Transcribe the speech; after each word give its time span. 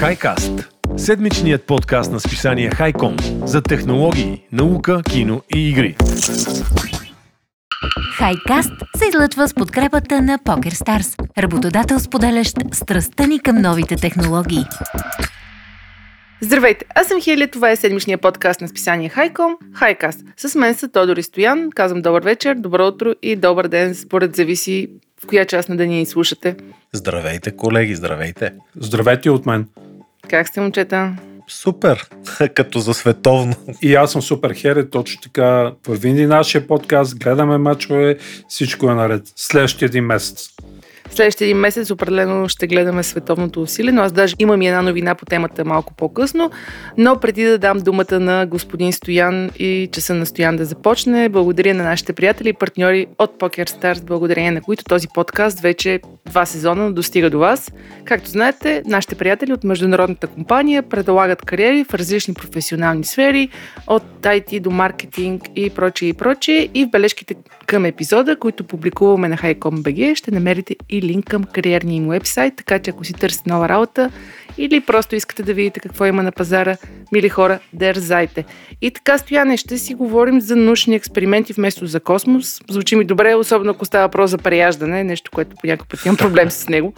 Хайкаст– 0.00 0.52
седмичният 0.96 1.64
подкаст 1.64 2.12
на 2.12 2.20
списание 2.20 2.70
Хайком 2.70 3.16
за 3.44 3.62
технологии, 3.62 4.46
наука, 4.52 5.02
кино 5.10 5.42
и 5.54 5.68
игри. 5.68 5.96
Хайкаст 8.16 8.72
се 8.96 9.08
излъчва 9.08 9.48
с 9.48 9.54
подкрепата 9.54 10.22
на 10.22 10.38
PokerStars, 10.38 11.38
работодател 11.38 11.98
споделящ 11.98 12.56
страстта 12.72 13.26
ни 13.26 13.40
към 13.40 13.56
новите 13.56 13.96
технологии. 13.96 14.64
Здравейте, 16.40 16.84
аз 16.94 17.06
съм 17.06 17.20
Хелия, 17.20 17.50
това 17.50 17.70
е 17.70 17.76
седмичния 17.76 18.18
подкаст 18.18 18.60
на 18.60 18.68
списание 18.68 19.08
Хайком, 19.08 19.56
Хайкаст. 19.74 20.20
С 20.36 20.54
мен 20.54 20.74
са 20.74 20.88
Тодор 20.88 21.16
и 21.16 21.22
Стоян. 21.22 21.70
Казвам 21.74 22.02
добър 22.02 22.22
вечер, 22.22 22.54
добро 22.54 22.86
утро 22.86 23.12
и 23.22 23.36
добър 23.36 23.68
ден, 23.68 23.94
според 23.94 24.36
зависи 24.36 24.88
в 25.24 25.26
коя 25.26 25.44
част 25.44 25.68
на 25.68 25.76
деня 25.76 25.94
ни 25.94 26.06
слушате. 26.06 26.56
Здравейте, 26.92 27.56
колеги, 27.56 27.94
здравейте. 27.94 28.52
Здравейте 28.76 29.30
от 29.30 29.46
мен. 29.46 29.66
Как 30.30 30.48
сте, 30.48 30.60
момчета? 30.60 31.16
Супер, 31.48 32.08
като 32.54 32.78
за 32.78 32.94
световно. 32.94 33.54
И 33.82 33.94
аз 33.94 34.12
съм 34.12 34.22
супер 34.22 34.54
хере, 34.54 34.90
точно 34.90 35.20
така. 35.20 35.72
Върви 35.86 36.26
нашия 36.26 36.66
подкаст, 36.66 37.18
гледаме 37.18 37.58
мачове, 37.58 38.18
всичко 38.48 38.90
е 38.90 38.94
наред. 38.94 39.22
Следващия 39.36 39.86
един 39.86 40.04
месец. 40.04 40.48
Следващия 41.10 41.46
един 41.46 41.56
месец 41.56 41.90
определено 41.90 42.48
ще 42.48 42.66
гледаме 42.66 43.02
световното 43.02 43.62
усилие, 43.62 43.92
но 43.92 44.02
аз 44.02 44.12
даже 44.12 44.34
имам 44.38 44.62
и 44.62 44.68
една 44.68 44.82
новина 44.82 45.14
по 45.14 45.26
темата 45.26 45.64
малко 45.64 45.94
по-късно. 45.94 46.50
Но 46.98 47.20
преди 47.20 47.44
да 47.44 47.58
дам 47.58 47.78
думата 47.78 48.20
на 48.20 48.46
господин 48.46 48.92
Стоян 48.92 49.50
и 49.58 49.88
часа 49.92 50.14
на 50.14 50.26
Стоян 50.26 50.56
да 50.56 50.64
започне, 50.64 51.28
благодаря 51.28 51.74
на 51.74 51.84
нашите 51.84 52.12
приятели 52.12 52.48
и 52.48 52.52
партньори 52.52 53.06
от 53.18 53.38
Poker 53.38 53.70
Stars, 53.70 54.04
благодарение 54.04 54.50
на 54.50 54.60
които 54.60 54.84
този 54.84 55.08
подкаст 55.14 55.60
вече 55.60 56.00
два 56.26 56.46
сезона 56.46 56.92
достига 56.92 57.30
до 57.30 57.38
вас. 57.38 57.72
Както 58.04 58.30
знаете, 58.30 58.82
нашите 58.86 59.14
приятели 59.14 59.52
от 59.52 59.64
международната 59.64 60.26
компания 60.26 60.82
предлагат 60.82 61.42
кариери 61.42 61.84
в 61.84 61.94
различни 61.94 62.34
професионални 62.34 63.04
сфери, 63.04 63.48
от 63.86 64.02
IT 64.22 64.60
до 64.60 64.70
маркетинг 64.70 65.42
и 65.56 65.70
прочее 65.70 66.08
и 66.08 66.14
прочее. 66.14 66.68
И 66.74 66.84
в 66.84 66.90
бележките 66.90 67.34
към 67.66 67.84
епизода, 67.84 68.36
които 68.36 68.64
публикуваме 68.64 69.28
на 69.28 69.36
HiCom.bg, 69.36 70.14
ще 70.14 70.30
намерите 70.30 70.76
и 70.90 71.02
линк 71.02 71.24
към 71.24 71.44
кариерния 71.44 71.96
им 71.96 72.08
вебсайт, 72.08 72.56
така 72.56 72.78
че 72.78 72.90
ако 72.90 73.04
си 73.04 73.12
търсите 73.12 73.50
нова 73.50 73.68
работа 73.68 74.10
или 74.58 74.80
просто 74.80 75.16
искате 75.16 75.42
да 75.42 75.54
видите 75.54 75.80
какво 75.80 76.06
има 76.06 76.22
на 76.22 76.32
пазара, 76.32 76.76
мили 77.12 77.28
хора, 77.28 77.58
дерзайте. 77.72 78.44
И 78.82 78.90
така, 78.90 79.18
Стояне, 79.18 79.56
ще 79.56 79.78
си 79.78 79.94
говорим 79.94 80.40
за 80.40 80.56
научни 80.56 80.94
експерименти 80.94 81.52
вместо 81.52 81.86
за 81.86 82.00
космос. 82.00 82.60
Звучи 82.70 82.96
ми 82.96 83.04
добре, 83.04 83.34
особено 83.34 83.70
ако 83.70 83.84
става 83.84 84.06
въпрос 84.06 84.30
за 84.30 84.38
преяждане, 84.38 85.04
нещо, 85.04 85.30
което 85.34 85.56
по 85.60 85.66
някакъв 85.66 85.88
път 85.88 86.04
имам 86.04 86.16
проблем 86.16 86.50
с 86.50 86.68
него. 86.68 86.94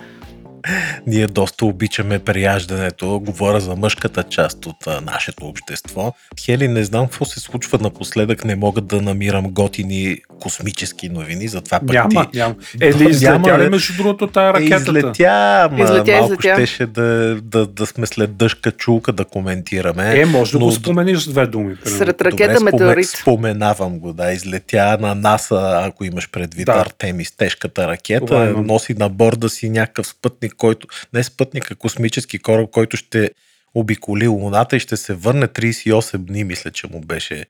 Ние 1.06 1.26
доста 1.26 1.66
обичаме 1.66 2.18
прияждането. 2.18 3.20
Говоря 3.20 3.60
за 3.60 3.76
мъжката 3.76 4.22
част 4.22 4.66
от 4.66 4.86
а, 4.86 5.00
нашето 5.02 5.44
общество. 5.44 6.12
Хели, 6.40 6.68
не 6.68 6.84
знам 6.84 7.04
какво 7.04 7.24
се 7.24 7.40
случва 7.40 7.78
напоследък. 7.78 8.44
Не 8.44 8.56
мога 8.56 8.80
да 8.80 9.02
намирам 9.02 9.44
готини 9.44 10.16
космически 10.40 11.08
новини, 11.08 11.48
затова 11.48 11.80
пък 11.80 11.88
Няма, 11.88 12.30
ти... 12.30 12.38
няма. 12.38 12.54
Е, 12.80 12.94
ли 12.94 13.10
излетя 13.10 13.58
ли 13.58 13.68
между 13.68 13.92
другото 13.94 14.26
тая 14.26 14.50
Е, 14.50 14.52
ракетата? 14.52 14.76
излетя, 14.90 15.68
ма 15.72 15.84
Излетя, 15.84 16.12
малко 16.12 16.32
излетя. 16.32 16.54
щеше 16.54 16.86
да, 16.86 17.02
да, 17.42 17.66
да 17.66 17.86
сме 17.86 18.06
след 18.06 18.36
дъжка 18.36 18.72
чулка 18.72 19.12
да 19.12 19.24
коментираме. 19.24 20.12
Е, 20.12 20.24
може 20.26 20.52
да 20.52 20.58
но 20.58 20.64
го 20.64 20.72
спомениш 20.72 21.18
с 21.18 21.28
две 21.28 21.46
думи. 21.46 21.76
примерно. 21.76 21.98
Сред 21.98 22.16
Добре, 22.18 22.32
ракета 22.32 22.54
спомен- 22.54 22.64
метеорит. 22.64 23.08
Споменавам 23.08 23.98
го, 23.98 24.12
да. 24.12 24.32
Излетя 24.32 24.98
на 25.00 25.14
НАСА, 25.14 25.58
ако 25.84 26.04
имаш 26.04 26.30
предвид 26.30 26.66
Да. 26.66 26.72
Артемис, 26.72 27.32
тежката 27.32 27.88
ракета. 27.88 28.34
имам. 28.46 28.66
Носи 28.66 28.94
на 28.94 29.08
борда 29.08 29.48
си 29.48 29.70
някакъв 29.70 30.06
спътник, 30.06 30.47
който... 30.50 30.86
Не 31.14 31.22
спътник, 31.24 31.70
а 31.70 31.74
космически 31.74 32.38
кораб, 32.38 32.70
който 32.70 32.96
ще 32.96 33.30
обиколи 33.74 34.26
Луната 34.26 34.76
и 34.76 34.80
ще 34.80 34.96
се 34.96 35.14
върне 35.14 35.48
38 35.48 36.16
дни, 36.18 36.44
мисля, 36.44 36.70
че 36.70 36.86
му 36.86 37.00
беше 37.00 37.44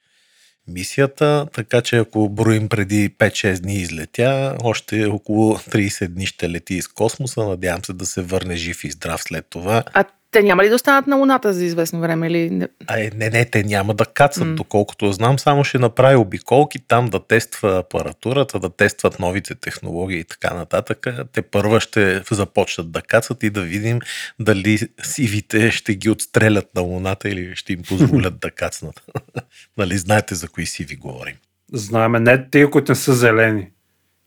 мисията. 0.68 1.46
Така 1.52 1.80
че 1.80 1.96
ако 1.96 2.28
броим 2.28 2.68
преди 2.68 3.10
5-6 3.10 3.60
дни 3.60 3.74
излетя, 3.74 4.56
още 4.62 5.06
около 5.06 5.54
30 5.54 6.08
дни 6.08 6.26
ще 6.26 6.50
лети 6.50 6.74
из 6.74 6.88
космоса. 6.88 7.44
Надявам 7.44 7.84
се 7.84 7.92
да 7.92 8.06
се 8.06 8.22
върне 8.22 8.56
жив 8.56 8.84
и 8.84 8.90
здрав 8.90 9.22
след 9.22 9.46
това. 9.50 9.84
А 9.92 10.04
те 10.30 10.42
няма 10.42 10.64
ли 10.64 10.68
да 10.68 10.74
останат 10.74 11.06
на 11.06 11.16
Луната 11.16 11.52
за 11.52 11.64
известно 11.64 12.00
време? 12.00 12.26
Или... 12.26 12.50
не? 12.50 12.68
А, 12.86 13.00
е, 13.00 13.10
не, 13.16 13.30
не, 13.30 13.44
те 13.44 13.64
няма 13.64 13.94
да 13.94 14.06
кацат, 14.06 14.44
mm. 14.44 14.54
доколкото 14.54 15.12
знам, 15.12 15.38
само 15.38 15.64
ще 15.64 15.78
направи 15.78 16.16
обиколки 16.16 16.78
там 16.78 17.06
да 17.06 17.26
тества 17.26 17.78
апаратурата, 17.78 18.60
да 18.60 18.70
тестват 18.70 19.18
новите 19.18 19.54
технологии 19.54 20.18
и 20.18 20.24
така 20.24 20.54
нататък. 20.54 21.06
Те 21.32 21.42
първа 21.42 21.80
ще 21.80 22.22
започнат 22.30 22.92
да 22.92 23.02
кацат 23.02 23.42
и 23.42 23.50
да 23.50 23.60
видим 23.60 24.00
дали 24.40 24.78
сивите 25.02 25.70
ще 25.70 25.94
ги 25.94 26.10
отстрелят 26.10 26.74
на 26.74 26.82
Луната 26.82 27.28
или 27.28 27.56
ще 27.56 27.72
им 27.72 27.82
позволят 27.82 28.38
да 28.40 28.50
кацнат. 28.50 29.02
нали 29.76 29.98
знаете 29.98 30.34
за 30.34 30.48
кои 30.48 30.66
сиви 30.66 30.96
говорим. 30.96 31.34
Знаеме, 31.72 32.20
не 32.20 32.50
те, 32.50 32.70
които 32.70 32.92
не 32.92 32.96
са 32.96 33.14
зелени. 33.14 33.68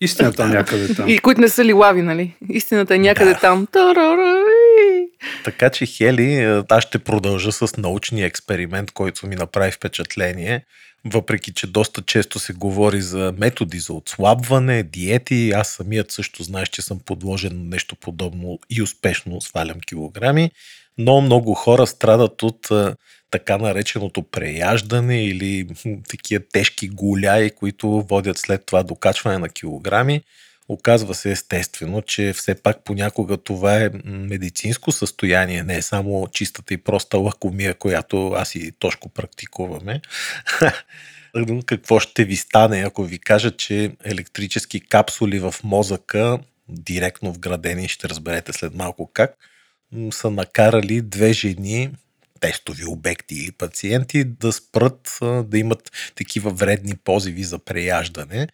Истината 0.02 0.48
някъде 0.48 0.96
там. 0.96 1.10
И 1.10 1.20
които 1.20 1.42
не 1.42 1.50
са 1.50 1.66
лилави, 1.66 2.02
нали? 2.02 2.36
Истината 2.50 2.96
е 2.96 3.00
някъде 3.00 3.34
Да. 3.34 3.40
там. 3.40 3.68
Тарара. 3.72 4.44
Така 5.44 5.70
че, 5.70 5.86
Хели, 5.86 6.34
е, 6.34 6.64
аз 6.70 6.84
ще 6.84 7.00
продължа 7.00 7.52
с 7.52 7.78
научния 7.78 8.28
експеримент, 8.28 8.92
който 8.92 9.28
ми 9.28 9.36
направи 9.36 9.72
впечатление. 9.72 10.66
Въпреки, 11.06 11.54
че 11.54 11.68
доста 11.68 12.02
често 12.02 12.40
се 12.40 12.54
говори 12.54 13.02
за 13.02 13.34
методи 13.38 13.80
за 13.80 13.94
отслабване, 13.94 14.84
диети, 14.84 15.52
аз 15.52 15.70
самият 15.70 16.12
също 16.12 16.44
знаеш, 16.44 16.70
че 16.70 16.82
съм 16.82 17.00
подложен 17.00 17.58
на 17.58 17.64
нещо 17.64 17.96
подобно 17.96 18.60
и 18.70 18.82
успешно 18.82 19.42
свалям 19.42 19.80
килограми, 19.88 20.52
но 20.98 21.22
много 21.22 21.54
хора 21.54 21.88
страдат 21.88 22.44
от 22.44 22.72
а, 22.72 22.96
така 23.32 23.58
нареченото 23.58 24.24
преяждане 24.24 25.26
или 25.26 25.68
такива 26.10 26.44
тежки 26.52 26.90
голяи, 26.90 27.52
които 27.52 27.90
водят 27.90 28.38
след 28.38 28.66
това 28.66 28.84
до 28.84 28.96
качване 28.96 29.38
на 29.38 29.50
килограми. 29.50 30.22
Оказва 30.72 31.16
се 31.16 31.32
естествено, 31.32 32.02
че 32.02 32.34
все 32.34 32.56
пак 32.56 32.84
понякога 32.84 33.38
това 33.38 33.82
е 33.82 33.90
медицинско 34.04 34.92
състояние, 34.92 35.64
не 35.64 35.76
е 35.76 35.82
само 35.82 36.28
чистата 36.28 36.74
и 36.74 36.78
проста 36.78 37.18
лакомия, 37.18 37.74
която 37.74 38.32
аз 38.32 38.56
и 38.56 38.72
Тошко 38.80 39.10
практикуваме. 39.10 40.02
Какво 41.66 42.00
ще 42.00 42.26
ви 42.26 42.36
стане, 42.36 42.84
ако 42.88 43.04
ви 43.04 43.20
кажа, 43.20 43.52
че 43.52 43.92
електрически 44.04 44.80
капсули 44.80 45.40
в 45.40 45.56
мозъка, 45.64 46.40
директно 46.70 47.34
вградени, 47.34 47.88
ще 47.88 48.10
разберете 48.10 48.54
след 48.54 48.76
малко 48.76 49.10
как, 49.14 49.36
са 50.12 50.30
накарали 50.30 51.02
две 51.02 51.34
жени, 51.34 51.90
тестови 52.40 52.86
обекти 52.86 53.36
или 53.36 53.52
пациенти, 53.52 54.24
да 54.24 54.52
спрат 54.52 55.20
да 55.44 55.58
имат 55.58 55.92
такива 56.16 56.52
вредни 56.52 56.96
позиви 56.96 57.44
за 57.44 57.60
преяждане. 57.60 58.48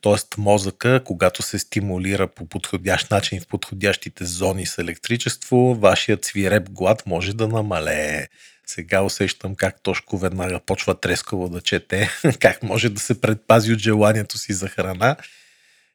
Тоест 0.00 0.34
мозъка, 0.38 1.04
когато 1.04 1.42
се 1.42 1.58
стимулира 1.58 2.26
по 2.26 2.48
подходящ 2.48 3.10
начин 3.10 3.40
в 3.40 3.46
подходящите 3.46 4.24
зони 4.24 4.66
с 4.66 4.78
електричество, 4.78 5.74
вашият 5.74 6.24
свиреп 6.24 6.70
глад 6.70 7.02
може 7.06 7.34
да 7.34 7.48
намалее. 7.48 8.26
Сега 8.66 9.02
усещам 9.02 9.54
как 9.54 9.82
Тошко 9.82 10.18
веднага 10.18 10.60
почва 10.60 11.00
трескаво 11.00 11.48
да 11.48 11.60
чете, 11.60 12.10
как 12.40 12.62
може 12.62 12.88
да 12.88 13.00
се 13.00 13.20
предпази 13.20 13.72
от 13.72 13.78
желанието 13.78 14.38
си 14.38 14.52
за 14.52 14.68
храна. 14.68 15.16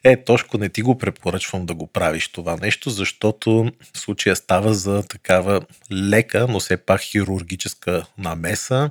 Е, 0.04 0.24
Тошко, 0.24 0.58
не 0.58 0.70
ти 0.70 0.82
го 0.82 0.98
препоръчвам 0.98 1.66
да 1.66 1.74
го 1.74 1.88
правиш 1.88 2.28
това 2.28 2.58
нещо, 2.58 2.90
защото 2.90 3.72
в 3.94 4.00
случая 4.00 4.36
става 4.36 4.74
за 4.74 5.04
такава 5.04 5.62
лека, 5.92 6.48
но 6.50 6.60
все 6.60 6.78
пак 6.78 7.02
хирургическа 7.02 8.06
намеса. 8.18 8.90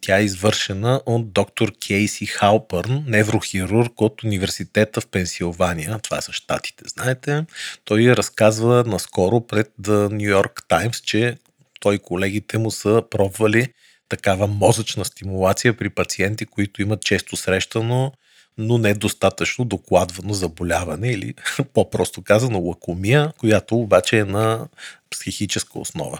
Тя 0.00 0.18
е 0.18 0.24
извършена 0.24 1.00
от 1.06 1.32
доктор 1.32 1.72
Кейси 1.86 2.26
Халпърн, 2.26 3.04
неврохирург 3.06 4.00
от 4.00 4.22
университета 4.22 5.00
в 5.00 5.06
Пенсилвания. 5.06 5.98
Това 5.98 6.20
са 6.20 6.32
щатите, 6.32 6.84
знаете. 6.86 7.44
Той 7.84 8.16
разказва 8.16 8.84
наскоро 8.86 9.46
пред 9.46 9.72
York 9.80 10.62
Times, 10.68 11.02
че 11.02 11.36
той 11.80 11.94
и 11.94 11.98
колегите 11.98 12.58
му 12.58 12.70
са 12.70 13.02
пробвали 13.10 13.68
такава 14.08 14.46
мозъчна 14.46 15.04
стимулация 15.04 15.76
при 15.76 15.90
пациенти, 15.90 16.46
които 16.46 16.82
имат 16.82 17.02
често 17.02 17.36
срещано, 17.36 18.12
но 18.58 18.78
недостатъчно 18.78 19.64
докладвано 19.64 20.34
заболяване 20.34 21.10
или 21.10 21.34
по-просто 21.74 22.22
казано 22.22 22.60
лакомия, 22.60 23.32
която 23.38 23.76
обаче 23.76 24.18
е 24.18 24.24
на 24.24 24.68
психическа 25.10 25.78
основа. 25.78 26.18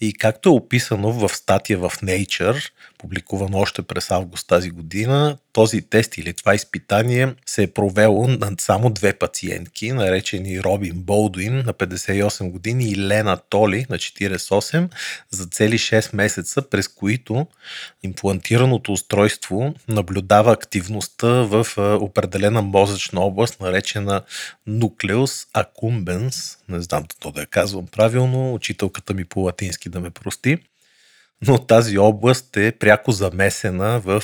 И 0.00 0.14
както 0.14 0.48
е 0.48 0.52
описано 0.52 1.12
в 1.12 1.28
статия 1.28 1.78
в 1.78 1.90
Nature, 1.90 2.70
публикувано 3.02 3.58
още 3.58 3.82
през 3.82 4.10
август 4.10 4.48
тази 4.48 4.70
година, 4.70 5.38
този 5.52 5.82
тест 5.82 6.18
или 6.18 6.32
това 6.32 6.54
изпитание 6.54 7.34
се 7.46 7.62
е 7.62 7.66
провело 7.66 8.28
над 8.28 8.60
само 8.60 8.90
две 8.90 9.12
пациентки, 9.12 9.92
наречени 9.92 10.62
Робин 10.62 10.94
Болдуин 10.94 11.56
на 11.56 11.74
58 11.74 12.50
години 12.50 12.84
и 12.84 12.98
Лена 12.98 13.36
Толи 13.48 13.86
на 13.90 13.96
48 13.96 14.88
за 15.30 15.46
цели 15.46 15.78
6 15.78 16.16
месеца, 16.16 16.62
през 16.62 16.88
които 16.88 17.46
имплантираното 18.02 18.92
устройство 18.92 19.74
наблюдава 19.88 20.52
активността 20.52 21.28
в 21.28 21.66
определена 22.00 22.62
мозъчна 22.62 23.20
област, 23.20 23.60
наречена 23.60 24.22
Nucleus 24.68 25.48
accumbens. 25.54 26.58
Не 26.68 26.80
знам 26.80 27.04
то 27.20 27.30
да 27.30 27.40
я 27.40 27.46
казвам 27.46 27.86
правилно, 27.86 28.54
учителката 28.54 29.14
ми 29.14 29.24
по 29.24 29.40
латински 29.40 29.88
да 29.88 30.00
ме 30.00 30.10
прости 30.10 30.58
но 31.46 31.58
тази 31.58 31.98
област 31.98 32.56
е 32.56 32.72
пряко 32.72 33.12
замесена 33.12 34.00
в 34.04 34.22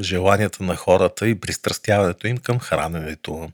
желанията 0.00 0.62
на 0.62 0.76
хората 0.76 1.28
и 1.28 1.40
пристрастяването 1.40 2.26
им 2.26 2.36
към 2.38 2.58
храненето. 2.58 3.50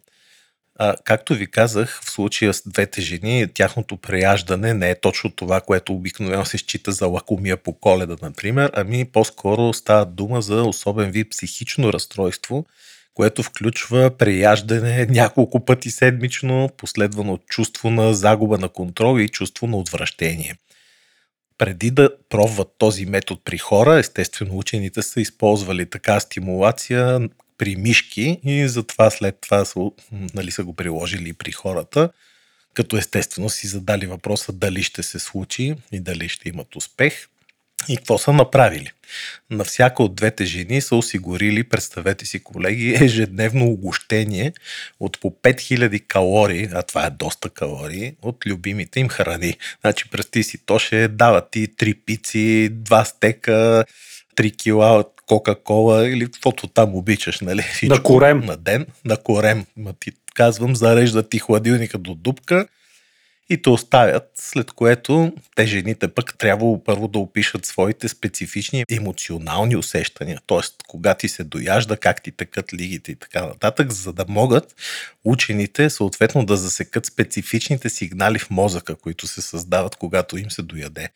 А, 0.81 0.97
както 1.05 1.35
ви 1.35 1.51
казах, 1.51 2.01
в 2.05 2.11
случая 2.11 2.55
с 2.55 2.69
двете 2.69 3.01
жени, 3.01 3.47
тяхното 3.55 3.97
преяждане 3.97 4.75
не 4.75 4.91
е 4.91 5.01
точно 5.01 5.31
това, 5.31 5.61
което 5.61 5.93
обикновено 5.93 6.45
се 6.45 6.59
счита 6.59 6.93
за 6.93 7.07
лакомия 7.07 7.57
по 7.57 7.73
коледа, 7.73 8.17
например, 8.23 8.71
ами 8.75 9.05
по-скоро 9.05 9.73
става 9.73 10.07
дума 10.07 10.43
за 10.43 10.63
особен 10.63 11.11
вид 11.11 11.31
психично 11.31 11.93
разстройство, 11.93 12.67
което 13.15 13.43
включва 13.43 14.11
преяждане 14.19 15.07
няколко 15.11 15.65
пъти 15.65 15.91
седмично, 15.91 16.71
последвано 16.77 17.33
от 17.33 17.47
чувство 17.47 17.91
на 17.91 18.15
загуба 18.15 18.59
на 18.59 18.69
контрол 18.69 19.19
и 19.19 19.29
чувство 19.29 19.67
на 19.67 19.77
отвращение– 19.77 20.55
преди 21.59 21.91
да 21.91 22.11
пробват 22.29 22.69
този 22.79 23.07
метод 23.07 23.41
при 23.45 23.59
хора, 23.59 23.99
естествено 23.99 24.59
учените 24.59 25.03
са 25.03 25.21
използвали 25.21 25.87
така 25.87 26.21
стимулация 26.21 27.29
при 27.59 27.77
мишки 27.77 28.41
и 28.45 28.69
затова 28.69 29.11
след 29.11 29.39
това 29.41 29.65
са, 29.65 29.91
нали, 30.35 30.51
са 30.51 30.65
го 30.65 30.75
приложили 30.75 31.33
при 31.33 31.53
хората, 31.53 32.11
като 32.75 32.97
естествено 32.97 33.49
си 33.49 33.67
задали 33.67 34.07
въпроса 34.07 34.53
дали 34.53 34.83
ще 34.83 35.03
се 35.03 35.19
случи 35.19 35.75
и 35.93 36.01
дали 36.01 36.29
ще 36.29 36.49
имат 36.49 36.77
успех. 36.77 37.29
И 37.89 37.97
какво 37.97 38.19
са 38.19 38.33
направили? 38.33 38.91
На 39.51 39.65
всяка 39.65 40.03
от 40.03 40.15
двете 40.15 40.45
жени 40.45 40.81
са 40.81 40.97
осигурили, 40.97 41.65
представете 41.65 42.27
си 42.27 42.45
колеги, 42.45 42.95
ежедневно 43.01 43.67
огощение 43.67 44.53
от 45.01 45.21
по 45.21 45.31
5000 45.31 46.07
калории, 46.07 46.69
а 46.73 46.83
това 46.83 47.07
е 47.07 47.11
доста 47.11 47.51
калории, 47.51 48.15
от 48.23 48.47
любимите 48.47 49.01
им 49.01 49.09
храни. 49.09 49.57
Значи, 49.81 50.11
представи 50.11 50.43
си, 50.43 50.59
то 50.67 50.79
ще 50.79 51.09
дава 51.09 51.51
ти 51.51 51.69
3 51.69 51.99
пици, 52.07 52.71
2 52.73 53.05
стека, 53.05 53.85
3 54.37 54.57
кила 54.57 54.99
от 54.99 55.13
Кока-кола 55.27 56.09
или 56.09 56.25
каквото 56.25 56.67
там 56.67 56.95
обичаш, 56.95 57.41
нали? 57.41 57.63
Всичко 57.63 57.95
на 57.95 58.03
корем. 58.03 58.41
На 58.41 58.57
ден, 58.57 58.87
на 59.05 59.17
корем. 59.17 59.67
Ма 59.77 59.93
ти 60.01 60.13
казвам, 60.35 60.77
зарежда 60.77 61.29
ти 61.29 61.39
хладилника 61.39 61.99
до 61.99 62.15
дупка 62.15 62.67
и 63.51 63.63
те 63.63 63.71
оставят, 63.71 64.31
след 64.35 64.73
което 64.73 65.33
те 65.57 65.67
жените 65.67 66.09
пък 66.09 66.39
трябва 66.39 66.85
първо 66.85 67.09
да 67.09 67.19
опишат 67.19 67.67
своите 67.67 68.09
специфични 68.09 68.85
емоционални 68.91 69.77
усещания, 69.77 70.41
т.е. 70.47 70.59
кога 70.89 71.15
ти 71.15 71.29
се 71.29 71.45
дояжда, 71.45 71.97
как 71.97 72.23
ти 72.23 72.33
текат 72.33 72.75
лигите 72.75 73.13
и 73.13 73.17
така 73.17 73.47
нататък, 73.47 73.93
за 73.93 74.13
да 74.13 74.25
могат 74.29 74.75
учените 75.25 75.91
съответно 75.91 76.47
да 76.47 76.57
засекат 76.57 77.07
специфичните 77.07 77.89
сигнали 77.89 78.39
в 78.39 78.51
мозъка, 78.51 78.97
които 78.97 79.27
се 79.27 79.43
създават, 79.43 79.97
когато 79.97 80.39
им 80.39 80.51
се 80.51 80.63
дояде 80.63 81.09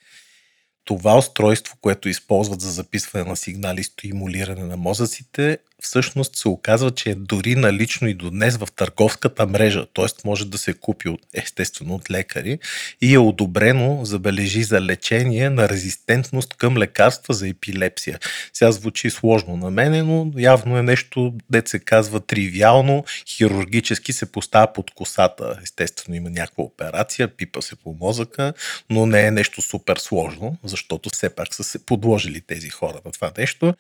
това 0.85 1.19
устройство, 1.19 1.77
което 1.81 2.09
използват 2.09 2.61
за 2.61 2.71
записване 2.71 3.25
на 3.25 3.37
сигнали 3.37 3.81
и 3.81 3.85
стимулиране 3.85 4.65
на 4.65 4.77
мозъците, 4.77 5.59
всъщност 5.83 6.37
се 6.37 6.49
оказва, 6.49 6.91
че 6.91 7.11
е 7.11 7.15
дори 7.15 7.55
налично 7.55 8.09
и 8.09 8.15
до 8.15 8.31
днес 8.31 8.57
в 8.57 8.69
търговската 8.77 9.47
мрежа, 9.47 9.87
т.е. 9.95 10.07
може 10.25 10.45
да 10.47 10.59
се 10.59 10.73
купи 10.73 11.09
от, 11.09 11.21
естествено 11.35 11.95
от 11.95 12.11
лекари 12.11 12.59
и 13.01 13.15
е 13.15 13.19
одобрено, 13.19 14.05
забележи 14.05 14.63
за 14.63 14.81
лечение 14.81 15.51
на 15.51 15.69
резистентност 15.69 16.55
към 16.55 16.79
лекарства 16.79 17.35
за 17.35 17.49
епилепсия. 17.49 18.19
Сега 18.53 18.73
звучи 18.73 19.11
сложно 19.11 19.57
на 19.57 19.71
мене, 19.71 20.03
но 20.03 20.33
явно 20.37 20.79
е 20.79 20.83
нещо, 20.83 21.35
дет 21.51 21.69
се 21.69 21.79
казва 21.79 22.21
тривиално, 22.21 23.05
хирургически 23.27 24.13
се 24.13 24.33
поставя 24.33 24.73
под 24.73 24.91
косата. 24.91 25.59
Естествено 25.63 26.17
има 26.17 26.31
някаква 26.31 26.65
операция, 26.65 27.29
пипа 27.29 27.63
се 27.63 27.77
по 27.77 27.97
мозъка, 28.01 28.53
но 28.91 29.07
не 29.07 29.27
е 29.27 29.31
нещо 29.31 29.63
супер 29.63 29.97
сложно, 29.97 30.57
защото 30.65 31.11
все 31.11 31.35
пак 31.35 31.55
са 31.55 31.65
се 31.65 31.87
подложили 31.87 32.41
тези 32.41 32.69
хора 32.69 33.01
на 33.05 33.13
това 33.13 33.33
нещо 33.39 33.75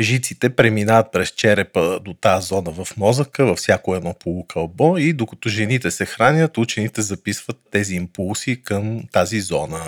жиците 0.00 0.50
преминават 0.50 1.12
през 1.12 1.28
черепа 1.28 2.00
до 2.00 2.14
тази 2.14 2.46
зона 2.46 2.70
в 2.70 2.96
мозъка, 2.96 3.44
във 3.44 3.58
всяко 3.58 3.94
едно 3.94 4.14
полукълбо 4.14 4.98
и 4.98 5.12
докато 5.12 5.48
жените 5.48 5.90
се 5.90 6.06
хранят, 6.06 6.58
учените 6.58 7.02
записват 7.02 7.58
тези 7.70 7.94
импулси 7.94 8.62
към 8.62 9.02
тази 9.12 9.40
зона. 9.40 9.80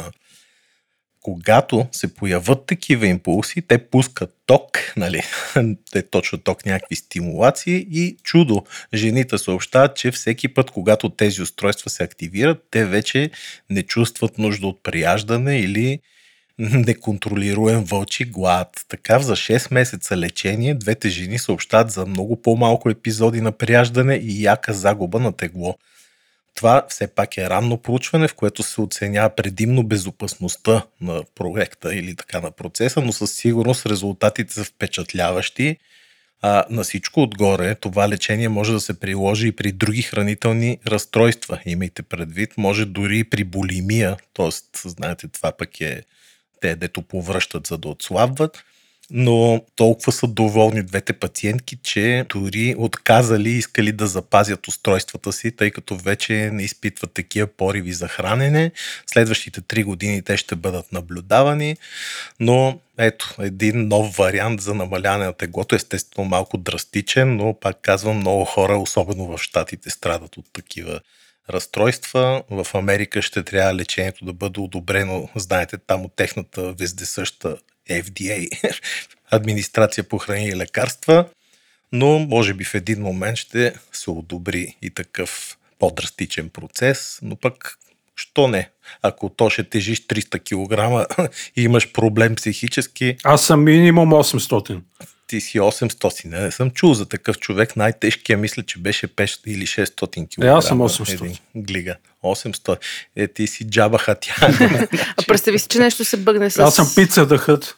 Когато 1.21 1.87
се 1.93 2.15
появат 2.15 2.67
такива 2.67 3.07
импулси, 3.07 3.63
те 3.63 3.79
пускат 3.79 4.35
ток, 4.47 4.93
нали, 4.97 5.23
те 5.93 6.03
точно 6.03 6.39
ток, 6.39 6.67
някакви 6.67 6.97
стимулации 6.97 7.87
и 7.91 8.17
чудо. 8.23 8.65
Жените 8.95 9.39
съобщават, 9.39 9.97
че 9.97 10.11
всеки 10.11 10.49
път, 10.49 10.71
когато 10.71 11.09
тези 11.09 11.43
устройства 11.43 11.91
се 11.91 12.03
активират, 12.03 12.67
те 12.71 12.85
вече 12.85 13.31
не 13.71 13.83
чувстват 13.83 14.39
нужда 14.39 14.67
от 14.67 14.83
прияждане 14.83 15.61
или 15.61 16.01
неконтролируем 16.59 17.85
вълчи 17.85 18.25
глад. 18.25 18.85
Така 18.89 19.19
за 19.19 19.37
6 19.37 19.75
месеца 19.75 20.17
лечение 20.17 20.75
двете 20.75 21.09
жени 21.09 21.39
съобщат 21.39 21.91
за 21.91 22.07
много 22.07 22.43
по-малко 22.43 22.91
епизоди 22.91 23.41
на 23.41 23.53
прияждане 23.53 24.15
и 24.15 24.43
яка 24.43 24.73
загуба 24.73 25.21
на 25.21 25.33
тегло. 25.33 25.79
Това 26.55 26.83
все 26.89 27.15
пак 27.15 27.37
е 27.37 27.51
ранно 27.51 27.79
проучване, 27.79 28.29
в 28.29 28.35
което 28.35 28.63
се 28.63 28.81
оценява 28.81 29.31
предимно 29.31 29.83
безопасността 29.83 30.87
на 31.01 31.23
проекта 31.35 31.95
или 31.95 32.17
така 32.17 32.41
на 32.41 32.51
процеса, 32.51 33.01
но 33.01 33.13
със 33.13 33.33
сигурност 33.33 33.87
резултатите 33.87 34.55
са 34.55 34.65
впечатляващи. 34.65 35.77
А, 36.43 36.65
на 36.71 36.83
всичко 36.83 37.23
отгоре, 37.23 37.75
това 37.75 38.09
лечение 38.09 38.49
може 38.49 38.73
да 38.73 38.81
се 38.81 39.01
приложи 39.01 39.49
и 39.49 39.53
при 39.53 39.73
други 39.73 40.03
хранителни 40.03 40.79
разстройства. 40.87 41.61
Имайте 41.67 42.03
предвид, 42.03 42.55
може 42.57 42.85
дори 42.85 43.19
и 43.19 43.25
при 43.25 43.45
булимия, 43.45 44.17
т.е. 44.35 44.89
знаете, 44.89 45.29
това 45.29 45.53
пък 45.53 45.81
е 45.81 46.03
те 46.61 46.77
дето 46.77 47.03
повръщат 47.03 47.67
за 47.67 47.79
да 47.79 47.89
отслабват, 47.89 48.65
но 49.11 49.65
толкова 49.77 50.13
са 50.13 50.27
доволни 50.27 50.83
двете 50.83 51.13
пациентки, 51.13 51.79
че 51.83 52.25
дори 52.35 52.75
отказали 52.79 53.51
искали 53.51 53.93
да 53.93 54.07
запазят 54.07 54.69
устройствата 54.69 55.33
си, 55.33 55.57
тъй 55.57 55.71
като 55.71 55.97
вече 55.97 56.51
не 56.53 56.63
изпитват 56.63 57.13
такива 57.13 57.47
пориви 57.47 57.93
за 57.93 58.09
хранене. 58.09 58.73
Следващите 59.07 59.61
три 59.61 59.85
години 59.85 60.23
те 60.23 60.37
ще 60.37 60.57
бъдат 60.57 60.93
наблюдавани, 60.93 61.77
но 62.41 62.79
ето, 62.99 63.35
един 63.39 63.89
нов 63.89 64.17
вариант 64.17 64.61
за 64.61 64.75
намаляване 64.75 65.25
на 65.25 65.33
теглото, 65.33 65.75
естествено 65.75 66.29
малко 66.29 66.59
драстичен, 66.59 67.37
но 67.37 67.55
пак 67.61 67.77
казвам, 67.83 68.17
много 68.17 68.45
хора, 68.45 68.79
особено 68.79 69.27
в 69.27 69.39
Штатите, 69.39 69.91
страдат 69.91 70.37
от 70.37 70.47
такива 70.53 71.01
разстройства. 71.51 72.43
В 72.51 72.67
Америка 72.75 73.23
ще 73.23 73.43
трябва 73.43 73.75
лечението 73.75 74.25
да 74.25 74.33
бъде 74.33 74.61
одобрено, 74.61 75.29
знаете, 75.37 75.79
там 75.79 76.05
от 76.05 76.17
техната 76.17 76.73
вездесъща 76.73 77.57
FDA, 77.91 78.49
администрация 79.31 80.05
по 80.05 80.19
храни 80.19 80.49
и 80.49 80.57
лекарства, 80.57 81.25
но 81.93 82.19
може 82.19 82.55
би 82.55 82.65
в 82.65 82.75
един 82.75 83.03
момент 83.03 83.37
ще 83.37 83.75
се 83.93 84.11
одобри 84.11 84.77
и 84.83 84.91
такъв 84.91 85.59
по-драстичен 85.79 86.49
процес, 86.49 87.19
но 87.23 87.37
пък 87.37 87.79
що 88.17 88.49
не? 88.49 88.71
Ако 89.03 89.29
то 89.29 89.51
ще 89.51 89.65
тежиш 89.65 90.07
300 90.07 90.41
кг 90.41 91.07
и 91.57 91.63
имаш 91.63 91.93
проблем 91.93 92.35
психически. 92.35 93.17
Аз 93.25 93.47
съм 93.47 93.65
минимум 93.65 94.11
800 94.11 94.81
ти 95.29 95.41
си 95.41 95.61
800. 95.61 96.25
Не, 96.25 96.41
не 96.41 96.51
съм 96.51 96.71
чул 96.71 96.95
за 96.95 97.07
такъв 97.07 97.39
човек. 97.39 97.77
Най-тежкия 97.77 98.39
мисля, 98.39 98.63
че 98.63 98.79
беше 98.79 99.09
500 99.09 99.41
или 99.47 99.67
600 99.67 100.27
кг. 100.27 100.45
Е, 100.45 100.47
аз 100.47 100.67
съм 100.67 100.79
800. 100.79 101.39
глига. 101.57 101.97
800. 102.25 102.79
Е, 103.17 103.29
ти 103.29 103.47
си 103.47 103.71
джаба 103.71 103.99
хатя. 103.99 104.35
а 105.17 105.23
представи 105.27 105.59
си, 105.59 105.69
че 105.69 105.79
нещо 105.79 106.05
се 106.05 106.17
бъгне 106.17 106.51
с... 106.51 106.59
Аз 106.59 106.75
съм 106.75 106.93
пица 106.95 107.27
дъхът. 107.27 107.78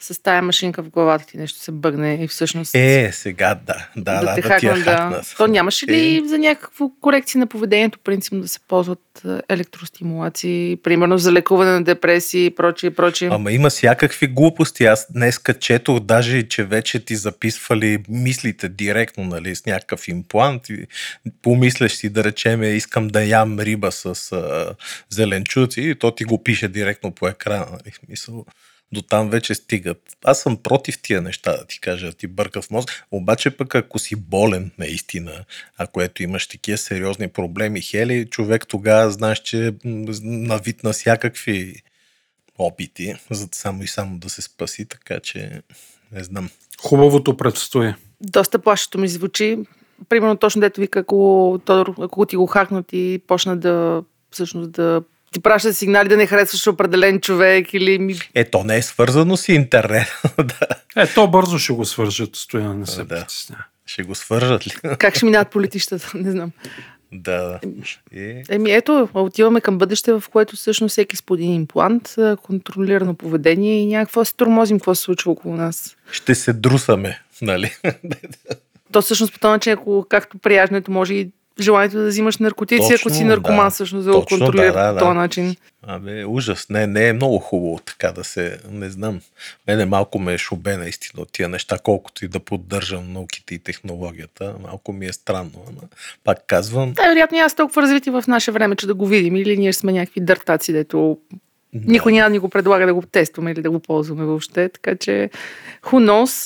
С 0.00 0.22
тая 0.22 0.42
машинка 0.42 0.82
в 0.82 0.90
главата 0.90 1.26
ти 1.26 1.36
нещо 1.36 1.58
се 1.58 1.72
бъгне 1.72 2.14
и 2.14 2.28
всъщност... 2.28 2.74
Е, 2.74 3.10
сега 3.12 3.54
да. 3.66 3.88
Да, 3.96 4.20
да, 4.20 4.26
да, 4.26 4.34
те 4.34 4.40
да, 4.40 4.48
хакнат. 4.48 5.34
То 5.36 5.46
нямаше 5.46 5.86
ли 5.86 6.16
Е. 6.16 6.28
за 6.28 6.38
някакво 6.38 6.90
корекции 7.00 7.40
на 7.40 7.46
поведението, 7.46 7.98
принципно 7.98 8.40
да 8.40 8.48
се 8.48 8.60
ползват 8.68 9.22
електростимулации, 9.48 10.76
примерно 10.82 11.18
за 11.18 11.32
лекуване 11.32 11.70
на 11.70 11.84
депресии 11.84 12.46
и 12.46 12.50
прочие, 12.50 12.90
прочие? 12.90 13.28
Ама 13.32 13.52
има 13.52 13.70
всякакви 13.70 14.26
глупости. 14.26 14.84
Аз 14.84 15.06
днес 15.12 15.40
четох 15.60 16.00
даже, 16.00 16.48
че 16.48 16.64
вече 16.64 17.04
ти 17.04 17.16
записвали 17.16 17.98
мислите 18.08 18.68
директно, 18.68 19.24
нали, 19.24 19.56
с 19.56 19.66
някакъв 19.66 20.08
имплант. 20.08 20.68
И 20.68 20.86
помисляш 21.42 21.92
си, 21.92 22.08
да 22.08 22.24
речеме, 22.24 22.68
искам 22.68 23.08
да 23.08 23.24
ям 23.24 23.60
риба 23.60 23.92
с 23.92 24.32
а, 24.32 24.74
зеленчуци 25.10 25.80
и 25.80 25.94
то 25.94 26.10
ти 26.10 26.24
го 26.24 26.42
пише 26.42 26.68
директно 26.68 27.10
по 27.10 27.28
екрана. 27.28 27.66
Нали, 27.70 27.94
смисъл, 28.06 28.44
до 28.92 29.02
там 29.02 29.30
вече 29.30 29.54
стигат. 29.54 30.16
Аз 30.24 30.40
съм 30.40 30.56
против 30.56 31.02
тия 31.02 31.22
неща, 31.22 31.56
да 31.56 31.66
ти 31.66 31.80
кажа, 31.80 32.12
ти 32.12 32.26
бърка 32.26 32.62
в 32.62 32.70
мозък. 32.70 33.04
Обаче 33.10 33.50
пък 33.50 33.74
ако 33.74 33.98
си 33.98 34.16
болен 34.16 34.70
наистина, 34.78 35.44
ако 35.78 36.02
ето 36.02 36.22
имаш 36.22 36.46
такива 36.46 36.78
сериозни 36.78 37.28
проблеми, 37.28 37.82
хели, 37.82 38.26
човек 38.30 38.66
тогава 38.68 39.10
знаеш, 39.10 39.38
че 39.38 39.74
навид 39.84 40.84
на 40.84 40.92
всякакви 40.92 41.82
опити, 42.58 43.14
за 43.30 43.48
само 43.52 43.82
и 43.82 43.86
само 43.86 44.18
да 44.18 44.28
се 44.28 44.42
спаси, 44.42 44.84
така 44.84 45.20
че 45.20 45.62
не 46.12 46.24
знам. 46.24 46.50
Хубавото 46.80 47.36
предстои. 47.36 47.94
Доста 48.20 48.58
плашето 48.58 48.98
ми 48.98 49.08
звучи. 49.08 49.58
Примерно 50.08 50.36
точно 50.36 50.60
дето 50.60 50.80
вика, 50.80 50.98
ако, 50.98 51.60
Тодор, 51.64 51.94
ако 52.00 52.26
ти 52.26 52.36
го 52.36 52.46
хакнат 52.46 52.86
и 52.92 53.22
почна 53.26 53.56
да 53.56 54.02
всъщност 54.30 54.70
да 54.70 55.02
ти 55.30 55.40
праща 55.40 55.74
сигнали 55.74 56.08
да 56.08 56.16
не 56.16 56.26
харесваш 56.26 56.66
определен 56.66 57.20
човек 57.20 57.74
или. 57.74 58.18
Е, 58.34 58.44
то 58.44 58.64
не 58.64 58.76
е 58.76 58.82
свързано 58.82 59.36
с 59.36 59.48
интернет. 59.48 60.08
да, 60.38 60.66
Е, 60.96 61.06
то 61.06 61.28
бързо 61.28 61.58
ще 61.58 61.72
го 61.72 61.84
свържат, 61.84 62.36
стоян, 62.36 62.78
не 62.78 62.86
се 62.86 63.04
Да. 63.04 63.08
притесня. 63.08 63.56
ще 63.86 64.02
го 64.02 64.14
свържат 64.14 64.66
ли? 64.66 64.72
Как 64.98 65.14
ще 65.16 65.24
минават 65.26 65.50
по 65.50 65.60
летищата, 65.60 66.10
не 66.14 66.30
знам. 66.30 66.50
да. 67.12 67.60
Е, 68.14 68.42
Еми 68.48 68.70
ето, 68.70 69.08
отиваме 69.14 69.60
към 69.60 69.78
бъдеще, 69.78 70.12
в 70.12 70.24
което 70.32 70.56
всъщност 70.56 70.92
всеки 70.92 71.16
с 71.16 71.22
по 71.22 71.34
един 71.34 71.54
имплант, 71.54 72.14
контролирано 72.42 73.14
поведение 73.14 73.80
и 73.80 73.86
някакво 73.86 74.24
се 74.24 74.34
тормозим 74.34 74.78
какво 74.78 74.94
се 74.94 75.02
случва 75.02 75.32
около 75.32 75.56
нас. 75.56 75.96
ще 76.10 76.34
се 76.34 76.52
друсаме, 76.52 77.20
нали? 77.42 77.70
То 78.92 79.02
всъщност 79.02 79.32
по 79.32 79.38
този 79.38 79.50
начин, 79.50 79.72
ако 79.72 80.06
както 80.08 80.38
прияждането 80.38 80.90
може 80.90 81.14
и 81.14 81.30
желанието 81.60 81.96
да 81.98 82.06
взимаш 82.06 82.38
наркотици, 82.38 82.92
ако 82.94 83.02
Точно, 83.02 83.10
си 83.10 83.24
наркоман, 83.24 83.66
да. 83.66 83.70
всъщност 83.70 84.04
да 84.04 84.12
го 84.12 84.24
контролира 84.24 84.72
да, 84.72 84.92
да, 84.92 84.92
по 84.92 84.98
този 84.98 85.08
да. 85.08 85.14
начин. 85.14 85.56
Абе, 85.86 86.24
ужас. 86.24 86.66
Не, 86.70 86.86
не 86.86 87.08
е 87.08 87.12
много 87.12 87.38
хубаво 87.38 87.80
така 87.84 88.12
да 88.12 88.24
се... 88.24 88.58
Не 88.70 88.90
знам. 88.90 89.20
Мене 89.66 89.86
малко 89.86 90.18
ме 90.18 90.34
е 90.34 90.38
шубе 90.38 90.76
наистина 90.76 91.22
от 91.22 91.32
тия 91.32 91.48
неща, 91.48 91.78
колкото 91.82 92.24
и 92.24 92.28
да 92.28 92.40
поддържам 92.40 93.12
науките 93.12 93.54
и 93.54 93.58
технологията. 93.58 94.54
Малко 94.62 94.92
ми 94.92 95.06
е 95.06 95.12
странно. 95.12 95.64
Ама, 95.68 95.80
пак 96.24 96.38
казвам, 96.46 96.92
Да, 96.92 97.02
вероятно 97.02 97.38
аз 97.38 97.54
толкова 97.54 97.82
развити 97.82 98.10
в 98.10 98.24
наше 98.28 98.50
време, 98.50 98.76
че 98.76 98.86
да 98.86 98.94
го 98.94 99.06
видим 99.06 99.36
или 99.36 99.56
ние 99.56 99.72
сме 99.72 99.92
някакви 99.92 100.20
дъртаци, 100.20 100.72
дето 100.72 101.18
никой 101.72 102.12
няма 102.12 102.28
да 102.28 102.32
ни 102.32 102.38
го 102.38 102.48
предлага 102.48 102.86
да 102.86 102.94
го 102.94 103.02
тестваме 103.02 103.50
или 103.50 103.62
да 103.62 103.70
го 103.70 103.80
ползваме 103.80 104.24
въобще. 104.24 104.68
Така 104.68 104.96
че 104.96 105.30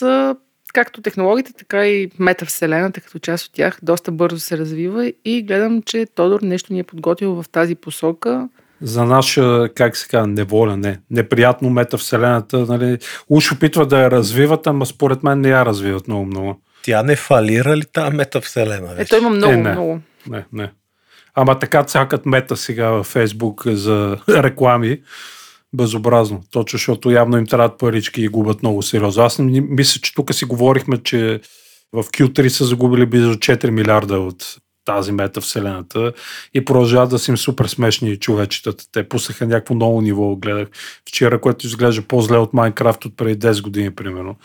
а, 0.03 0.37
както 0.73 1.03
технологиите, 1.03 1.53
така 1.53 1.87
и 1.87 2.11
метавселената 2.19 3.01
като 3.01 3.19
част 3.19 3.47
от 3.47 3.53
тях 3.53 3.79
доста 3.83 4.13
бързо 4.13 4.39
се 4.41 4.59
развива 4.59 5.13
и 5.25 5.43
гледам, 5.43 5.83
че 5.83 6.07
Тодор 6.15 6.41
нещо 6.43 6.73
ни 6.73 6.79
е 6.79 6.85
подготвил 6.85 7.35
в 7.35 7.45
тази 7.49 7.75
посока. 7.75 8.49
За 8.81 9.05
наша, 9.05 9.69
как 9.75 9.97
се 9.97 10.09
казва, 10.09 10.27
неволя, 10.27 10.77
не. 10.77 10.99
Неприятно 11.11 11.71
метавселената, 11.71 12.59
нали, 12.59 12.99
уж 13.29 13.53
опитват 13.53 13.89
да 13.89 14.01
я 14.01 14.11
развиват, 14.11 14.67
ама 14.67 14.87
според 14.87 15.23
мен 15.23 15.41
не 15.41 15.49
я 15.49 15.67
развиват 15.67 16.09
много 16.09 16.25
много. 16.27 16.61
тя 16.83 17.03
не 17.03 17.17
фалира 17.17 17.77
ли 17.77 17.85
тази 17.93 18.17
метавселена? 18.17 18.87
вече? 18.95 19.03
Ето 19.03 19.17
има 19.17 19.31
много, 19.31 19.53
Е, 19.53 19.57
не. 19.57 19.73
много. 19.73 20.01
Не, 20.31 20.45
не. 20.53 20.73
Ама 21.35 21.59
така 21.59 21.83
цакат 21.85 22.27
мета 22.27 22.57
сега 22.57 22.91
във 22.91 23.07
Фейсбук 23.07 23.63
за 23.67 24.17
реклами. 24.29 25.01
Безобразно. 25.77 26.43
Точно, 26.51 26.77
защото 26.77 27.11
явно 27.11 27.39
им 27.39 27.47
трябват 27.47 27.79
парички 27.79 28.23
и 28.23 28.29
губят 28.29 28.63
много 28.63 28.83
сериозно. 28.83 29.23
Аз 29.23 29.39
не, 29.39 29.61
мисля, 29.61 30.01
че 30.01 30.15
тук 30.15 30.35
си 30.35 30.45
говорихме, 30.45 31.03
че 31.03 31.41
в 31.93 32.05
Q3 32.05 32.49
са 32.49 32.65
загубили 32.65 33.07
близо 33.07 33.35
4 33.35 33.71
милиарда 33.71 34.19
от 34.19 34.57
тази 34.85 35.13
мета 35.13 35.41
вселената 35.41 36.13
и 36.55 36.65
продължават 36.65 37.11
да 37.11 37.19
са 37.19 37.31
им 37.31 37.37
супер 37.37 37.67
смешни 37.67 38.17
човечетата. 38.17 38.85
Те 38.93 39.09
пуснаха 39.09 39.47
някакво 39.47 39.75
ново 39.75 40.01
ниво, 40.01 40.37
гледах 40.37 40.69
вчера, 41.09 41.41
което 41.41 41.67
изглежда 41.67 42.03
по-зле 42.03 42.37
от 42.37 42.53
Майнкрафт 42.53 43.05
от 43.05 43.17
преди 43.17 43.47
10 43.47 43.63
години, 43.63 43.95
примерно. 43.95 44.37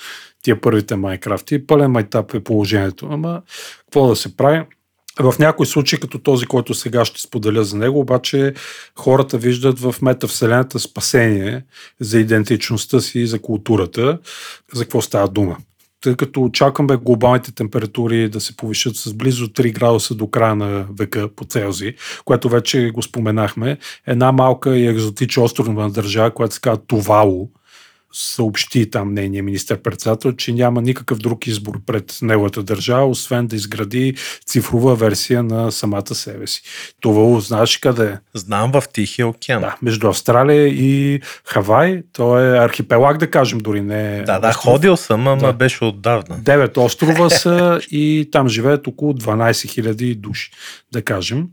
Тия 0.41 0.61
първите 0.61 0.95
Майнкрафти. 0.95 1.67
Пълен 1.67 1.91
майтап 1.91 2.33
е 2.33 2.43
положението. 2.43 3.07
Ама, 3.11 3.41
какво 3.79 4.07
да 4.07 4.15
се 4.15 4.37
прави? 4.37 4.63
В 5.19 5.33
някои 5.39 5.65
случаи, 5.65 5.99
като 5.99 6.19
този, 6.19 6.45
който 6.45 6.73
сега 6.73 7.05
ще 7.05 7.21
споделя 7.21 7.63
за 7.63 7.77
него, 7.77 7.99
обаче 7.99 8.53
хората 8.95 9.37
виждат 9.37 9.79
в 9.79 9.95
метавселената 10.01 10.79
спасение 10.79 11.63
за 11.99 12.19
идентичността 12.19 12.99
си 12.99 13.19
и 13.19 13.27
за 13.27 13.39
културата. 13.39 14.19
За 14.73 14.83
какво 14.83 15.01
става 15.01 15.27
дума? 15.27 15.57
Тъй 16.01 16.15
като 16.15 16.43
очакваме 16.43 16.97
глобалните 16.97 17.51
температури 17.51 18.29
да 18.29 18.41
се 18.41 18.57
повишат 18.57 18.95
с 18.95 19.13
близо 19.13 19.47
3 19.47 19.73
градуса 19.73 20.15
до 20.15 20.27
края 20.27 20.55
на 20.55 20.85
века 20.99 21.29
по 21.35 21.45
Целзий, 21.45 21.95
което 22.25 22.49
вече 22.49 22.91
го 22.93 23.01
споменахме, 23.01 23.77
една 24.07 24.31
малка 24.31 24.77
и 24.77 24.87
екзотична 24.87 25.43
островна 25.43 25.89
държава, 25.89 26.31
която 26.31 26.55
се 26.55 26.61
казва 26.61 26.85
Тувало, 26.87 27.49
съобщи 28.19 28.89
там 28.89 29.13
нейния 29.13 29.43
министър-председател, 29.43 30.31
че 30.31 30.53
няма 30.53 30.81
никакъв 30.81 31.17
друг 31.17 31.47
избор 31.47 31.79
пред 31.85 32.17
неговата 32.21 32.63
държава, 32.63 33.05
освен 33.07 33.47
да 33.47 33.55
изгради 33.55 34.15
цифрова 34.45 34.95
версия 34.95 35.43
на 35.43 35.71
самата 35.71 36.15
себе 36.15 36.47
си. 36.47 36.61
Това 37.01 37.39
знаеш 37.39 37.77
къде 37.77 38.05
е? 38.05 38.17
Знам 38.33 38.71
в 38.71 38.83
Тихия 38.93 39.27
океан. 39.27 39.61
Да, 39.61 39.75
между 39.81 40.07
Австралия 40.07 40.67
и 40.67 41.21
Хавай. 41.45 42.01
То 42.13 42.39
е 42.39 42.57
архипелаг, 42.57 43.17
да 43.17 43.31
кажем, 43.31 43.59
дори 43.59 43.81
не 43.81 44.17
е 44.17 44.23
да, 44.23 44.39
да 44.39 44.47
остров. 44.49 44.63
ходил 44.63 44.97
съм, 44.97 45.27
ама 45.27 45.41
Да. 45.41 45.53
беше 45.53 45.83
отдавна. 45.85 46.37
Девет 46.39 46.77
острова 46.77 47.29
са 47.29 47.79
и 47.91 48.29
там 48.31 48.49
живеят 48.49 48.87
около 48.87 49.13
12 49.13 49.51
000 49.81 50.15
души, 50.15 50.51
да 50.91 51.01
кажем. 51.01 51.47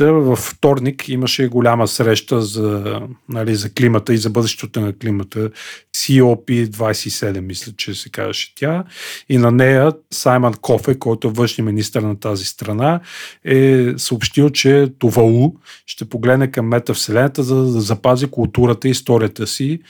Та 0.00 0.12
във 0.12 0.38
вторник 0.38 1.08
имаше 1.08 1.48
голяма 1.48 1.88
среща 1.88 2.42
за, 2.42 3.00
нали, 3.28 3.54
за 3.54 3.70
климата 3.74 4.14
и 4.14 4.16
за 4.16 4.30
бъдещето 4.30 4.80
на 4.80 4.92
климата. 4.92 5.50
COP27, 5.96 7.40
мисля, 7.40 7.72
че 7.76 7.94
се 7.94 8.10
казваше 8.10 8.54
тя. 8.54 8.84
И 9.28 9.38
на 9.38 9.50
нея 9.50 9.92
Саймън 10.10 10.54
Кофе, 10.54 10.98
който 10.98 11.28
е 11.28 11.30
външния 11.30 11.64
министр 11.64 12.00
на 12.00 12.20
тази 12.20 12.44
страна, 12.44 13.00
е 13.44 13.86
съобщил, 13.96 14.50
че 14.50 14.88
Тувалу 14.98 15.54
ще 15.86 16.08
погледне 16.08 16.50
към 16.50 16.68
метавселената, 16.68 17.42
за 17.42 17.54
да 17.54 17.80
запази 17.80 18.26
културата 18.26 18.88
и 18.88 18.90
историята 18.90 19.46
си 19.46 19.80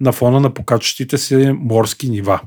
на 0.00 0.12
фона 0.12 0.40
на 0.40 0.54
покачващите 0.54 1.18
се 1.18 1.52
морски 1.52 2.10
нива. 2.10 2.40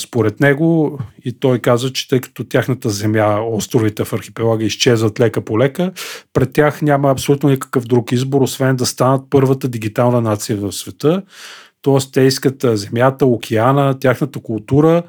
Според 0.00 0.40
него 0.40 0.98
и 1.24 1.32
той 1.32 1.58
каза, 1.58 1.92
че 1.92 2.08
тъй 2.08 2.20
като 2.20 2.44
тяхната 2.44 2.90
земя, 2.90 3.40
островите 3.50 4.04
в 4.04 4.12
архипелага 4.12 4.64
изчезват 4.64 5.20
лека 5.20 5.40
по 5.40 5.58
лека, 5.58 5.92
пред 6.32 6.52
тях 6.52 6.82
няма 6.82 7.10
абсолютно 7.10 7.48
никакъв 7.48 7.84
друг 7.84 8.12
избор, 8.12 8.42
освен 8.42 8.76
да 8.76 8.86
станат 8.86 9.22
първата 9.30 9.68
дигитална 9.68 10.20
нация 10.20 10.56
в 10.56 10.72
света. 10.72 11.22
Тоест 11.82 12.12
те 12.12 12.20
искат 12.20 12.64
земята, 12.72 13.26
океана, 13.26 13.98
тяхната 13.98 14.40
култура, 14.40 15.02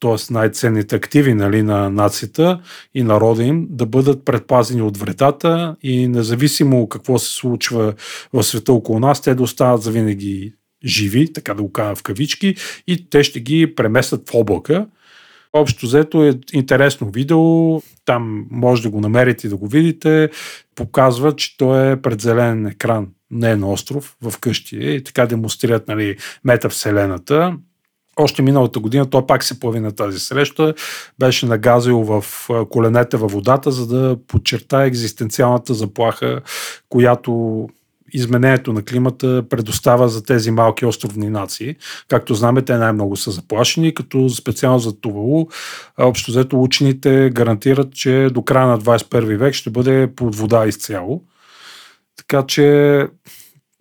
т.е. 0.00 0.32
най-ценните 0.32 0.96
активи 0.96 1.34
нали, 1.34 1.62
на 1.62 1.90
нацията 1.90 2.60
и 2.94 3.02
народа 3.02 3.42
им 3.42 3.66
да 3.70 3.86
бъдат 3.86 4.24
предпазени 4.24 4.82
от 4.82 4.96
вредата 4.96 5.76
и 5.82 6.08
независимо 6.08 6.88
какво 6.88 7.18
се 7.18 7.34
случва 7.34 7.94
в 8.32 8.42
света 8.42 8.72
около 8.72 9.00
нас, 9.00 9.20
те 9.20 9.34
да 9.34 9.42
останат 9.42 9.82
завинаги 9.82 10.52
живи, 10.84 11.32
така 11.32 11.54
да 11.54 11.62
го 11.62 11.72
кажа 11.72 11.94
в 11.94 12.02
кавички, 12.02 12.54
и 12.86 13.10
те 13.10 13.22
ще 13.22 13.40
ги 13.40 13.74
преместят 13.74 14.30
в 14.30 14.34
облака. 14.34 14.86
Общо 15.52 15.86
взето 15.86 16.24
е 16.24 16.34
интересно 16.52 17.10
видео, 17.10 17.80
там 18.04 18.46
може 18.50 18.82
да 18.82 18.90
го 18.90 19.00
намерите 19.00 19.46
и 19.46 19.50
да 19.50 19.56
го 19.56 19.66
видите. 19.66 20.30
Показва, 20.74 21.36
че 21.36 21.56
той 21.56 21.92
е 21.92 22.02
пред 22.02 22.20
зелен 22.20 22.66
екран, 22.66 23.08
не 23.30 23.50
е 23.50 23.56
на 23.56 23.70
остров, 23.70 24.16
в 24.22 24.38
къщи. 24.38 24.76
И 24.80 25.04
така 25.04 25.26
демонстрират 25.26 25.88
нали, 25.88 26.16
метавселената. 26.44 27.56
Още 28.16 28.42
миналата 28.42 28.80
година 28.80 29.10
той 29.10 29.26
пак 29.26 29.44
се 29.44 29.60
появи 29.60 29.80
на 29.80 29.92
тази 29.92 30.18
среща, 30.18 30.74
беше 31.18 31.46
нагазил 31.46 31.98
в 32.02 32.24
коленете 32.70 33.16
във 33.16 33.32
водата, 33.32 33.72
за 33.72 33.86
да 33.86 34.16
подчертае 34.26 34.86
екзистенциалната 34.86 35.74
заплаха, 35.74 36.40
която 36.88 37.68
изменението 38.12 38.72
на 38.72 38.82
климата 38.82 39.42
предоставя 39.48 40.08
за 40.08 40.22
тези 40.22 40.50
малки 40.50 40.86
островни 40.86 41.30
нации. 41.30 41.76
Както 42.08 42.34
знаме, 42.34 42.62
те 42.62 42.76
най-много 42.76 43.16
са 43.16 43.30
заплашени, 43.30 43.94
като 43.94 44.28
специално 44.28 44.78
за 44.78 45.00
Тувалу, 45.00 45.46
общо 45.98 46.30
взето 46.30 46.62
учените 46.62 47.30
гарантират, 47.34 47.94
че 47.94 48.28
до 48.32 48.42
края 48.42 48.66
на 48.66 48.78
21 48.78 49.36
век 49.36 49.54
ще 49.54 49.70
бъде 49.70 50.08
под 50.16 50.36
вода 50.36 50.66
изцяло. 50.66 51.22
Така 52.16 52.46
че 52.46 53.08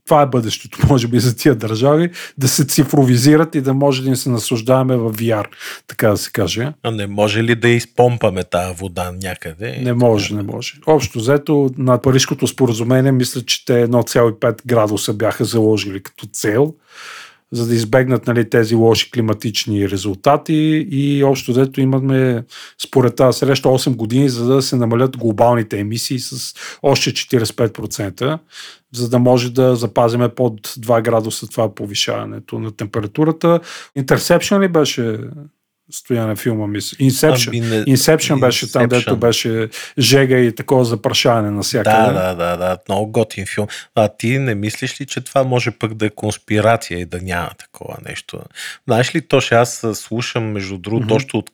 това 0.05 0.21
е 0.21 0.25
бъдещето, 0.25 0.79
може 0.89 1.07
би, 1.07 1.19
за 1.19 1.35
тия 1.35 1.55
държави, 1.55 2.09
да 2.37 2.47
се 2.47 2.65
цифровизират 2.65 3.55
и 3.55 3.61
да 3.61 3.73
може 3.73 4.03
да 4.03 4.09
им 4.09 4.15
се 4.15 4.29
наслаждаваме 4.29 4.97
в 4.97 5.13
VR, 5.13 5.45
така 5.87 6.09
да 6.09 6.17
се 6.17 6.31
каже. 6.31 6.73
А 6.83 6.91
не 6.91 7.07
може 7.07 7.43
ли 7.43 7.55
да 7.55 7.69
изпомпаме 7.69 8.43
тази 8.43 8.75
вода 8.75 9.11
някъде? 9.23 9.79
Не 9.81 9.93
може, 9.93 10.35
не 10.35 10.43
може. 10.43 10.73
Общо 10.87 11.19
взето 11.19 11.69
на 11.77 12.01
Парижското 12.01 12.47
споразумение 12.47 13.11
мисля, 13.11 13.41
че 13.41 13.65
те 13.65 13.87
1,5 13.87 14.61
градуса 14.65 15.13
бяха 15.13 15.45
заложили 15.45 16.03
като 16.03 16.25
цел 16.25 16.73
за 17.55 17.67
да 17.67 17.75
избегнат 17.75 18.27
нали, 18.27 18.49
тези 18.49 18.75
лоши 18.75 19.11
климатични 19.11 19.89
резултати 19.89 20.87
и 20.91 21.23
общо 21.23 21.53
дето 21.53 21.81
имаме 21.81 22.43
според 22.87 23.15
тази 23.15 23.39
среща 23.39 23.69
8 23.69 23.95
години, 23.95 24.29
за 24.29 24.45
да 24.45 24.61
се 24.61 24.75
намалят 24.75 25.17
глобалните 25.17 25.79
емисии 25.79 26.19
с 26.19 26.55
още 26.83 27.11
45%, 27.11 28.39
за 28.93 29.09
да 29.09 29.19
може 29.19 29.53
да 29.53 29.75
запазиме 29.75 30.29
под 30.29 30.67
2 30.67 31.01
градуса 31.01 31.47
това 31.47 31.75
повишаването 31.75 32.59
на 32.59 32.71
температурата. 32.71 33.59
Интерсепшн 33.95 34.59
ли 34.59 34.67
беше 34.67 35.19
стояне 35.91 36.35
филма, 36.35 36.67
мисля. 36.67 36.97
Inception. 36.97 37.47
Ами 37.47 37.59
не... 37.59 37.83
Inception 37.83 38.39
беше 38.39 38.65
Inception. 38.65 38.73
там, 38.73 38.87
дето 38.87 39.17
беше 39.17 39.69
жега 39.99 40.37
и 40.37 40.55
такова 40.55 40.85
запрашаване 40.85 41.51
на 41.51 41.61
всякъде. 41.61 41.97
Да, 41.97 42.11
да, 42.13 42.35
да, 42.35 42.57
да, 42.57 42.77
много 42.89 43.11
готин 43.11 43.45
филм. 43.45 43.67
А 43.95 44.07
ти 44.07 44.39
не 44.39 44.55
мислиш 44.55 45.01
ли, 45.01 45.05
че 45.05 45.21
това 45.21 45.43
може 45.43 45.71
пък 45.71 45.93
да 45.93 46.05
е 46.05 46.09
конспирация 46.09 46.99
и 46.99 47.05
да 47.05 47.21
няма 47.21 47.49
такова 47.57 47.97
нещо? 48.09 48.39
Знаеш 48.87 49.15
ли, 49.15 49.21
Тоше, 49.21 49.55
аз 49.55 49.85
слушам, 49.93 50.43
между 50.43 50.77
другото, 50.77 51.07
mm-hmm. 51.07 51.15
още 51.15 51.37
от 51.37 51.51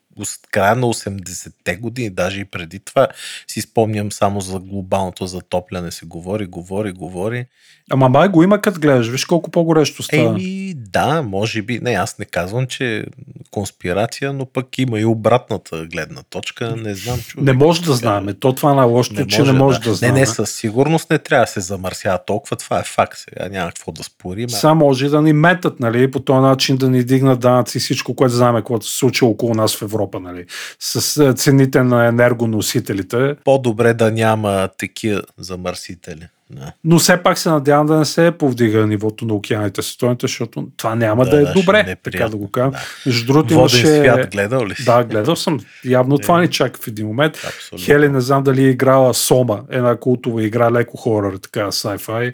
края 0.51 0.75
на 0.75 0.87
80-те 0.87 1.75
години, 1.75 2.09
даже 2.09 2.39
и 2.39 2.45
преди 2.45 2.79
това, 2.79 3.07
си 3.47 3.61
спомням 3.61 4.11
само 4.11 4.41
за 4.41 4.59
глобалното 4.59 5.27
затопляне 5.27 5.91
се 5.91 6.05
говори, 6.05 6.45
говори, 6.45 6.91
говори. 6.91 7.45
Ама 7.89 8.09
май 8.09 8.27
го 8.27 8.43
има 8.43 8.61
като 8.61 8.79
гледаш, 8.79 9.07
виж 9.07 9.25
колко 9.25 9.51
по-горещо 9.51 10.03
става. 10.03 10.29
Еми, 10.29 10.73
да, 10.75 11.21
може 11.21 11.61
би. 11.61 11.79
Не, 11.79 11.91
аз 11.91 12.19
не 12.19 12.25
казвам, 12.25 12.67
че 12.67 13.05
конспирация, 13.51 14.33
но 14.33 14.45
пък 14.45 14.77
има 14.77 14.99
и 14.99 15.05
обратната 15.05 15.85
гледна 15.85 16.21
точка. 16.29 16.75
Не 16.75 16.95
знам, 16.95 17.19
човек. 17.19 17.45
Не 17.45 17.53
може 17.53 17.81
да 17.81 17.93
знаем. 17.93 18.27
То 18.39 18.55
това 18.55 18.73
на 18.73 18.83
лошото, 18.83 19.25
че 19.25 19.43
не 19.43 19.51
може 19.51 19.79
да, 19.79 19.89
да 19.89 19.95
знаем. 19.95 20.13
Не, 20.13 20.19
не, 20.19 20.25
със 20.25 20.51
сигурност 20.51 21.09
не 21.09 21.17
трябва 21.17 21.45
да 21.45 21.51
се 21.51 21.59
замърсява 21.59 22.19
толкова. 22.27 22.55
Това 22.55 22.79
е 22.79 22.83
факт. 22.83 23.17
Сега 23.17 23.49
няма 23.49 23.67
какво 23.67 23.91
да 23.91 24.03
спорим. 24.03 24.49
Само 24.49 24.85
може 24.85 25.09
да 25.09 25.21
ни 25.21 25.33
метат, 25.33 25.79
нали, 25.79 26.11
по 26.11 26.19
този 26.19 26.39
начин 26.39 26.77
да 26.77 26.89
ни 26.89 27.03
дигнат 27.03 27.39
данъци 27.39 27.79
всичко, 27.79 28.15
което 28.15 28.33
знаем, 28.33 28.63
което 28.63 28.85
се 28.85 28.97
случва 28.97 29.27
около 29.27 29.53
нас 29.53 29.77
в 29.77 29.81
Европа, 29.81 30.00
нали, 30.20 30.46
с 30.79 31.34
цените 31.34 31.84
на 31.84 32.05
енергоносителите. 32.05 33.36
По-добре 33.43 33.93
да 33.93 34.12
няма 34.12 34.70
такива 34.77 35.22
замърсители. 35.38 36.27
Да. 36.55 36.72
Но 36.84 37.00
все 37.00 37.24
пак 37.24 37.38
се 37.38 37.50
надявам 37.50 37.88
да 37.88 37.98
не 37.98 38.05
се 38.05 38.31
повдига 38.31 38.88
нивото 38.88 39.25
на 39.25 39.34
океаните 39.34 39.81
световните, 39.81 40.27
защото 40.27 40.67
това 40.77 40.96
няма 40.96 41.25
да, 41.25 41.31
да 41.31 41.50
е 41.50 41.53
добре, 41.53 41.86
е 41.88 41.96
така 41.96 42.29
да 42.29 42.38
го 42.38 42.51
кажа. 42.51 42.72
Да. 42.72 42.79
Между 43.05 43.34
другото 43.34 43.53
имаше... 43.53 43.86
свят 43.86 44.31
гледал 44.31 44.67
ли 44.67 44.75
си? 44.75 44.86
Да, 44.86 45.03
гледал 45.03 45.36
съм. 45.36 45.60
Явно 45.86 46.17
това 46.17 46.41
ни 46.41 46.48
чака 46.48 46.79
в 46.81 46.88
един 46.88 47.08
момент. 47.08 47.36
Абсолютно. 47.36 47.86
Хели, 47.86 48.10
не 48.10 48.22
знам 48.22 48.43
дали 48.43 48.65
е 48.65 48.70
играла 48.70 49.13
Сома, 49.13 49.62
една 49.70 49.96
култова 49.96 50.43
игра, 50.43 50.72
леко 50.72 50.98
хорър, 50.98 51.38
така, 51.38 51.65
sci-fi. 51.65 52.34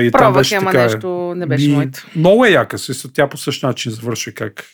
И 0.00 0.10
Пробвах, 0.10 0.22
там 0.22 0.32
беше 0.32 0.54
ама 0.54 0.70
така, 0.70 0.82
нещо 0.82 1.34
не 1.36 1.46
беше 1.46 1.68
моето. 1.68 2.06
Много 2.16 2.44
е 2.44 2.50
яка, 2.50 2.78
си, 2.78 3.12
тя 3.12 3.28
по 3.28 3.36
същия 3.36 3.66
начин 3.66 3.92
завършва 3.92 4.32
как. 4.32 4.64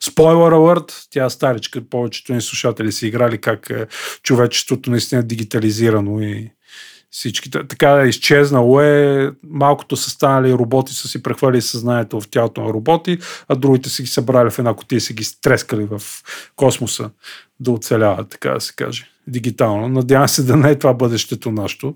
Спойлер 0.00 0.52
алърт, 0.52 1.06
тя 1.10 1.24
е 1.24 1.30
старичка, 1.30 1.80
повечето 1.90 2.32
ни 2.32 2.40
слушатели 2.40 2.92
са 2.92 3.06
играли 3.06 3.38
как 3.38 3.70
е, 3.70 3.86
човечеството 4.22 4.90
наистина 4.90 5.20
е 5.20 5.24
дигитализирано 5.24 6.20
и 6.20 6.50
всички. 7.10 7.50
Така 7.50 7.90
е 7.90 8.08
изчезнало 8.08 8.80
е, 8.80 9.32
малкото 9.50 9.96
са 9.96 10.10
станали 10.10 10.52
роботи, 10.52 10.94
са 10.94 11.08
си 11.08 11.22
прехвали 11.22 11.62
съзнанието 11.62 12.20
в 12.20 12.28
тялото 12.28 12.64
на 12.64 12.72
роботи, 12.72 13.18
а 13.48 13.54
другите 13.54 13.88
са 13.88 14.02
ги 14.02 14.08
събрали 14.08 14.50
в 14.50 14.58
една 14.58 14.74
котия 14.74 14.96
и 14.96 15.00
са 15.00 15.12
ги 15.12 15.24
стрескали 15.24 15.84
в 15.84 16.02
космоса 16.56 17.10
да 17.60 17.70
оцеляват, 17.70 18.28
така 18.28 18.50
да 18.50 18.60
се 18.60 18.72
каже, 18.76 19.10
дигитално. 19.30 19.88
Надявам 19.88 20.28
се 20.28 20.42
да 20.42 20.56
не 20.56 20.70
е 20.70 20.78
това 20.78 20.94
бъдещето 20.94 21.52
нашето. 21.52 21.94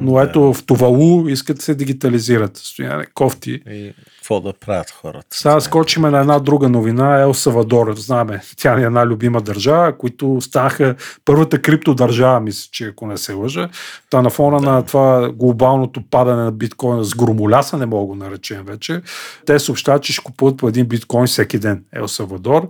Но 0.00 0.12
да. 0.12 0.22
ето 0.22 0.52
в 0.54 0.64
Тувалу 0.64 1.28
искат 1.28 1.56
да 1.56 1.62
се 1.62 1.74
дигитализират. 1.74 2.56
Стояне, 2.56 3.06
кофти. 3.14 3.62
И 3.70 3.92
какво 4.16 4.40
да 4.40 4.52
правят 4.52 4.90
хората? 4.90 5.26
Сега 5.30 5.60
скочиме 5.60 6.10
на 6.10 6.20
една 6.20 6.38
друга 6.38 6.68
новина. 6.68 7.20
Ел 7.20 7.34
Савадор, 7.34 7.94
знаме, 7.96 8.40
тя 8.56 8.80
е 8.80 8.82
една 8.82 9.06
любима 9.06 9.40
държава, 9.40 9.98
които 9.98 10.40
станаха 10.40 10.94
първата 11.24 11.62
криптодържава, 11.62 12.40
мисля, 12.40 12.68
че 12.72 12.84
ако 12.84 13.06
не 13.06 13.18
се 13.18 13.32
лъжа. 13.32 13.68
Та 14.10 14.22
на 14.22 14.30
фона 14.30 14.60
да. 14.60 14.70
на 14.70 14.82
това 14.84 15.32
глобалното 15.32 16.02
падане 16.10 16.42
на 16.42 16.52
биткоина 16.52 17.04
с 17.04 17.14
громоляса, 17.14 17.76
не 17.76 17.86
мога 17.86 18.06
го 18.06 18.14
наречем 18.14 18.64
вече, 18.64 19.02
те 19.46 19.58
съобщават, 19.58 20.02
че 20.02 20.12
ще 20.12 20.24
купуват 20.24 20.56
по 20.56 20.68
един 20.68 20.86
биткоин 20.86 21.26
всеки 21.26 21.58
ден. 21.58 21.84
Ел 21.92 22.08
Савадор. 22.08 22.68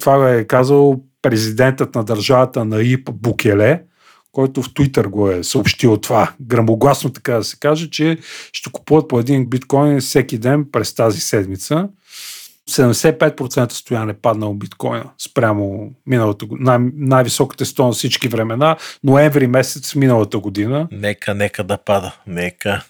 Това 0.00 0.30
е 0.30 0.44
казал 0.44 1.00
президентът 1.22 1.94
на 1.94 2.04
държавата 2.04 2.64
на 2.64 2.82
ИП 2.82 3.10
Букеле, 3.12 3.82
който 4.32 4.62
в 4.62 4.74
Твитър 4.74 5.06
го 5.06 5.30
е 5.30 5.44
съобщил 5.44 5.96
това, 5.96 6.32
грамогласно 6.40 7.10
така 7.10 7.32
да 7.32 7.44
се 7.44 7.56
каже, 7.60 7.90
че 7.90 8.18
ще 8.52 8.72
купуват 8.72 9.08
по 9.08 9.20
един 9.20 9.46
биткоин 9.46 10.00
всеки 10.00 10.38
ден 10.38 10.66
през 10.72 10.94
тази 10.94 11.20
седмица. 11.20 11.88
75% 12.70 13.72
стояне 13.72 14.14
паднало 14.14 14.54
биткоина 14.54 15.10
спрямо 15.18 15.92
миналата 16.06 16.46
година. 16.46 16.78
Най- 16.78 16.90
най-високата 16.94 17.66
стойност 17.66 17.98
всички 17.98 18.28
времена, 18.28 18.76
ноември 19.04 19.46
месец 19.46 19.94
миналата 19.94 20.38
година. 20.38 20.88
Нека, 20.92 21.34
нека 21.34 21.64
да 21.64 21.78
пада. 21.78 22.14
Нека. 22.26 22.84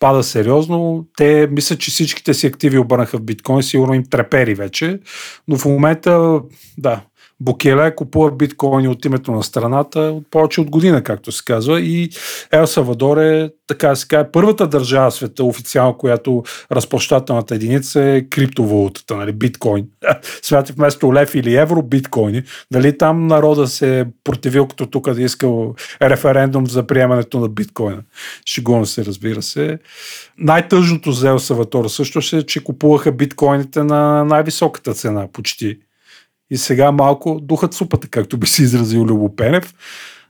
Пада 0.00 0.22
сериозно. 0.22 1.06
Те 1.16 1.48
мислят, 1.50 1.80
че 1.80 1.90
всичките 1.90 2.34
си 2.34 2.46
активи 2.46 2.78
обърнаха 2.78 3.18
в 3.18 3.22
биткоин, 3.22 3.62
сигурно 3.62 3.94
им 3.94 4.04
трепери 4.10 4.54
вече. 4.54 5.00
Но 5.48 5.56
в 5.56 5.64
момента, 5.64 6.40
да, 6.78 7.00
Букеле 7.40 7.94
купува 7.94 8.30
биткоини 8.30 8.88
от 8.88 9.04
името 9.04 9.32
на 9.32 9.42
страната 9.42 10.00
от 10.00 10.30
повече 10.30 10.60
от 10.60 10.70
година, 10.70 11.02
както 11.02 11.32
се 11.32 11.44
казва. 11.44 11.80
И 11.80 12.10
Ел 12.52 12.66
Савадор 12.66 13.16
е, 13.16 13.50
така 13.66 13.94
се 13.96 14.08
каже, 14.08 14.28
първата 14.32 14.66
държава 14.66 15.10
в 15.10 15.14
света 15.14 15.44
официално, 15.44 15.98
която 15.98 16.42
разплащателната 16.72 17.54
единица 17.54 18.02
е 18.02 18.22
криптовалутата, 18.22 19.16
нали, 19.16 19.32
биткоин. 19.32 19.86
Смятах 20.42 20.76
вместо 20.76 21.14
лев 21.14 21.34
или 21.34 21.56
евро, 21.56 21.82
биткоини. 21.82 22.42
Дали 22.72 22.98
там 22.98 23.26
народа 23.26 23.66
се 23.66 24.00
е 24.00 24.04
противил 24.24 24.66
като 24.66 24.86
тук 24.86 25.10
да 25.10 25.22
искал 25.22 25.74
референдум 26.02 26.66
за 26.66 26.86
приемането 26.86 27.40
на 27.40 27.48
биткоина. 27.48 28.02
Шигуна 28.46 28.86
се, 28.86 29.04
разбира 29.04 29.42
се. 29.42 29.78
Най-тъжното 30.38 31.12
за 31.12 31.28
Ел 31.28 31.38
Саватор 31.38 31.88
също 31.88 32.36
е, 32.36 32.42
че 32.42 32.64
купуваха 32.64 33.12
биткоините 33.12 33.82
на 33.82 34.24
най-високата 34.24 34.94
цена, 34.94 35.28
почти 35.32 35.78
и 36.50 36.56
сега 36.56 36.92
малко 36.92 37.40
духът 37.42 37.74
супата, 37.74 38.08
както 38.08 38.36
би 38.38 38.46
се 38.46 38.62
изразил 38.62 39.04
Любо 39.04 39.36
Пенев. 39.36 39.74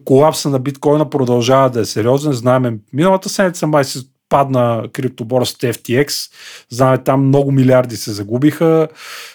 Колапса 0.05 0.49
на 0.49 0.59
биткоина 0.59 1.11
продължава 1.11 1.71
да 1.71 1.81
е 1.81 1.85
сериозен. 1.85 2.33
Знаем, 2.33 2.81
миналата 2.93 3.29
седмица 3.29 3.67
май 3.67 3.85
се 3.85 4.01
падна 4.29 4.85
криптоборсата 4.93 5.67
FTX. 5.67 6.33
Знаем, 6.71 7.01
там 7.05 7.27
много 7.27 7.53
милиарди 7.53 7.97
се 7.97 8.13
загубиха. 8.13 8.89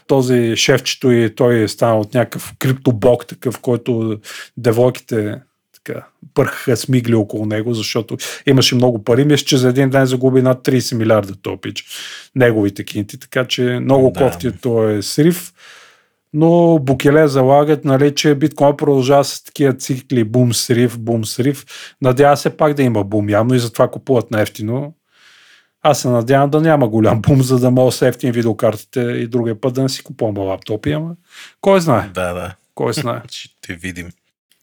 Този 0.08 0.54
шефчето 0.56 1.12
и 1.12 1.36
той 1.36 1.62
е 1.62 1.68
станал 1.68 2.00
от 2.00 2.14
някакъв 2.14 2.54
криптобок, 2.60 3.28
такъв, 3.28 3.60
който 3.60 4.20
девойките 4.58 5.40
така, 5.86 6.06
пърхаха 6.34 6.78
смигли 6.78 7.16
около 7.16 7.46
него, 7.46 7.74
защото 7.74 8.18
имаше 8.46 8.76
много 8.76 9.04
пари. 9.04 9.26
Мисля, 9.26 9.46
че 9.46 9.58
за 9.58 9.70
един 9.70 9.90
ден 9.90 10.06
загуби 10.06 10.42
над 10.42 10.68
30 10.68 10.96
милиарда 10.96 11.36
топич 11.36 11.86
неговите 12.36 12.84
кинти, 12.84 13.20
така 13.20 13.46
че 13.46 13.64
много 13.82 14.12
да. 14.12 14.20
кофти 14.20 14.52
той 14.62 14.98
е 14.98 15.02
срив 15.02 15.54
но 16.34 16.80
Букеле 16.80 17.28
залагат, 17.28 17.86
нали, 17.86 18.16
че 18.16 18.36
биткоин 18.36 18.78
продължава 18.78 19.24
с 19.24 19.44
такива 19.44 19.74
цикли 19.74 20.24
бум 20.24 20.54
срив, 20.54 21.00
бум 21.00 21.26
срив. 21.26 21.66
Надява 22.02 22.38
се 22.38 22.58
пак 22.58 22.74
да 22.74 22.84
има 22.84 23.04
бум, 23.04 23.30
явно 23.30 23.56
и 23.56 23.60
затова 23.60 23.88
купуват 23.88 24.32
нефтино. 24.32 24.94
Аз 25.82 26.02
се 26.02 26.10
надявам 26.10 26.50
да 26.50 26.62
няма 26.62 26.88
голям 26.88 27.22
бум, 27.22 27.44
за 27.44 27.60
да 27.60 27.72
мога 27.72 27.92
с 27.92 28.02
ефтин 28.02 28.32
видеокартите 28.32 29.02
и 29.02 29.28
другия 29.28 29.62
път 29.62 29.74
да 29.74 29.82
не 29.82 29.90
си 29.90 30.04
купувам 30.04 30.38
лаптопи, 30.38 30.92
ама 30.92 31.16
кой 31.62 31.82
знае? 31.82 32.10
Да, 32.14 32.34
да. 32.34 32.56
Кой 32.76 32.94
знае? 32.94 33.22
Ще 33.32 33.74
видим. 33.74 34.10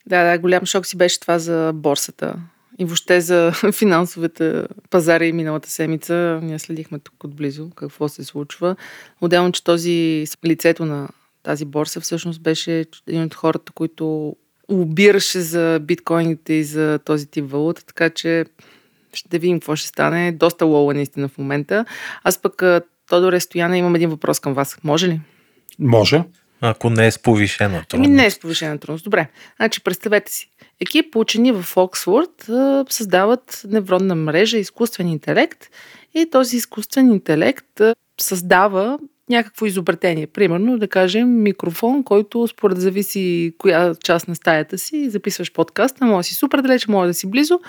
Да, 0.05 0.23
да, 0.23 0.37
голям 0.37 0.65
шок 0.65 0.85
си 0.85 0.97
беше 0.97 1.19
това 1.19 1.39
за 1.39 1.71
борсата 1.75 2.35
и 2.79 2.85
въобще 2.85 3.21
за 3.21 3.51
финансовите 3.73 4.63
пазари 4.89 5.31
миналата 5.33 5.69
седмица. 5.69 6.39
Ние 6.43 6.59
следихме 6.59 6.99
тук 6.99 7.23
отблизо 7.23 7.69
какво 7.69 8.09
се 8.09 8.23
случва. 8.23 8.75
Отделно, 9.21 9.51
че 9.51 9.63
този 9.63 10.25
лицето 10.45 10.85
на 10.85 11.09
тази 11.43 11.65
борса 11.65 12.01
всъщност 12.01 12.41
беше 12.41 12.85
един 13.07 13.23
от 13.23 13.33
хората, 13.33 13.71
които 13.71 14.35
лобираше 14.71 15.41
за 15.41 15.79
биткоините 15.81 16.53
и 16.53 16.63
за 16.63 16.99
този 17.05 17.27
тип 17.27 17.45
валута, 17.51 17.85
така 17.85 18.09
че 18.09 18.45
ще 19.13 19.39
видим 19.39 19.59
какво 19.59 19.75
ще 19.75 19.87
стане. 19.87 20.31
Доста 20.31 20.65
лоу 20.65 20.93
наистина 20.93 21.27
в 21.27 21.37
момента. 21.37 21.85
Аз 22.23 22.37
пък, 22.37 22.63
Тодор 23.09 23.39
Стояна, 23.39 23.77
имам 23.77 23.95
един 23.95 24.09
въпрос 24.09 24.39
към 24.39 24.53
вас. 24.53 24.77
Може 24.83 25.07
ли? 25.07 25.19
Може. 25.79 26.23
Ако 26.61 26.89
не 26.89 27.07
е 27.07 27.11
с 27.11 27.19
повишена 27.19 27.75
Ами 27.75 27.85
трудност. 27.85 28.11
не 28.11 28.25
е 28.25 28.31
с 28.31 28.39
повишена 28.39 28.77
трудност. 28.77 29.03
Добре. 29.03 29.27
Значи, 29.55 29.83
представете 29.83 30.31
си. 30.31 30.49
Екип 30.79 31.15
учени 31.15 31.51
в 31.51 31.77
Оксфорд 31.77 32.49
създават 32.89 33.61
невронна 33.67 34.15
мрежа, 34.15 34.57
изкуствен 34.57 35.07
интелект 35.07 35.69
и 36.13 36.29
този 36.31 36.57
изкуствен 36.57 37.11
интелект 37.11 37.81
създава 38.21 38.99
някакво 39.31 39.65
изобретение. 39.65 40.27
Примерно, 40.27 40.77
да 40.77 40.87
кажем, 40.87 41.41
микрофон, 41.41 42.03
който 42.03 42.47
според 42.47 42.81
зависи 42.81 43.53
коя 43.57 43.95
част 44.03 44.27
на 44.27 44.35
стаята 44.35 44.77
си, 44.77 45.09
записваш 45.09 45.53
подкаста, 45.53 46.05
може 46.05 46.17
да 46.19 46.23
си 46.23 46.35
супер 46.35 46.61
далеч, 46.61 46.87
може 46.87 47.07
да 47.07 47.13
си 47.13 47.29
близо, 47.29 47.59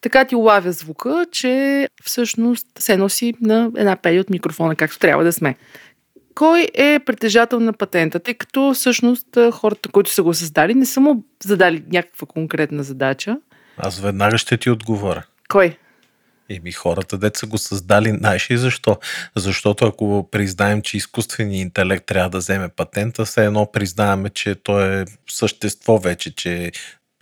така 0.00 0.24
ти 0.24 0.36
улавя 0.36 0.72
звука, 0.72 1.26
че 1.32 1.88
всъщност 2.04 2.66
се 2.78 2.96
носи 2.96 3.34
на 3.40 3.70
една 3.76 3.96
пея 3.96 4.20
от 4.20 4.30
микрофона, 4.30 4.76
както 4.76 4.98
трябва 4.98 5.24
да 5.24 5.32
сме. 5.32 5.56
Кой 6.34 6.68
е 6.74 6.98
притежател 7.06 7.60
на 7.60 7.72
патента? 7.72 8.18
Тъй 8.18 8.34
като 8.34 8.72
всъщност 8.74 9.26
хората, 9.52 9.88
които 9.88 10.10
са 10.10 10.22
го 10.22 10.34
създали, 10.34 10.74
не 10.74 10.86
са 10.86 11.00
му 11.00 11.24
задали 11.44 11.84
някаква 11.92 12.26
конкретна 12.26 12.82
задача. 12.82 13.36
Аз 13.76 14.00
веднага 14.00 14.38
ще 14.38 14.56
ти 14.56 14.70
отговоря. 14.70 15.22
Кой? 15.48 15.76
Еми 16.50 16.72
хората, 16.72 17.18
деца 17.18 17.38
са 17.38 17.46
го 17.46 17.58
създали, 17.58 18.08
знаеш 18.08 18.50
ли 18.50 18.58
защо? 18.58 18.96
Защото 19.36 19.86
ако 19.86 20.28
признаем, 20.30 20.82
че 20.82 20.96
изкуственият 20.96 21.62
интелект 21.62 22.06
трябва 22.06 22.30
да 22.30 22.38
вземе 22.38 22.68
патента, 22.68 23.24
все 23.24 23.44
едно 23.44 23.72
признаваме, 23.72 24.30
че 24.30 24.54
то 24.54 24.80
е 24.80 25.04
същество 25.30 25.98
вече, 25.98 26.34
че 26.34 26.72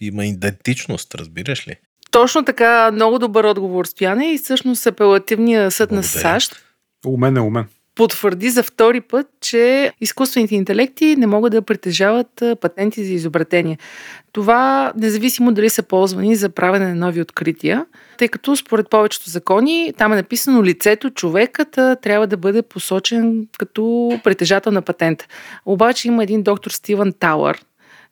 има 0.00 0.26
идентичност, 0.26 1.14
разбираш 1.14 1.68
ли? 1.68 1.76
Точно 2.10 2.44
така, 2.44 2.90
много 2.92 3.18
добър 3.18 3.44
отговор, 3.44 3.84
Стояне. 3.84 4.32
И 4.34 4.38
всъщност 4.38 4.86
апелативният 4.86 5.74
съд 5.74 5.90
на 5.90 6.00
Благодаря. 6.00 6.20
САЩ 6.20 6.62
Умен 7.06 7.36
е 7.36 7.40
умен. 7.40 7.64
Потвърди 7.94 8.50
за 8.50 8.62
втори 8.62 9.00
път, 9.00 9.26
че 9.40 9.92
изкуствените 10.00 10.54
интелекти 10.54 11.16
не 11.16 11.26
могат 11.26 11.52
да 11.52 11.62
притежават 11.62 12.42
патенти 12.60 13.04
за 13.04 13.12
изобретение. 13.12 13.78
Това 14.32 14.92
независимо 14.96 15.52
дали 15.52 15.70
са 15.70 15.82
ползвани 15.82 16.36
за 16.36 16.48
правене 16.48 16.88
на 16.88 16.94
нови 16.94 17.20
открития, 17.20 17.86
тъй 18.18 18.28
като 18.28 18.56
според 18.56 18.90
повечето 18.90 19.30
закони 19.30 19.92
там 19.98 20.12
е 20.12 20.16
написано 20.16 20.64
лицето, 20.64 21.10
човекът 21.10 21.70
трябва 22.02 22.26
да 22.26 22.36
бъде 22.36 22.62
посочен 22.62 23.46
като 23.58 24.12
притежател 24.24 24.72
на 24.72 24.82
патент. 24.82 25.28
Обаче 25.66 26.08
има 26.08 26.22
един 26.22 26.42
доктор 26.42 26.70
Стивън 26.70 27.12
Тауър, 27.12 27.62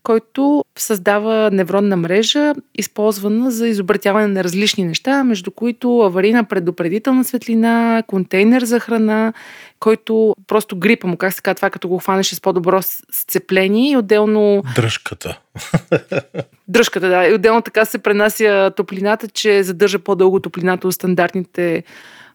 който 0.03 0.65
създава 0.79 1.51
невронна 1.53 1.97
мрежа, 1.97 2.55
използвана 2.75 3.51
за 3.51 3.69
изобретяване 3.69 4.27
на 4.27 4.45
различни 4.45 4.85
неща, 4.85 5.25
между 5.25 5.51
които 5.51 6.01
аварийна 6.01 6.45
предупредителна 6.45 7.25
светлина, 7.25 8.03
контейнер 8.07 8.63
за 8.63 8.81
храна, 8.81 9.33
който 9.81 10.35
просто 10.47 10.77
грипа 10.77 11.09
му, 11.09 11.17
как 11.17 11.33
се 11.33 11.43
казва 11.43 11.55
това, 11.55 11.71
като 11.71 11.89
го 11.89 11.99
хванеш 11.99 12.27
с 12.27 12.41
по-добро 12.41 12.83
сцепление 13.13 13.91
и 13.91 13.97
отделно 13.97 14.63
Дръжката. 14.75 15.39
дръжката, 16.69 17.09
да, 17.09 17.29
и 17.29 17.35
отделно 17.35 17.63
така 17.63 17.85
се 17.85 17.99
пренася 17.99 18.73
топлината, 18.77 19.29
че 19.29 19.63
задържа 19.63 19.99
по-дълго 19.99 20.41
топлината 20.41 20.89
от 20.89 20.95
стандартните 20.95 21.85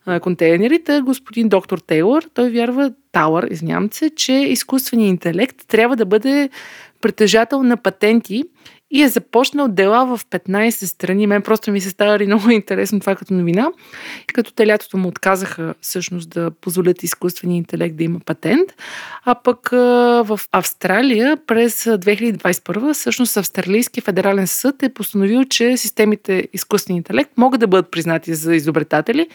а, 0.05 0.19
контейнери. 0.19 0.83
Та 0.83 1.01
господин 1.01 1.49
доктор 1.49 1.77
Тейлър, 1.77 2.27
той 2.33 2.49
вярва, 2.49 2.91
Тауър, 3.11 3.47
извинявам 3.51 3.89
се, 3.91 4.09
че 4.09 4.33
изкуственият 4.33 5.09
интелект 5.09 5.67
трябва 5.67 5.95
да 5.95 6.05
бъде 6.05 6.49
притежател 7.05 7.61
на 7.61 7.77
патенти 7.77 8.49
и 8.91 9.03
е 9.03 9.09
започнал 9.09 9.67
дела 9.67 10.17
в 10.17 10.25
15 10.25 10.69
страни. 10.69 11.27
Мен 11.27 11.41
просто 11.41 11.71
ми 11.71 11.81
се 11.81 11.89
става 11.89 12.25
много 12.25 12.49
интересно 12.49 12.99
това 12.99 13.15
като 13.15 13.33
новина. 13.33 13.67
Като 14.33 14.53
те 14.53 14.67
лятото 14.67 14.97
му 14.97 15.07
отказаха 15.07 15.73
всъщност 15.81 16.29
да 16.29 16.51
позволят 16.51 17.03
изкуствения 17.03 17.57
интелект 17.57 17.95
да 17.95 18.03
има 18.03 18.19
патент. 18.25 18.69
А 19.25 19.35
пък 19.35 19.69
в 20.27 20.39
Австралия 20.51 21.37
през 21.47 21.83
2021 21.83 22.93
всъщност 22.93 23.37
Австралийски 23.37 24.01
федерален 24.01 24.47
съд 24.47 24.83
е 24.83 24.93
постановил, 24.93 25.45
че 25.45 25.77
системите 25.77 26.47
изкуствен 26.53 26.95
интелект 26.95 27.31
могат 27.37 27.59
да 27.59 27.67
бъдат 27.67 27.91
признати 27.91 28.35
за 28.35 28.55
изобретатели, 28.55 29.27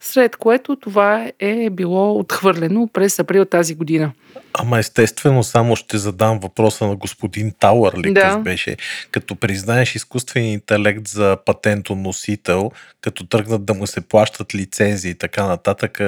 след 0.00 0.36
което 0.36 0.76
това 0.76 1.30
е 1.38 1.70
било 1.70 2.18
отхвърлено 2.18 2.88
през 2.92 3.18
април 3.18 3.44
тази 3.44 3.74
година. 3.74 4.12
Ама 4.58 4.78
естествено, 4.78 5.42
само 5.42 5.76
ще 5.76 5.98
задам 5.98 6.38
въпроса 6.38 6.86
на 6.86 6.96
господин 6.96 7.52
Тауър 7.60 7.98
ли 7.98 8.12
да. 8.12 8.38
беше. 8.38 8.76
Като 9.10 9.36
признаеш 9.36 9.94
изкуствен 9.94 10.44
интелект 10.44 11.08
за 11.08 11.36
патентоносител, 11.44 12.70
като 13.00 13.26
тръгнат 13.26 13.64
да 13.64 13.74
му 13.74 13.86
се 13.86 14.00
плащат 14.00 14.54
лицензии 14.54 15.10
и 15.10 15.14
така 15.14 15.46
нататък, 15.46 16.00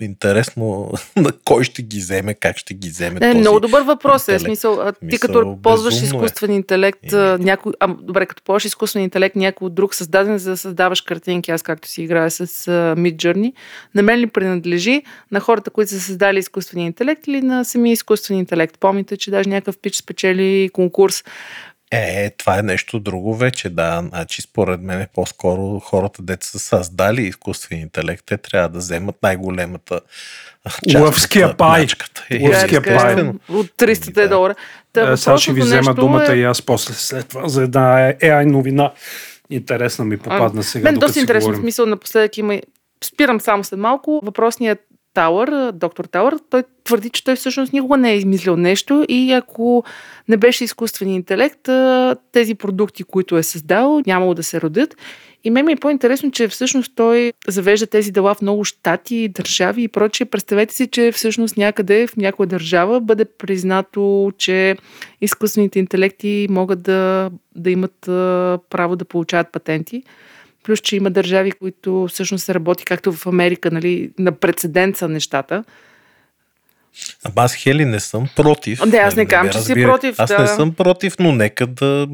интересно 0.00 0.92
на 1.16 1.32
кой 1.44 1.64
ще 1.64 1.82
ги 1.82 1.98
вземе, 1.98 2.34
как 2.34 2.56
ще 2.56 2.74
ги 2.74 2.88
вземе 2.88 3.20
Не, 3.20 3.30
този 3.30 3.40
много 3.40 3.60
добър 3.60 3.82
въпрос 3.82 4.28
е. 4.28 4.38
Смисъл, 4.38 4.80
а, 4.80 4.92
ти 4.92 4.98
Мисъл, 5.02 5.18
като 5.28 5.58
ползваш 5.62 6.02
е. 6.02 6.04
изкуствен 6.04 6.52
интелект, 6.52 7.12
а, 7.12 7.38
някой, 7.40 7.72
а, 7.80 7.88
добре, 7.88 8.26
като 8.26 8.42
ползваш 8.42 8.64
изкуствен 8.64 9.02
интелект, 9.02 9.36
някой 9.36 9.70
друг 9.70 9.94
създаден 9.94 10.38
за 10.38 10.50
да 10.50 10.56
създаваш 10.56 11.00
картинки, 11.00 11.50
аз 11.50 11.62
както 11.62 11.88
си 11.88 12.02
играя 12.02 12.30
с 12.30 12.46
uh, 12.46 12.94
Mid 12.94 13.16
Journey, 13.16 13.52
на 13.94 14.02
мен 14.02 14.20
ли 14.20 14.26
принадлежи 14.26 15.02
на 15.30 15.40
хората, 15.40 15.70
които 15.70 15.90
са 15.90 16.00
създали 16.00 16.38
изкуствения 16.38 16.86
интелект 16.86 17.26
или 17.26 17.42
на 17.42 17.64
самия 17.64 17.92
изкуствен 17.92 18.38
интелект? 18.38 18.78
Помните, 18.78 19.16
че 19.16 19.30
даже 19.30 19.48
някакъв 19.48 19.78
пич 19.78 19.96
спечели 19.96 20.70
конкурс. 20.72 21.24
Е, 21.94 22.30
това 22.30 22.58
е 22.58 22.62
нещо 22.62 23.00
друго 23.00 23.36
вече, 23.36 23.68
да. 23.68 24.04
Значи, 24.08 24.42
според 24.42 24.80
мен 24.80 25.00
е 25.00 25.08
по-скоро 25.14 25.80
хората, 25.80 26.22
деца 26.22 26.48
са 26.48 26.58
създали 26.58 27.22
изкуствен 27.22 27.80
интелект, 27.80 28.22
те 28.26 28.36
трябва 28.36 28.68
да 28.68 28.78
вземат 28.78 29.16
най-големата 29.22 30.00
част 30.90 31.02
Лъвския 31.02 31.56
пай. 31.56 31.80
мячката. 31.80 32.24
Е, 32.30 32.42
Лъвския 32.42 32.82
Така, 32.82 33.14
пай. 33.14 33.32
От 33.50 33.66
300 33.68 34.12
Да. 34.12 34.28
долара. 34.28 34.54
Та, 34.92 35.12
Е, 35.12 35.16
сега 35.16 35.38
ще 35.38 35.52
ви 35.52 35.60
взема 35.60 35.94
думата 35.94 36.32
е... 36.32 36.36
и 36.36 36.44
аз 36.44 36.62
после 36.62 36.94
след 36.94 37.28
това 37.28 37.48
за 37.48 37.62
една 37.62 37.82
AI 38.14 38.44
новина. 38.44 38.92
Интересна 39.50 40.04
ми 40.04 40.16
попадна 40.18 40.62
сега, 40.62 40.84
Мен 40.84 41.00
доста 41.00 41.24
говорим. 41.26 41.60
смисъл 41.60 41.86
напоследък 41.86 42.38
има... 42.38 42.54
и- 42.54 42.62
Спирам 43.04 43.40
само 43.40 43.64
след 43.64 43.80
малко. 43.80 44.20
Въпросният 44.24 44.78
Тауър, 45.14 45.72
доктор 45.72 46.04
Тауър, 46.04 46.34
той 46.50 46.62
твърди, 46.84 47.10
че 47.10 47.24
той 47.24 47.36
всъщност 47.36 47.72
никога 47.72 47.96
не 47.96 48.12
е 48.12 48.16
измислил 48.16 48.56
нещо 48.56 49.04
и 49.08 49.32
ако 49.32 49.84
не 50.28 50.36
беше 50.36 50.64
изкуствен 50.64 51.08
интелект, 51.08 51.68
тези 52.32 52.54
продукти, 52.54 53.04
които 53.04 53.36
е 53.36 53.42
създал, 53.42 54.02
нямало 54.06 54.34
да 54.34 54.42
се 54.42 54.60
родят. 54.60 54.96
И 55.46 55.50
мен 55.50 55.66
ми 55.66 55.72
е 55.72 55.76
по-интересно, 55.76 56.30
че 56.30 56.48
всъщност 56.48 56.92
той 56.96 57.32
завежда 57.48 57.86
тези 57.86 58.12
дела 58.12 58.34
в 58.34 58.42
много 58.42 58.64
щати, 58.64 59.28
държави 59.28 59.82
и 59.82 59.88
прочее. 59.88 60.26
Представете 60.26 60.74
си, 60.74 60.86
че 60.86 61.12
всъщност 61.12 61.56
някъде 61.56 62.06
в 62.06 62.16
някоя 62.16 62.46
държава 62.46 63.00
бъде 63.00 63.24
признато, 63.24 64.32
че 64.38 64.76
изкуствените 65.20 65.78
интелекти 65.78 66.46
могат 66.50 66.82
да, 66.82 67.30
да 67.56 67.70
имат 67.70 67.96
право 68.70 68.96
да 68.96 69.04
получават 69.04 69.52
патенти. 69.52 70.02
Плюс, 70.64 70.80
че 70.80 70.96
има 70.96 71.10
държави, 71.10 71.52
които 71.52 72.06
всъщност 72.10 72.44
се 72.44 72.54
работи 72.54 72.84
както 72.84 73.12
в 73.12 73.26
Америка, 73.26 73.70
нали, 73.70 74.10
на 74.18 74.32
прецедент 74.32 74.96
са 74.96 75.08
нещата. 75.08 75.64
Ама 77.24 77.34
аз 77.36 77.54
Хели 77.54 77.84
не 77.84 78.00
съм 78.00 78.28
против. 78.36 78.78
Да, 78.86 78.96
аз 78.96 79.16
не 79.16 79.22
Нали, 79.22 79.28
казвам, 79.28 79.52
че 79.52 79.58
си 79.60 79.74
против, 79.74 80.14
Аз 80.18 80.28
да. 80.30 80.38
не 80.38 80.46
съм 80.46 80.74
против, 80.74 81.14
но 81.18 81.32
нека 81.32 81.66
да, 81.66 82.06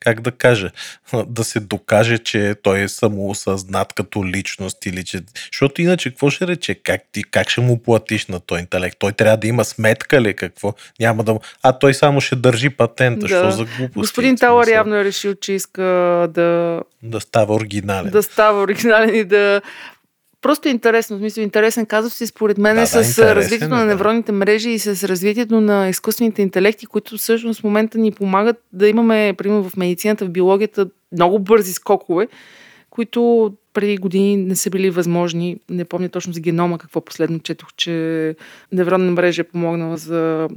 как 0.00 0.20
да 0.20 0.30
кажа, 0.32 0.70
да 1.26 1.44
се 1.44 1.60
докаже, 1.60 2.18
че 2.18 2.54
той 2.62 2.80
е 2.80 2.88
самоосъзнат 2.88 3.92
като 3.92 4.26
личност 4.26 4.86
или 4.86 5.04
че... 5.04 5.20
Защото 5.52 5.82
иначе 5.82 6.10
какво 6.10 6.30
ще 6.30 6.46
рече? 6.46 6.74
Как, 6.74 7.00
ти, 7.12 7.24
как 7.24 7.50
ще 7.50 7.60
му 7.60 7.82
платиш 7.82 8.26
на 8.26 8.40
този 8.40 8.60
интелект? 8.60 8.96
Той 8.98 9.12
трябва 9.12 9.36
да 9.36 9.46
има 9.46 9.64
сметка 9.64 10.20
ли 10.20 10.34
какво? 10.34 10.74
Няма 11.00 11.24
да. 11.24 11.38
А 11.62 11.72
той 11.72 11.94
само 11.94 12.20
ще 12.20 12.36
държи 12.36 12.70
патента. 12.70 13.28
Що 13.28 13.50
за 13.50 13.64
глупости? 13.64 13.98
Господин 13.98 14.38
смисъл, 14.38 14.62
явно 14.68 14.94
е 14.96 15.04
решил, 15.04 15.34
че 15.34 15.52
иска 15.52 15.82
да, 16.30 16.80
Да 17.02 17.20
става 17.20 17.54
оригинален. 17.54 18.10
да 18.10 18.22
става 18.22 18.62
оригинален 18.62 19.14
и 19.14 19.24
да 19.24 19.60
Просто 20.42 20.68
е 20.68 20.70
интересно, 20.70 21.16
в 21.16 21.20
смисъл 21.20 21.42
интересен 21.42 21.86
казус 21.86 22.20
и 22.20 22.26
според 22.26 22.58
мен 22.58 22.74
Да, 22.74 22.80
е 22.80 22.84
да, 22.84 22.86
с 22.86 22.94
интересен 22.94 23.32
развитието 23.32 23.74
е, 23.74 23.78
на 23.78 23.84
да. 23.84 23.86
невронните 23.86 24.32
мрежи 24.32 24.70
и 24.70 24.78
с 24.78 25.08
развитието 25.08 25.60
на 25.60 25.88
изкуствените 25.88 26.42
интелекти, 26.42 26.86
които 26.86 27.16
всъщност 27.16 27.60
в 27.60 27.64
момента 27.64 27.98
ни 27.98 28.12
помагат 28.12 28.56
да 28.72 28.88
имаме, 28.88 29.34
примерно 29.38 29.68
в 29.70 29.76
медицината, 29.76 30.24
в 30.24 30.30
биологията, 30.30 30.86
много 31.12 31.38
бързи 31.38 31.72
скокове, 31.72 32.28
които 32.90 33.52
преди 33.74 33.96
години 33.96 34.36
не 34.36 34.56
са 34.56 34.70
били 34.70 34.90
възможни. 34.90 35.56
Не 35.70 35.84
помня 35.84 36.08
точно 36.08 36.32
за 36.32 36.40
генома 36.40 36.78
какво 36.78 37.00
последно 37.00 37.38
четох, 37.38 37.68
че 37.76 38.36
невронна 38.72 39.10
мрежа 39.10 39.40
е 39.40 39.44
помогнала 39.44 39.96
за 39.96 40.48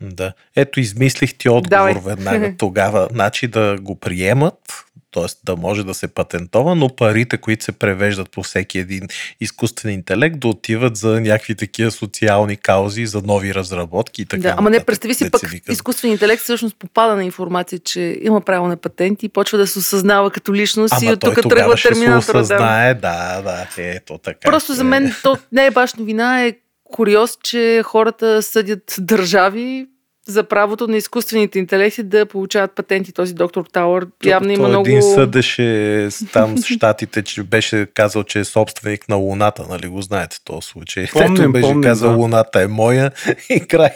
Да. 0.00 0.32
Ето, 0.56 0.80
измислих 0.80 1.34
ти 1.34 1.48
отговор 1.48 1.68
Давай. 1.68 1.94
веднага 2.04 2.54
тогава. 2.58 3.08
Значи 3.12 3.48
да 3.48 3.76
го 3.80 3.94
приемат, 3.96 4.84
т.е. 5.12 5.26
да 5.44 5.56
може 5.56 5.84
да 5.84 5.94
се 5.94 6.08
патентова, 6.08 6.74
но 6.74 6.88
парите, 6.88 7.36
които 7.36 7.64
се 7.64 7.72
превеждат 7.72 8.30
по 8.30 8.42
всеки 8.42 8.78
един 8.78 9.08
изкуствен 9.40 9.92
интелект, 9.92 10.38
да 10.38 10.48
отиват 10.48 10.96
за 10.96 11.20
някакви 11.20 11.54
такива 11.54 11.90
социални 11.90 12.56
каузи, 12.56 13.06
за 13.06 13.22
нови 13.24 13.54
разработки 13.54 14.22
и 14.22 14.26
така. 14.26 14.42
да, 14.42 14.54
ама 14.58 14.70
не, 14.70 14.84
представи 14.84 15.14
си 15.14 15.30
пък 15.30 15.42
изкуствен 15.70 16.10
интелект 16.10 16.42
всъщност 16.42 16.76
попада 16.78 17.16
на 17.16 17.24
информация, 17.24 17.78
че 17.78 18.18
има 18.22 18.40
право 18.40 18.68
на 18.68 18.76
патент 18.76 19.22
и 19.22 19.28
почва 19.28 19.58
да 19.58 19.66
се 19.66 19.78
осъзнава 19.78 20.30
като 20.30 20.54
личност 20.54 20.94
и 21.02 21.06
Ама 21.06 21.12
от 21.12 21.20
той 21.20 21.34
тук 21.34 21.48
тръгва 21.48 21.74
терминатора. 21.74 22.32
Да. 22.32 22.40
осъзнае, 22.40 22.94
да, 22.94 23.42
да, 23.42 23.66
ето 23.76 24.18
така. 24.18 24.50
Просто 24.50 24.74
за 24.74 24.80
е. 24.80 24.84
мен 24.84 25.14
то 25.22 25.38
не 25.52 25.66
е 25.66 25.70
баш 25.70 25.94
новина, 25.94 26.44
е 26.44 26.54
куриоз, 26.84 27.38
че 27.42 27.82
хората 27.84 28.42
съдят 28.42 28.96
държави 28.98 29.86
за 30.30 30.44
правото 30.44 30.88
на 30.88 30.96
изкуствените 30.96 31.58
интелекти 31.58 32.02
да 32.02 32.26
получават 32.26 32.72
патенти. 32.72 33.12
Този 33.12 33.34
доктор 33.34 33.64
Тауър 33.72 34.06
явно 34.24 34.50
има 34.50 34.62
Той 34.62 34.68
много... 34.68 34.88
един 34.88 35.02
съдеше 35.02 36.08
там 36.32 36.58
с 36.58 36.66
щатите, 36.66 37.22
че 37.22 37.42
беше 37.42 37.86
казал, 37.94 38.24
че 38.24 38.40
е 38.40 38.44
собственик 38.44 39.08
на 39.08 39.16
Луната, 39.16 39.64
нали 39.70 39.88
го 39.88 40.02
знаете 40.02 40.36
този 40.44 40.66
случай. 40.66 41.06
Помним, 41.12 41.42
Ето 41.42 41.52
беше 41.52 41.62
помним, 41.62 41.82
казал 41.82 42.10
да. 42.10 42.16
Луната 42.16 42.62
е 42.62 42.66
моя 42.66 43.10
и 43.50 43.60
край. 43.60 43.90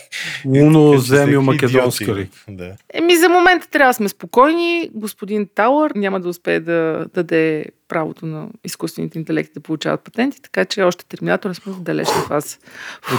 Луно, 0.47 0.93
че 0.95 1.01
земю, 1.01 1.43
македонска 1.43 2.15
ли? 2.15 2.29
Да. 2.49 2.73
Еми, 2.95 3.17
за 3.17 3.29
момента 3.29 3.69
трябва 3.71 3.91
да 3.91 3.95
сме 3.95 4.09
спокойни. 4.09 4.91
Господин 4.95 5.49
Тауър 5.55 5.93
няма 5.95 6.21
да 6.21 6.29
успее 6.29 6.61
да 6.61 7.07
даде 7.15 7.65
правото 7.89 8.27
на 8.27 8.49
изкуствените 8.65 9.19
интелекти 9.19 9.53
да 9.55 9.61
получават 9.61 10.01
патенти, 10.05 10.43
така 10.43 10.65
че 10.65 10.83
още 10.83 11.07
терминатора 11.07 11.55
сме 11.55 11.73
в 11.73 11.81
далечна 11.81 12.15
фаза. 12.29 12.57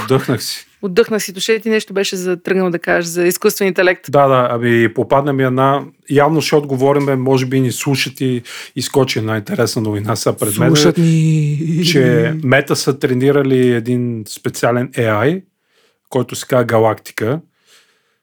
Отдъхнах 0.03 0.43
си. 0.43 0.67
Отдъхнах 0.81 1.23
си 1.23 1.33
душите 1.33 1.59
ти 1.59 1.69
нещо 1.69 1.93
беше 1.93 2.15
за 2.15 2.41
тръгнал 2.43 2.69
да 2.69 2.79
кажеш 2.79 3.09
за 3.09 3.23
изкуствен 3.27 3.67
интелект. 3.67 4.05
Да, 4.11 4.27
да, 4.27 4.47
ами 4.51 4.93
попадна 4.93 5.33
ми 5.33 5.43
една, 5.43 5.83
явно 6.09 6.41
ще 6.41 6.55
отговориме, 6.55 7.15
може 7.15 7.45
би 7.45 7.59
ни 7.59 7.71
слушат 7.71 8.21
и 8.21 8.41
изкочи 8.75 9.19
една 9.19 9.37
интересна 9.37 9.81
новина 9.81 10.15
са 10.15 10.33
пред 10.37 10.57
мен. 10.57 10.73
ни! 10.97 11.85
че 11.85 12.33
Мета 12.43 12.75
са 12.75 12.99
тренирали 12.99 13.71
един 13.71 14.23
специален 14.27 14.91
AI, 14.91 15.43
който 16.09 16.35
се 16.35 16.47
казва 16.47 16.65
Галактика, 16.65 17.41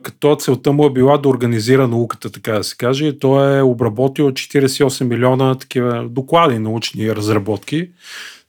като 0.03 0.37
целта 0.37 0.73
му 0.73 0.87
е 0.87 0.93
била 0.93 1.19
да 1.19 1.29
организира 1.29 1.89
науката, 1.89 2.31
така 2.31 2.53
да 2.53 2.65
се 2.65 2.77
каже. 2.77 3.07
И 3.07 3.19
той 3.19 3.59
е 3.59 3.63
обработил 3.63 4.31
48 4.31 5.05
милиона 5.05 5.55
такива 5.55 6.09
доклади, 6.09 6.59
научни 6.59 7.17
разработки, 7.17 7.91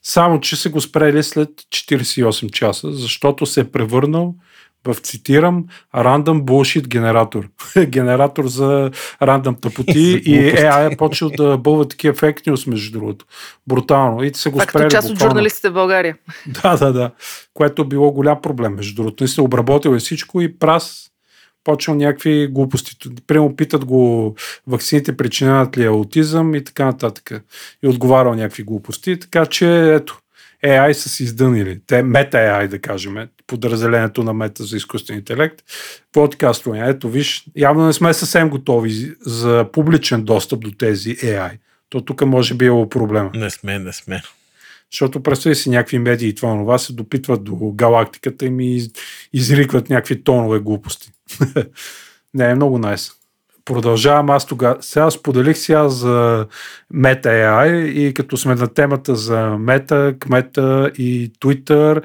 само 0.04 0.40
че 0.40 0.56
се 0.56 0.70
го 0.70 0.82
спрели 0.82 1.24
след 1.24 1.50
48 1.50 2.52
часа, 2.52 2.92
защото 2.92 3.46
се 3.46 3.60
е 3.60 3.72
превърнал 3.72 4.36
в, 4.88 4.96
цитирам, 4.96 5.66
рандъм 5.96 6.44
bullshit 6.44 6.88
генератор. 6.88 7.50
генератор 7.86 8.48
за 8.48 8.92
рандъм 9.22 9.56
тъпоти 9.56 10.22
и. 10.26 10.54
AI 10.54 10.94
е 10.94 10.98
почел 10.98 11.30
да 11.30 11.58
бълва 11.58 11.88
такива 11.88 12.14
фейк 12.14 12.42
между 12.68 13.00
другото. 13.00 13.26
Брутално. 13.68 14.24
И 14.24 14.32
са 14.34 14.50
го 14.50 14.60
Това 14.60 14.70
спрели 14.70 14.84
като 14.84 14.96
част 14.96 15.10
от 15.10 15.20
журналистите 15.20 15.70
в 15.70 15.74
България. 15.74 16.18
Да, 16.64 16.78
да, 16.78 16.94
да. 16.94 17.12
Което 17.54 17.86
било 17.86 18.12
голям 18.12 18.42
проблем. 18.42 18.76
Между 18.76 18.96
другото, 18.96 19.24
наистина 19.24 19.46
обработил 19.46 19.90
е 19.90 20.00
всичко 20.00 20.42
и 20.42 20.60
прас 20.60 21.13
почвал 21.64 21.98
някакви 21.98 22.48
глупости. 22.48 22.96
Прямо 23.28 23.56
питат 23.56 23.86
го 23.86 24.36
вакцините 24.68 25.18
причиняват 25.18 25.78
ли 25.78 25.86
аутизъм 25.86 26.56
и 26.56 26.64
така 26.64 26.86
нататък. 26.86 27.44
И 27.84 27.88
отговарял 27.88 28.34
някакви 28.34 28.64
глупости. 28.64 29.20
Така 29.20 29.46
че, 29.46 29.94
ето, 29.94 30.20
AI 30.66 30.92
са 30.92 31.10
си 31.10 31.24
издънили. 31.24 31.80
Те 31.88 32.04
мета 32.04 32.38
AI, 32.38 32.68
да 32.68 32.80
кажем, 32.80 33.16
подразделението 33.48 34.24
на 34.24 34.34
мета 34.34 34.64
за 34.64 34.78
изкуствен 34.78 35.18
интелект. 35.18 35.62
Подкастване. 36.12 36.90
Ето, 36.90 37.10
виж, 37.10 37.46
явно 37.56 37.86
не 37.86 37.94
сме 37.94 38.14
съвсем 38.14 38.50
готови 38.50 39.16
за 39.22 39.66
публичен 39.74 40.24
достъп 40.24 40.60
до 40.60 40.72
тези 40.72 41.16
AI. 41.16 41.58
То 41.90 42.02
тук 42.02 42.26
може 42.26 42.54
би 42.54 42.66
е 42.66 42.90
проблема. 42.90 43.32
Не 43.34 43.50
сме, 43.50 43.80
не 43.80 43.94
сме. 43.94 44.22
Защото 44.94 45.24
представи 45.24 45.56
си 45.56 45.70
някакви 45.70 46.00
медии 46.00 46.30
и 46.30 46.36
това 46.36 46.58
това 46.58 46.78
се 46.78 46.94
допитват 46.94 47.44
до 47.44 47.56
галактиката 47.56 48.46
и 48.46 48.50
ми 48.50 48.76
из- 48.76 48.92
изрикват 49.34 49.90
някакви 49.90 50.24
тонове 50.24 50.60
глупости. 50.60 51.12
Не, 52.34 52.50
е 52.50 52.56
много 52.56 52.78
найс. 52.78 53.12
Продължавам 53.66 54.30
аз 54.30 54.46
тогава. 54.46 54.78
Сега 54.82 55.12
споделих 55.12 55.58
сега 55.58 55.90
за 55.90 56.48
Meta 56.94 57.26
AI 57.26 57.86
и 57.86 58.14
като 58.14 58.38
сме 58.38 58.56
на 58.56 58.68
темата 58.68 59.16
за 59.16 59.36
Meta, 59.40 60.20
Кмета 60.20 60.92
и 60.98 61.32
Twitter 61.42 62.04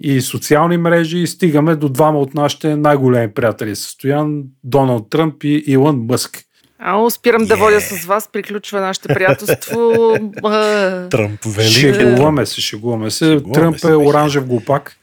и 0.00 0.20
социални 0.20 0.76
мрежи, 0.76 1.26
стигаме 1.26 1.76
до 1.76 1.88
двама 1.88 2.18
от 2.18 2.34
нашите 2.34 2.76
най-големи 2.76 3.34
приятели. 3.34 3.76
Стоян 3.76 4.42
Доналд 4.64 5.10
Тръмп 5.10 5.44
и 5.44 5.64
Илон 5.66 6.06
Мъск. 6.08 6.47
Ао, 6.78 7.10
спирам 7.10 7.44
да 7.44 7.54
Е. 7.54 7.56
водя 7.56 7.80
с 7.80 8.04
вас, 8.04 8.28
приключва 8.32 8.80
нашето 8.80 9.08
приятелство. 9.08 9.92
А, 10.44 11.08
Тръмп 11.08 11.44
велик. 11.44 11.70
Шегуваме 11.70 12.46
се, 12.46 12.60
шегуваме 12.60 13.10
се. 13.10 13.24
Шегуваме 13.24 13.54
Тръмп 13.54 13.78
се, 13.78 13.90
е 13.90 13.96
оранжев 13.96 14.46
глупак, 14.46 14.96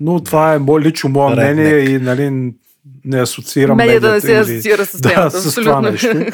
но 0.00 0.24
това 0.24 0.54
е 0.54 0.58
мое, 0.58 0.80
лично 0.80 1.10
мое 1.10 1.32
мнение 1.32 1.78
и 1.78 1.98
нали, 1.98 2.52
не 3.04 3.20
асоциирам 3.20 3.76
медията 3.76 4.06
не 4.06 4.12
медията 4.12 4.44
се 4.44 4.52
асоциира 4.52 4.86
с 4.86 5.00
да, 5.00 5.08
темата. 5.08 5.40
с 5.40 5.54
това 5.54 5.80
нещо. 5.80 6.26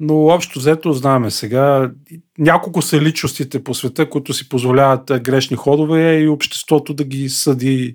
Но 0.00 0.26
общо 0.26 0.58
взето 0.58 0.92
знаеме 0.92 1.30
сега, 1.30 1.90
няколко 2.38 2.82
са 2.82 3.00
личностите 3.00 3.64
по 3.64 3.74
света, 3.74 4.10
които 4.10 4.34
си 4.34 4.48
позволяват 4.48 5.10
а, 5.10 5.18
грешни 5.20 5.56
ходове 5.56 6.18
и 6.18 6.28
обществото 6.28 6.94
да 6.94 7.04
ги 7.04 7.28
съди, 7.28 7.94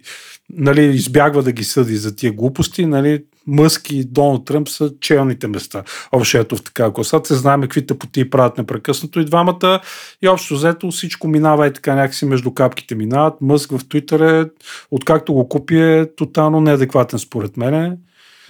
нали, 0.49 0.85
избягва 0.85 1.43
да 1.43 1.51
ги 1.51 1.63
съди 1.63 1.95
за 1.95 2.15
тия 2.15 2.31
глупости. 2.31 2.85
Нали, 2.85 3.23
Мъск 3.47 3.91
и 3.91 4.03
Доналд 4.03 4.45
Тръмп 4.45 4.69
са 4.69 4.91
челните 4.99 5.47
места. 5.47 5.83
Общо 6.11 6.45
в 6.55 6.93
коса. 6.93 7.21
Се 7.23 7.35
знаем 7.35 7.61
какви 7.61 7.85
тъпоти 7.85 8.29
правят 8.29 8.57
непрекъснато 8.57 9.19
и 9.19 9.25
двамата. 9.25 9.79
И 10.21 10.27
общо 10.27 10.53
взето 10.53 10.91
всичко 10.91 11.27
минава 11.27 11.67
и 11.67 11.73
така 11.73 11.95
някакси 11.95 12.25
между 12.25 12.53
капките 12.53 12.95
минават. 12.95 13.41
Мъск 13.41 13.71
в 13.71 13.87
Твитър 13.89 14.41
е, 14.41 14.49
откакто 14.91 15.33
го 15.33 15.49
купи 15.49 15.81
е 15.81 16.15
тотално 16.15 16.61
неадекватен 16.61 17.19
според 17.19 17.57
мен. 17.57 17.97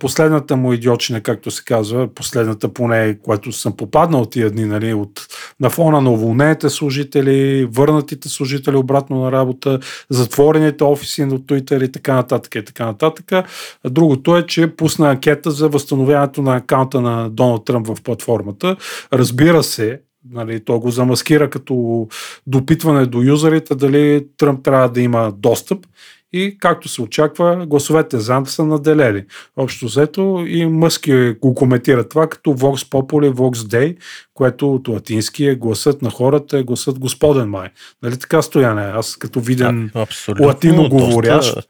Последната 0.01 0.55
му 0.55 0.73
идиочина, 0.73 1.21
както 1.21 1.51
се 1.51 1.63
казва, 1.63 2.07
последната 2.07 2.73
поне, 2.73 3.17
което 3.23 3.51
съм 3.51 3.77
попаднал 3.77 4.25
тия 4.25 4.51
дни, 4.51 4.65
нали, 4.65 4.93
от, 4.93 5.27
на 5.59 5.69
фона 5.69 6.01
на 6.01 6.11
уволнените 6.11 6.69
служители, 6.69 7.65
върнатите 7.71 8.29
служители 8.29 8.75
обратно 8.75 9.21
на 9.21 9.31
работа, 9.31 9.79
затворените 10.09 10.83
офиси 10.83 11.25
на 11.25 11.39
Twitter 11.39 11.85
и 11.85 11.91
така 11.91 12.13
нататък 12.13 12.55
и 12.55 12.65
така 12.65 12.85
нататък. 12.85 13.45
Другото 13.89 14.37
е, 14.37 14.45
че 14.45 14.75
пусна 14.75 15.09
анкета 15.09 15.51
за 15.51 15.69
възстановяването 15.69 16.41
на 16.41 16.55
акаунта 16.55 17.01
на 17.01 17.29
Доналд 17.29 17.65
Тръмп 17.65 17.87
в 17.87 18.03
платформата. 18.03 18.75
Разбира 19.13 19.63
се, 19.63 19.99
Нали, 20.29 20.59
той 20.59 20.79
го 20.79 20.91
замаскира 20.91 21.49
като 21.49 22.07
допитване 22.47 23.05
до 23.05 23.21
юзерите 23.21 23.75
дали 23.75 24.25
Тръмп 24.37 24.63
трябва 24.63 24.89
да 24.89 25.01
има 25.01 25.33
достъп 25.37 25.85
и 26.33 26.57
както 26.59 26.89
се 26.89 27.01
очаква, 27.01 27.65
гласовете 27.67 28.19
за 28.19 28.41
са 28.45 28.65
наделели. 28.65 29.25
Общо 29.57 29.85
взето 29.85 30.43
и 30.47 30.65
Мъски 30.65 31.35
го 31.41 31.55
коментира 31.55 32.09
това 32.09 32.27
като 32.27 32.49
Vox 32.49 32.89
Populi, 32.89 33.31
Vox 33.31 33.55
Dei, 33.55 33.97
което 34.33 34.73
от 34.73 34.87
латински 34.87 35.45
е 35.45 35.55
гласът 35.55 36.01
на 36.01 36.09
хората, 36.09 36.57
е 36.57 36.63
гласът 36.63 36.99
Господен 36.99 37.49
май. 37.49 37.69
Нали 38.03 38.17
така 38.17 38.41
стояне? 38.41 38.81
Аз 38.81 39.15
като 39.15 39.39
виден 39.39 39.91
А, 39.93 40.01
абсолютно. 40.01 40.47
латино 40.47 40.89
говорящ. 40.89 41.55
доста- 41.55 41.69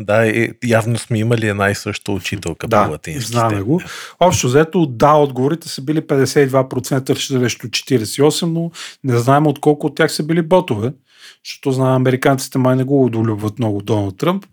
Да, 0.00 0.26
и 0.26 0.52
явно 0.64 0.98
сме 0.98 1.18
имали 1.18 1.48
една 1.48 1.70
и 1.70 1.74
съща 1.74 2.12
учителка 2.12 2.68
Да, 2.68 2.84
по 2.84 2.90
латински. 2.90 3.30
знаме 3.30 3.62
го. 3.62 3.80
Общо 4.20 4.46
взето, 4.46 4.86
да, 4.86 5.12
отговорите 5.12 5.68
са 5.68 5.82
били 5.82 6.00
52% 6.00 7.14
срещу 7.14 7.66
48%, 7.68 8.42
но 8.42 8.70
не 9.04 9.18
знаем 9.18 9.46
от 9.46 9.60
колко 9.60 9.86
от 9.86 9.96
тях 9.96 10.12
са 10.12 10.22
били 10.22 10.42
ботове, 10.42 10.92
защото 11.44 11.72
знаем, 11.72 11.96
американците 11.96 12.58
май 12.58 12.76
не 12.76 12.84
го 12.84 13.04
удолюбват 13.04 13.58
много 13.58 13.82
Доналд 13.82 14.18
Тръмп, 14.18 14.46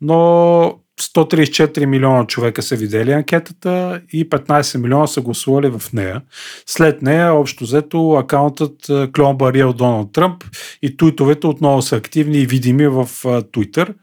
но 0.00 0.74
134 1.00 1.84
милиона 1.84 2.26
човека 2.26 2.62
са 2.62 2.76
видели 2.76 3.12
анкетата 3.12 4.00
и 4.12 4.30
15 4.30 4.78
милиона 4.78 5.06
са 5.06 5.20
гласували 5.20 5.68
в 5.70 5.82
нея. 5.92 6.22
След 6.66 7.02
нея, 7.02 7.34
общо 7.34 7.64
взето, 7.64 8.12
акаунтът 8.12 8.90
Клон 9.14 9.36
Бариел 9.36 9.72
Доналд 9.72 10.12
Тръмп 10.12 10.44
и 10.82 10.96
туитовете 10.96 11.46
отново 11.46 11.82
са 11.82 11.96
активни 11.96 12.38
и 12.38 12.46
видими 12.46 12.86
в 12.86 13.08
Twitter. 13.24 13.94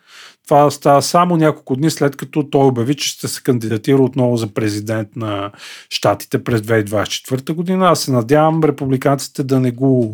Това 0.48 0.72
става 0.72 1.02
само 1.02 1.38
няколко 1.38 1.76
дни 1.76 1.92
след 1.92 2.16
като 2.16 2.50
той 2.50 2.66
обяви, 2.66 2.96
че 2.96 3.10
ще 3.10 3.28
се 3.28 3.44
кандидатира 3.44 4.02
отново 4.02 4.38
за 4.38 4.48
президент 4.48 5.16
на 5.16 5.52
щатите 5.90 6.44
през 6.44 6.62
2024 6.62 7.54
година. 7.54 7.88
Аз 7.88 8.00
се 8.00 8.12
надявам 8.12 8.64
републиканците 8.64 9.44
да 9.44 9.60
не 9.60 9.72
го 9.72 10.14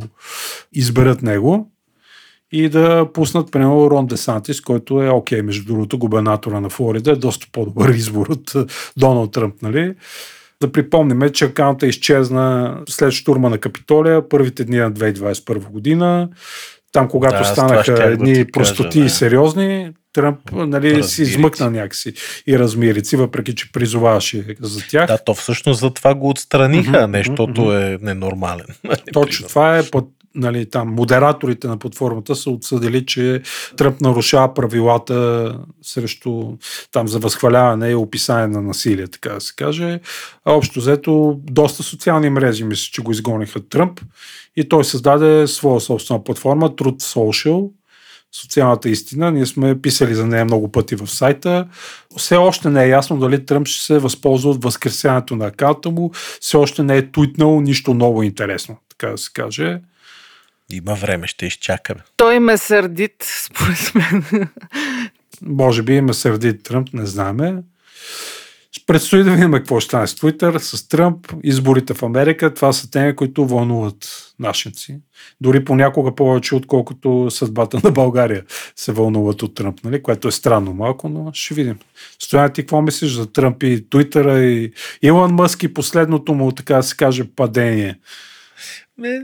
изберат 0.74 1.22
него 1.22 1.72
и 2.52 2.70
да 2.70 3.08
пуснат, 3.14 3.52
примерно, 3.52 3.92
Рон 3.92 4.08
Десантис, 4.08 4.62
който 4.62 5.04
е 5.04 5.10
окей, 5.10 5.42
между 5.42 5.66
другото, 5.66 5.98
губернатора 5.98 6.60
на 6.60 6.70
Флорида, 6.70 7.12
е 7.12 7.16
доста 7.16 7.48
по-добър 7.52 7.90
избор 7.94 8.28
от 8.28 8.56
е, 8.56 8.66
Доналд 8.98 9.32
Тръмп, 9.32 9.62
нали? 9.62 9.96
Да 10.62 10.72
припомним, 10.72 11.30
че 11.30 11.46
акаунта 11.46 11.88
изчезна 11.88 12.78
след 12.90 13.12
штурма 13.12 13.50
на 13.50 13.58
Капитолия, 13.58 14.30
първите 14.30 14.64
дни 14.64 14.78
на 14.78 14.92
2021 14.92 15.70
година. 15.70 16.30
Там, 16.92 17.08
когато 17.08 17.38
Да, 17.38 17.46
станаха 17.46 18.04
едни 18.04 18.46
простоти 18.52 19.00
да. 19.00 19.06
и 19.06 19.10
сериозни, 19.10 19.92
Тръмп 20.14 20.52
нали, 20.52 21.04
си 21.04 21.22
измъкна 21.22 21.72
някакси 21.72 22.14
и 22.48 22.60
размирици, 22.60 23.16
въпреки 23.16 23.56
че 23.56 23.72
призоваваше 23.72 24.56
за 24.60 24.88
тях. 24.88 25.08
Да, 25.08 25.18
то 25.18 25.34
всъщност 25.34 25.80
за 25.80 25.90
това 25.90 26.16
го 26.16 26.30
отстраниха, 26.30 27.02
Мгм, 27.02 27.12
нещото 27.12 27.62
мгм. 27.62 27.72
е 27.72 27.98
ненормален. 28.02 28.66
Нали, 28.84 29.02
Точно 29.14 29.48
това 29.48 29.78
е 29.78 29.84
под, 29.84 30.10
нали, 30.36 30.70
там, 30.70 30.88
модераторите 30.90 31.68
на 31.68 31.78
платформата 31.78 32.36
са 32.36 32.50
отсъдили, 32.50 33.06
че 33.06 33.42
Тръмп 33.78 34.02
нарушава 34.02 34.54
правилата 34.54 35.58
срещу 35.82 36.58
там 36.92 37.08
за 37.08 37.20
възхваляване 37.20 37.90
и 37.90 37.96
описание 37.96 38.48
на 38.48 38.62
насилие, 38.62 39.08
така 39.08 39.30
да 39.30 39.42
се 39.42 39.54
каже. 39.56 40.00
А 40.46 40.54
общо 40.54 40.80
взето, 40.80 41.40
доста 41.44 41.84
социални 41.84 42.30
мрежи 42.30 42.64
мисля, 42.64 42.90
че 42.92 43.02
го 43.02 43.12
изгониха 43.12 43.68
Тръмп 43.70 44.02
и 44.56 44.70
той 44.70 44.84
създаде 44.84 45.48
своя 45.48 45.80
собствена 45.80 46.24
платформа 46.24 46.70
Truth 46.70 47.02
Social. 47.16 47.70
Социалната 48.32 48.90
истина. 48.90 49.32
Ние 49.32 49.46
сме 49.46 49.82
писали 49.82 50.16
за 50.16 50.28
нея 50.28 50.46
много 50.46 50.72
пъти 50.72 50.96
в 50.96 51.08
сайта. 51.08 51.68
Все 52.18 52.36
още 52.36 52.70
не 52.70 52.84
е 52.84 52.90
ясно 52.90 53.20
дали 53.20 53.46
Тръмп 53.46 53.68
ще 53.68 53.86
се 53.86 54.00
възползва 54.00 54.50
от 54.50 54.64
възкресяването 54.64 55.36
на 55.36 55.46
акаунта 55.46 55.92
му. 55.92 56.12
Все 56.42 56.58
още 56.58 56.84
не 56.84 56.98
е 56.98 57.12
туитнал 57.12 57.62
нищо 57.62 57.94
много 57.94 58.24
интересно, 58.24 58.78
така 58.90 59.08
да 59.08 59.18
се 59.18 59.30
каже. 59.34 59.82
Има 60.72 60.96
време, 60.96 61.28
ще 61.28 61.46
изчакаме. 61.46 62.02
Той 62.18 62.40
ме 62.40 62.58
сърдит, 62.58 63.16
според 63.46 63.96
мен. 63.96 64.48
Може 65.42 65.84
би 65.84 65.94
има 65.94 66.14
сърдит 66.14 66.64
Тръмп, 66.64 66.94
не 66.94 67.06
знаеме. 68.72 68.86
Предстои 68.88 69.24
да 69.24 69.32
видим 69.32 69.52
какво 69.52 69.80
ще 69.80 69.88
стане 69.88 70.08
с 70.08 70.16
Твитър, 70.16 70.60
с 70.60 70.88
Тръмп, 70.88 71.28
изборите 71.44 71.94
в 71.94 72.04
Америка. 72.04 72.54
Това 72.54 72.74
са 72.74 72.92
теми, 72.92 73.16
които 73.16 73.46
вълнуват 73.46 74.34
нашинци. 74.40 75.00
Дори 75.42 75.66
понякога 75.66 76.16
повече, 76.16 76.56
отколкото 76.56 77.28
съдбата 77.30 77.82
на 77.84 77.92
България 77.92 78.44
се 78.76 78.92
вълнуват 78.92 79.44
от 79.44 79.56
Тръмп, 79.56 79.84
нали? 79.84 80.04
което 80.04 80.28
е 80.28 80.32
странно 80.32 80.74
малко, 80.74 81.10
но 81.10 81.32
ще 81.34 81.54
видим. 81.54 81.80
Стоян, 82.20 82.54
ти 82.54 82.62
какво 82.62 82.82
мислиш 82.82 83.12
за 83.12 83.32
Тръмп 83.32 83.64
и 83.64 83.90
Твитъра 83.90 84.44
и 84.44 84.72
Илон 85.02 85.34
Мъск 85.34 85.64
и 85.64 85.74
последното 85.74 86.34
му, 86.34 86.52
така 86.52 86.76
да 86.76 86.84
се 86.84 86.98
каже, 86.98 87.24
падение? 87.36 88.00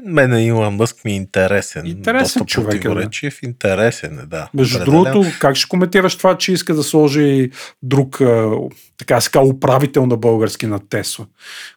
Мен 0.06 0.30
на 0.30 0.42
Илон 0.42 0.76
Мъск 0.76 1.06
ми 1.06 1.12
е 1.12 1.16
интересен. 1.16 1.86
Интересен 1.86 2.24
Доста 2.24 2.46
човек 2.46 2.86
е, 2.86 2.90
да. 2.90 3.10
Интересен 3.44 4.20
е, 4.20 4.26
да. 4.26 4.50
Между 4.54 4.86
другото, 4.86 5.26
как 5.40 5.56
ще 5.56 5.68
коментираш 5.68 6.16
това, 6.18 6.38
че 6.38 6.54
иска 6.54 6.76
да 6.76 6.84
сложи 6.84 7.50
друг, 7.84 8.18
така 8.98 9.16
да 9.16 9.30
казва, 9.32 9.48
управител 9.48 10.06
на 10.06 10.18
български 10.18 10.68
на 10.68 10.80
Тесла, 10.90 11.26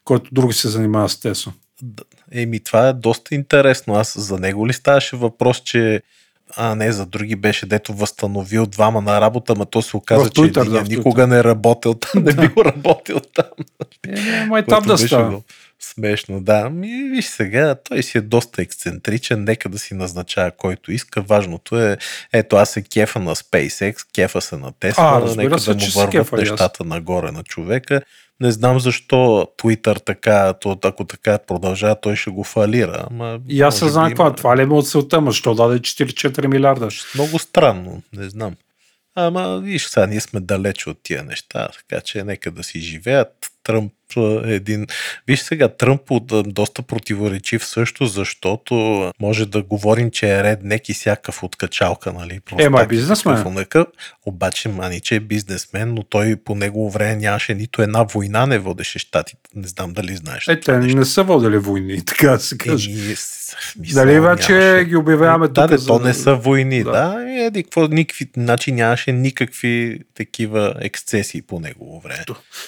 който 0.03 0.29
други 0.33 0.53
се 0.53 0.69
занимава 0.69 1.09
с 1.09 1.19
Тесла? 1.19 1.53
Д- 1.81 2.03
Еми, 2.31 2.59
това 2.59 2.87
е 2.87 2.93
доста 2.93 3.35
интересно. 3.35 3.95
Аз 3.95 4.19
за 4.19 4.37
него 4.37 4.67
ли 4.67 4.73
ставаше 4.73 5.15
въпрос, 5.15 5.57
че 5.63 6.01
а 6.57 6.75
не, 6.75 6.91
за 6.91 7.05
други 7.05 7.35
беше, 7.35 7.65
дето 7.65 7.93
възстановил 7.93 8.65
двама 8.65 9.01
на 9.01 9.21
работа, 9.21 9.55
ма 9.55 9.65
то 9.65 9.81
се 9.81 9.97
оказа, 9.97 10.25
В 10.25 10.31
че 10.31 10.41
Twitter, 10.41 10.69
да, 10.69 10.81
никога 10.81 11.27
не 11.27 11.37
е 11.37 11.43
работил 11.43 11.93
там, 11.93 12.23
не 12.23 12.33
бил 12.33 12.51
работил 12.65 13.19
там. 13.33 13.45
Е, 14.07 14.45
май 14.45 14.65
там 14.65 14.83
да 14.83 14.97
става. 14.97 15.41
Смешно, 15.83 16.41
да. 16.41 16.69
Ми, 16.69 16.87
виж 17.05 17.25
сега, 17.25 17.75
той 17.75 18.03
си 18.03 18.17
е 18.17 18.21
доста 18.21 18.61
ексцентричен, 18.61 19.43
нека 19.43 19.69
да 19.69 19.79
си 19.79 19.93
назначава 19.93 20.51
който 20.51 20.91
иска. 20.91 21.21
Важното 21.21 21.79
е, 21.79 21.97
ето 22.33 22.55
аз 22.55 22.69
се 22.69 22.81
кефа 22.83 23.19
на 23.19 23.35
SpaceX, 23.35 24.05
кефа 24.15 24.41
се 24.41 24.57
на 24.57 24.71
Tesla, 24.71 24.93
А, 24.97 25.35
нека 25.35 25.59
се, 25.59 25.73
да 25.73 25.85
му 25.85 25.91
върват 25.95 26.11
кефа 26.11 26.35
и 26.35 26.41
аз. 26.41 26.49
нещата 26.49 26.83
нагоре 26.83 27.31
на 27.31 27.43
човека. 27.43 28.01
Не 28.39 28.51
знам 28.51 28.79
защо 28.79 29.15
Twitter 29.57 30.05
така, 30.05 30.53
то, 30.53 30.77
ако 30.83 31.05
така 31.05 31.37
продължава, 31.37 31.95
той 31.95 32.15
ще 32.15 32.29
го 32.29 32.43
фалира. 32.43 33.07
Ама, 33.11 33.39
И 33.49 33.61
аз 33.61 33.79
се 33.79 33.89
знам 33.89 34.07
каква. 34.09 34.25
има- 34.25 34.35
Това 34.35 34.57
ли 34.57 34.61
е 34.61 34.65
от 34.65 34.89
целта, 34.89 35.21
ма 35.21 35.33
що 35.33 35.55
даде 35.55 35.79
4-4 35.79 36.47
милиарда? 36.47 36.87
много 37.15 37.39
странно, 37.39 38.01
не 38.13 38.29
знам. 38.29 38.55
Ама 39.15 39.59
виж, 39.59 39.85
сега 39.85 40.05
ние 40.07 40.19
сме 40.19 40.39
далече 40.39 40.89
от 40.89 41.03
тия 41.03 41.23
неща, 41.23 41.67
така 41.69 42.01
че 42.01 42.23
нека 42.23 42.51
да 42.51 42.63
си 42.63 42.79
живеят. 42.79 43.27
Тръмп 43.63 43.91
е 43.91 44.00
един... 44.45 44.87
Виж 45.27 45.39
сега, 45.39 45.67
Тръмп 45.69 46.11
от- 46.11 46.53
доста 46.53 46.81
противоречив 46.81 47.65
също, 47.65 48.05
защото 48.05 48.73
може 49.19 49.45
да 49.45 49.61
говорим, 49.61 50.11
че 50.11 50.29
е 50.29 50.43
реднек 50.43 50.89
и 50.89 50.93
всякакъв 50.93 51.43
от 51.43 51.55
качалка, 51.55 52.13
нали? 52.13 52.39
Просто 52.39 52.65
Е, 52.65 52.69
ма 52.69 52.81
е 52.81 52.87
бизнесмен. 52.87 53.47
онакъв. 53.47 53.87
Обаче 54.25 54.69
Маниче 54.69 55.15
е 55.15 55.19
бизнесмен, 55.19 55.93
но 55.93 56.03
той 56.03 56.35
по 56.35 56.55
негово 56.55 56.89
време 56.89 57.15
нямаше 57.15 57.53
нито 57.53 57.81
една 57.81 58.03
война, 58.03 58.45
не 58.45 58.59
водеше 58.59 58.99
щатите. 58.99 59.39
Не 59.55 59.67
знам 59.67 59.93
дали 59.93 60.15
знаеш. 60.15 60.47
Е, 60.47 60.59
те 60.59 60.77
не 60.77 61.05
са 61.05 61.23
водили 61.23 61.57
войни, 61.57 62.05
така 62.05 62.27
да 62.27 62.39
се 62.39 62.57
каже. 62.57 62.91
Мисъл, 63.77 63.95
Дали 63.95 64.19
вече 64.19 64.53
нямаше. 64.53 64.85
ги 64.85 64.95
обявяваме 64.95 65.47
Да, 65.47 65.61
тук 65.61 65.69
де, 65.69 65.77
за- 65.77 65.87
то 65.87 65.99
не 65.99 66.13
са 66.13 66.35
войни, 66.35 66.83
Да. 66.83 66.91
да. 66.91 67.09
да. 67.09 67.31
Еди, 67.35 67.63
какво, 67.63 67.87
никакви, 67.87 68.27
значи 68.35 68.71
нямаше 68.71 69.11
никакви 69.11 69.99
такива 70.15 70.73
ексцесии 70.81 71.41
по 71.41 71.59
негово 71.59 71.99
време. 71.99 72.23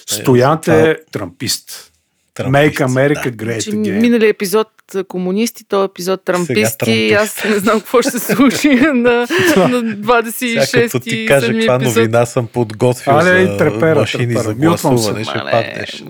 Стоянт 0.08 0.68
е 0.68 0.98
трампист. 1.12 1.90
Make 2.36 2.78
America 2.78 3.32
да. 3.32 3.46
Great 3.46 3.60
Че 3.60 3.72
Again. 3.72 3.92
минали 3.92 4.28
епизод 4.28 4.68
комунисти, 5.08 5.64
този 5.64 5.86
епизод 5.86 6.26
трамписти. 6.26 6.78
трамписти. 6.78 7.14
Аз 7.14 7.44
не 7.46 7.60
знам 7.60 7.80
какво 7.80 8.02
ще 8.02 8.12
се 8.12 8.36
случи 8.36 8.70
на, 8.70 8.94
на 8.94 9.28
Сега 9.28 9.68
26 9.68 10.82
като 10.84 11.00
ти 11.00 11.26
кажа 11.26 11.48
каква 11.50 11.76
епизод. 11.76 11.96
новина 11.96 12.26
съм 12.26 12.48
подготвил 12.48 13.14
Але 13.14 13.46
за 13.46 13.58
трепера, 13.58 14.00
машини 14.00 14.28
трепера. 14.28 14.44
за 14.44 14.54
гласуване, 14.56 15.24
ще 15.24 15.40
паднеш. 15.52 16.04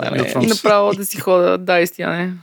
направо 0.49 0.93
да 0.93 1.05
си 1.05 1.17
хода. 1.17 1.57
Да, 1.57 1.79
истина 1.79 2.33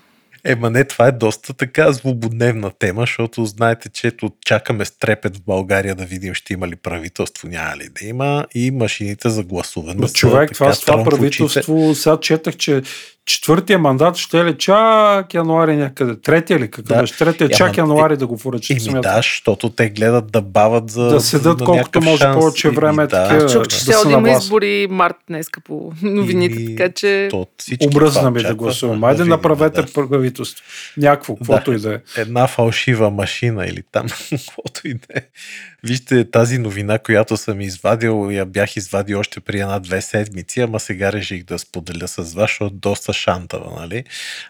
Ема 0.44 0.70
не, 0.70 0.84
това 0.84 1.06
е 1.06 1.12
доста 1.12 1.54
така 1.54 1.92
злободневна 1.92 2.70
тема, 2.78 3.02
защото 3.02 3.44
знаете, 3.44 3.88
че 3.88 4.06
ето 4.06 4.32
чакаме 4.46 4.84
с 4.84 4.98
трепет 4.98 5.36
в 5.36 5.42
България 5.42 5.94
да 5.94 6.04
видим 6.04 6.34
ще 6.34 6.52
има 6.52 6.68
ли 6.68 6.76
правителство, 6.76 7.48
няма 7.48 7.76
ли 7.76 7.88
да 8.00 8.06
има 8.06 8.46
и 8.54 8.70
машините 8.70 9.28
за 9.28 9.42
гласуване. 9.42 10.08
Човек, 10.08 10.52
това 10.52 10.74
с 10.74 10.80
това 10.80 11.04
правителство, 11.04 11.94
сега 11.94 12.20
четах, 12.20 12.56
че 12.56 12.82
четвъртия 13.26 13.78
мандат 13.78 14.16
ще 14.16 14.40
е 14.40 14.44
ли 14.44 14.54
чак 14.54 15.34
януари 15.34 15.76
някъде. 15.76 16.20
Третия 16.20 16.58
ли? 16.58 16.62
Какъв 16.62 16.84
Да. 16.84 17.00
беше? 17.00 17.16
Третия 17.16 17.44
Ема, 17.44 17.54
чак 17.54 17.76
януари 17.76 18.16
да 18.16 18.26
го 18.26 18.36
поръчат. 18.38 18.70
Еми 18.70 18.80
смятам. 18.80 19.00
да, 19.02 19.16
защото 19.16 19.70
те 19.70 19.88
гледат 19.88 20.32
да 20.32 20.42
бават 20.42 20.90
за 20.90 21.04
Да 21.04 21.20
седат 21.20 21.60
на 21.60 21.66
колкото 21.66 22.00
може 22.00 22.18
шанс. 22.18 22.36
повече 22.36 22.70
време, 22.70 23.06
Да, 23.06 23.28
такива- 23.28 23.48
Чух, 23.48 23.62
че 23.62 23.76
да 23.76 23.92
ще 23.92 24.08
да 24.22 24.30
избори 24.32 24.86
март 24.90 25.16
днеска 25.28 25.60
по 25.60 25.92
новините, 26.02 26.56
Еми, 26.56 26.76
така 26.76 26.92
че... 26.92 27.28
Това 27.30 28.30
ми 28.30 28.42
да 28.42 28.54
гласувам. 28.54 29.00
да 29.00 29.06
Айде 29.06 29.16
видим, 29.16 29.30
направете 29.30 29.82
да. 29.82 29.92
правителство. 29.92 30.64
Някакво, 30.96 31.36
каквото 31.36 31.72
и 31.72 31.78
да 31.78 31.94
е. 31.94 31.98
една 32.16 32.46
фалшива 32.46 33.10
машина 33.10 33.66
или 33.66 33.82
там, 33.92 34.06
каквото 34.30 34.88
и 34.88 34.94
да 34.94 35.06
е. 35.14 35.20
Вижте 35.84 36.30
тази 36.30 36.58
новина, 36.58 36.98
която 36.98 37.36
съм 37.36 37.60
извадил, 37.60 38.28
я 38.30 38.46
бях 38.46 38.76
извадил 38.76 39.18
още 39.18 39.40
при 39.40 39.60
една-две 39.60 40.00
седмици, 40.02 40.60
ама 40.60 40.80
сега 40.80 41.12
реших 41.12 41.44
да 41.44 41.58
споделя 41.58 42.08
с 42.08 42.34
вас, 42.34 42.50
защото 42.50 42.76
е 42.90 43.09
доста 43.10 43.22
шантава, 43.22 43.80
нали? 43.80 44.04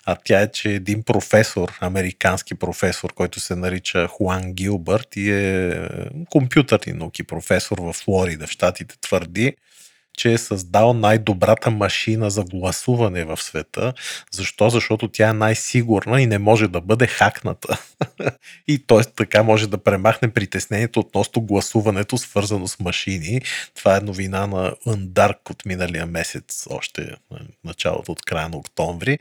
А 0.05 0.17
тя 0.25 0.41
е, 0.41 0.51
че 0.51 0.71
един 0.71 1.03
професор, 1.03 1.79
американски 1.81 2.55
професор, 2.55 3.13
който 3.13 3.41
се 3.41 3.57
нарича 3.57 4.07
Хуан 4.07 4.53
Гилбърт 4.53 5.17
и 5.17 5.33
е 5.33 5.81
компютърни 6.31 6.93
науки 6.93 7.23
професор 7.23 7.79
в 7.79 7.93
Флорида, 7.93 8.47
в 8.47 8.51
Штатите, 8.51 8.95
твърди, 9.01 9.57
че 10.21 10.33
е 10.33 10.39
създал 10.39 10.93
най-добрата 10.93 11.71
машина 11.71 12.31
за 12.31 12.45
гласуване 12.45 13.25
в 13.25 13.43
света. 13.43 13.93
Защо? 14.33 14.71
Защото 14.71 15.09
тя 15.09 15.29
е 15.29 15.33
най-сигурна 15.33 16.23
и 16.23 16.27
не 16.27 16.39
може 16.39 16.69
да 16.69 16.81
бъде 16.81 17.07
хакната. 17.07 17.81
и 18.69 18.87
т.е. 18.87 19.05
така 19.05 19.43
може 19.43 19.69
да 19.69 19.79
премахне 19.79 20.31
притеснението 20.31 21.01
относно 21.01 21.43
гласуването, 21.43 22.19
свързано 22.19 22.69
с 22.69 22.81
машини. 22.81 23.41
Това 23.75 23.97
е 23.97 24.01
новина 24.01 24.47
на 24.47 24.73
Undark 24.87 25.51
от 25.51 25.67
миналия 25.67 26.07
месец, 26.07 26.67
още 26.71 27.17
нали, 27.31 27.49
началото 27.65 28.13
от 28.13 28.23
края 28.23 28.49
на 28.49 28.57
октомври. 28.57 29.19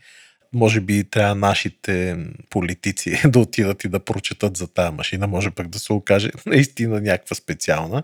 Може 0.53 0.81
би 0.81 1.03
трябва 1.03 1.35
нашите 1.35 2.17
политици 2.49 3.21
да 3.25 3.39
отидат 3.39 3.83
и 3.83 3.89
да 3.89 3.99
прочетат 3.99 4.57
за 4.57 4.67
тази 4.67 4.95
машина. 4.95 5.27
Може 5.27 5.51
пък 5.51 5.67
да 5.67 5.79
се 5.79 5.93
окаже 5.93 6.29
наистина 6.45 7.01
някаква 7.01 7.35
специална. 7.35 8.03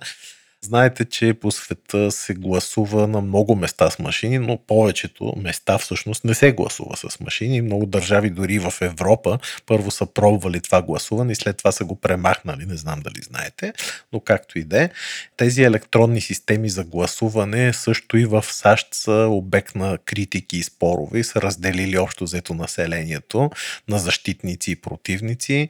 Знаете, 0.66 1.06
че 1.06 1.34
по 1.34 1.52
света 1.52 2.12
се 2.12 2.34
гласува 2.34 3.08
на 3.08 3.22
много 3.22 3.56
места 3.56 3.90
с 3.90 4.00
машини, 4.00 4.40
но 4.40 4.58
повечето 4.58 5.34
места 5.38 5.78
всъщност 5.78 6.24
не 6.26 6.34
се 6.34 6.52
гласува 6.52 6.98
с 6.98 7.20
машини. 7.20 7.62
Много 7.62 7.86
държави, 7.86 8.30
дори 8.30 8.60
в 8.60 8.74
Европа, 8.82 9.40
първо 9.66 9.92
са 9.92 10.06
пробвали 10.06 10.62
това 10.62 10.82
гласуване 10.82 11.32
и 11.32 11.36
след 11.36 11.58
това 11.58 11.72
са 11.72 11.86
го 11.86 11.96
премахнали. 11.96 12.66
Не 12.66 12.76
знам 12.76 13.00
дали 13.00 13.22
знаете, 13.22 13.74
но 14.14 14.20
както 14.20 14.60
и 14.60 14.64
да 14.64 14.84
е. 14.84 14.90
Тези 15.38 15.64
електронни 15.64 16.22
системи 16.22 16.70
за 16.70 16.84
гласуване 16.84 17.74
също 17.74 18.18
и 18.18 18.26
в 18.26 18.44
САЩ 18.44 18.88
са 18.92 19.28
обект 19.30 19.76
на 19.76 19.98
критики 19.98 20.58
и 20.58 20.64
спорове 20.64 21.20
и 21.20 21.24
са 21.24 21.42
разделили 21.42 21.98
общо 21.98 22.24
взето 22.24 22.54
населението 22.54 23.50
на 23.88 24.00
защитници 24.00 24.72
и 24.72 24.76
противници. 24.76 25.70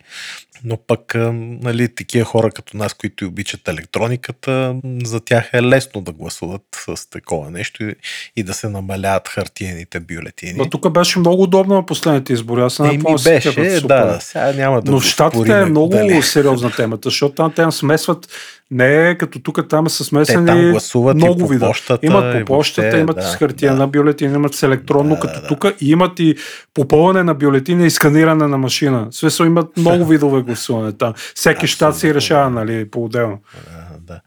Но 0.63 0.77
пък, 0.77 1.13
нали, 1.15 1.95
такива 1.95 2.25
хора 2.25 2.51
като 2.51 2.77
нас, 2.77 2.93
които 2.93 3.25
обичат 3.25 3.67
електрониката, 3.67 4.75
за 5.03 5.19
тях 5.19 5.49
е 5.53 5.61
лесно 5.61 6.01
да 6.01 6.11
гласуват 6.11 6.61
с 6.85 7.09
такова 7.09 7.51
нещо 7.51 7.83
и, 7.83 7.95
и 8.35 8.43
да 8.43 8.53
се 8.53 8.69
намаляват 8.69 9.27
хартиените 9.27 9.99
бюлетини. 9.99 10.53
Ма 10.53 10.69
тук 10.69 10.89
беше 10.91 11.19
много 11.19 11.43
удобно 11.43 11.75
на 11.75 11.85
последните 11.85 12.33
избори. 12.33 12.61
Аз 12.61 12.79
не 12.79 12.99
помня 12.99 13.17
беше, 13.23 13.55
какъв 13.55 13.79
супер. 13.79 13.87
да, 13.87 14.17
сега 14.21 14.53
няма 14.53 14.81
да 14.81 14.91
Но 14.91 14.99
в 14.99 15.03
Штатите 15.03 15.59
е 15.59 15.65
много 15.65 15.89
дали. 15.89 16.21
сериозна 16.21 16.71
темата, 16.71 17.09
защото 17.09 17.35
там 17.35 17.51
те 17.51 17.71
смесват 17.71 18.27
не 18.71 19.09
е 19.09 19.17
като 19.17 19.39
тук, 19.39 19.69
там 19.69 19.89
са 19.89 19.97
Те 19.97 20.03
смесени 20.03 20.45
там 20.45 20.71
гласуват 20.71 21.15
много 21.15 21.35
и 21.35 21.39
по 21.39 21.47
вида. 21.47 21.67
почтата. 21.67 22.05
Имат 22.05 22.39
по 22.39 22.45
почтата, 22.45 22.81
въобще, 22.81 22.99
имат 22.99 23.15
да, 23.15 23.21
с 23.21 23.35
хартияна 23.35 23.77
да. 23.77 23.87
бюлетина, 23.87 24.35
имат 24.35 24.53
с 24.53 24.63
електронно, 24.63 25.15
Да, 25.15 25.19
като 25.19 25.41
да. 25.41 25.47
тук, 25.47 25.65
и 25.81 25.91
имат 25.91 26.19
и 26.19 26.35
попълване 26.73 27.23
на 27.23 27.33
бюлетина 27.33 27.85
и 27.85 27.89
сканиране 27.89 28.47
на 28.47 28.57
машина. 28.57 29.07
Смисъл 29.11 29.45
имат 29.45 29.77
много 29.77 30.05
видове 30.09 30.41
гласуване 30.41 30.91
там. 30.91 31.13
Всеки 31.35 31.67
щат 31.67 31.97
си 31.97 32.13
решава, 32.13 32.49
нали, 32.49 32.89
по-отделно. 32.89 33.39
Да, 33.53 34.13
да. 34.13 34.21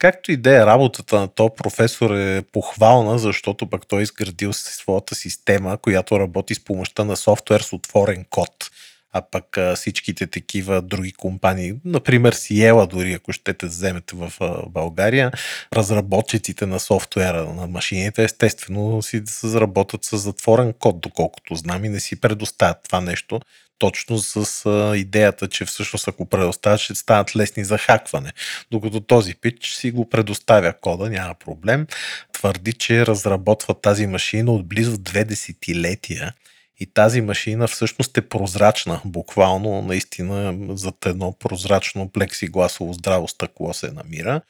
Както 0.00 0.32
и 0.32 0.36
да 0.36 0.62
е, 0.62 0.66
работата 0.66 1.20
на 1.20 1.28
този 1.28 1.50
професор 1.56 2.10
е 2.10 2.42
похвална, 2.52 3.18
защото 3.18 3.66
пък 3.66 3.86
той 3.86 4.00
е 4.00 4.02
изградил 4.02 4.52
своята 4.52 5.14
система, 5.14 5.78
която 5.78 6.20
работи 6.20 6.54
с 6.54 6.64
помощта 6.64 7.04
на 7.04 7.16
софтуер 7.16 7.60
с 7.60 7.72
отворен 7.72 8.24
код. 8.30 8.70
А 9.12 9.22
пък 9.22 9.58
всичките 9.74 10.26
такива 10.26 10.82
други 10.82 11.12
компании, 11.12 11.74
например 11.84 12.32
Сиела 12.32 12.86
дори, 12.86 13.12
ако 13.12 13.32
ще 13.32 13.54
те 13.54 13.66
вземете 13.66 14.16
в 14.16 14.32
България, 14.68 15.32
разработчиците 15.72 16.66
на 16.66 16.80
софтуера 16.80 17.44
на 17.54 17.66
машините, 17.66 18.24
естествено 18.24 19.02
си 19.02 19.22
заработят 19.24 20.04
с 20.04 20.18
затворен 20.18 20.72
код, 20.72 21.00
доколкото 21.00 21.54
знам 21.54 21.84
и 21.84 21.88
не 21.88 22.00
си 22.00 22.20
предоставят 22.20 22.78
това 22.84 23.00
нещо 23.00 23.40
точно 23.80 24.18
с 24.18 24.66
а, 24.66 24.96
идеята, 24.96 25.48
че 25.48 25.64
всъщност 25.64 26.08
ако 26.08 26.26
предоставят, 26.26 26.80
ще 26.80 26.94
станат 26.94 27.36
лесни 27.36 27.64
за 27.64 27.78
хакване. 27.78 28.32
Докато 28.70 29.00
този 29.00 29.34
пич 29.34 29.72
си 29.72 29.90
го 29.90 30.08
предоставя 30.08 30.72
кода, 30.72 31.10
няма 31.10 31.34
проблем. 31.34 31.86
Твърди, 32.32 32.72
че 32.72 33.06
разработва 33.06 33.74
тази 33.74 34.06
машина 34.06 34.52
от 34.52 34.68
близо 34.68 34.98
две 34.98 35.24
десетилетия 35.24 36.34
и 36.80 36.86
тази 36.86 37.20
машина 37.20 37.68
всъщност 37.68 38.18
е 38.18 38.28
прозрачна, 38.28 39.00
буквално 39.04 39.82
наистина 39.82 40.56
зад 40.76 41.06
едно 41.06 41.32
прозрачно 41.32 42.08
плексигласово 42.08 42.92
здраво 42.92 43.28
стъкло 43.28 43.74
се 43.74 43.90
намира 43.90 44.40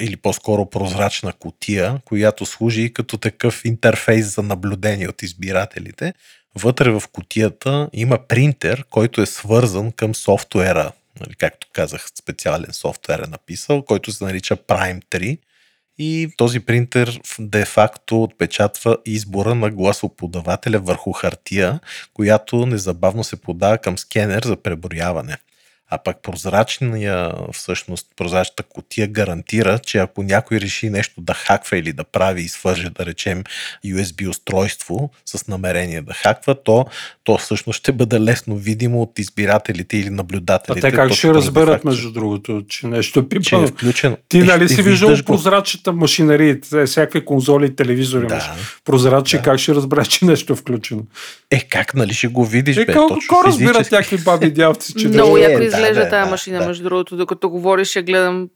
или 0.00 0.16
по-скоро 0.16 0.70
прозрачна 0.70 1.32
котия, 1.32 2.00
която 2.04 2.46
служи 2.46 2.92
като 2.92 3.16
такъв 3.16 3.64
интерфейс 3.64 4.34
за 4.34 4.42
наблюдение 4.42 5.08
от 5.08 5.22
избирателите. 5.22 6.14
Вътре 6.58 6.90
в 6.90 7.02
котията 7.12 7.90
има 7.92 8.18
принтер, 8.28 8.84
който 8.90 9.22
е 9.22 9.26
свързан 9.26 9.92
към 9.92 10.14
софтуера, 10.14 10.92
нали, 11.20 11.34
както 11.34 11.66
казах, 11.72 12.06
специален 12.18 12.72
софтуер 12.72 13.18
е 13.18 13.30
написал, 13.30 13.82
който 13.82 14.12
се 14.12 14.24
нарича 14.24 14.56
Prime 14.56 15.04
3 15.04 15.38
и 15.98 16.30
този 16.36 16.60
принтер 16.60 17.20
де-факто 17.38 18.22
отпечатва 18.22 18.96
избора 19.06 19.54
на 19.54 19.70
гласоподавателя 19.70 20.78
върху 20.78 21.12
хартия, 21.12 21.80
която 22.14 22.66
незабавно 22.66 23.24
се 23.24 23.40
подава 23.40 23.78
към 23.78 23.98
скенер 23.98 24.42
за 24.42 24.56
преброяване. 24.56 25.36
А 25.90 25.98
пък 25.98 26.16
прозрачния, 26.22 27.32
всъщност, 27.52 28.06
прозрачната 28.16 28.62
котия 28.62 29.06
гарантира, 29.06 29.78
че 29.78 29.98
ако 29.98 30.22
някой 30.22 30.60
реши 30.60 30.90
нещо 30.90 31.20
да 31.20 31.34
хаква 31.34 31.78
или 31.78 31.92
да 31.92 32.04
прави 32.04 32.42
и 32.42 32.48
свърже, 32.48 32.90
да 32.90 33.06
речем, 33.06 33.44
USB 33.86 34.28
устройство 34.28 35.10
с 35.26 35.48
намерение 35.48 36.02
да 36.02 36.12
хаква, 36.14 36.62
то, 36.62 36.86
то 37.24 37.38
всъщност 37.38 37.78
ще 37.78 37.92
бъде 37.92 38.20
лесно 38.20 38.56
видимо 38.56 39.02
от 39.02 39.18
избирателите 39.18 39.96
или 39.96 40.10
наблюдателите. 40.10 40.86
А 40.86 40.90
те 40.90 40.96
как 40.96 41.12
ще 41.12 41.34
разберат, 41.34 41.84
между 41.84 42.10
другото, 42.12 42.62
че 42.68 42.86
нещо 42.86 43.26
е 43.32 43.40
Че 43.40 43.56
е 43.56 43.66
включено. 43.66 44.16
Ти 44.28 44.38
нали 44.38 44.68
си 44.68 44.82
виждал 44.82 45.16
го. 45.16 45.22
прозрачната 45.26 45.92
машинария, 45.92 46.60
те, 46.60 46.86
всякакви 46.86 47.24
конзоли 47.24 47.66
и 47.66 47.76
телевизори 47.76 48.26
Да. 48.26 48.34
имаш. 48.34 48.44
Прозрачни, 48.84 49.38
Да. 49.38 49.42
как 49.42 49.58
ще 49.58 49.74
разбереш, 49.74 50.08
че 50.08 50.24
нещо 50.24 50.52
е 50.52 50.56
включено? 50.56 51.02
Е, 51.50 51.60
как 51.60 51.94
нали 51.94 52.14
ще 52.14 52.28
го 52.28 52.44
видиш, 52.44 52.76
Е, 52.76 52.84
бе? 52.84 52.92
колко 52.92 53.44
разбират 53.46 53.90
някакви 53.92 54.18
баби 54.18 54.50
дявци, 54.50 54.94
че 54.94 55.08
Много 55.08 55.38
Е, 55.38 55.40
яко 55.40 55.77
изглежда 55.80 56.04
да, 56.04 56.10
тази 56.10 56.24
да, 56.24 56.30
машина, 56.30 56.58
да. 56.58 56.66
между 56.66 56.84
другото, 56.84 57.16
докато 57.16 57.50
говориш, 57.50 57.96
я 57.96 58.02
гледам. 58.02 58.48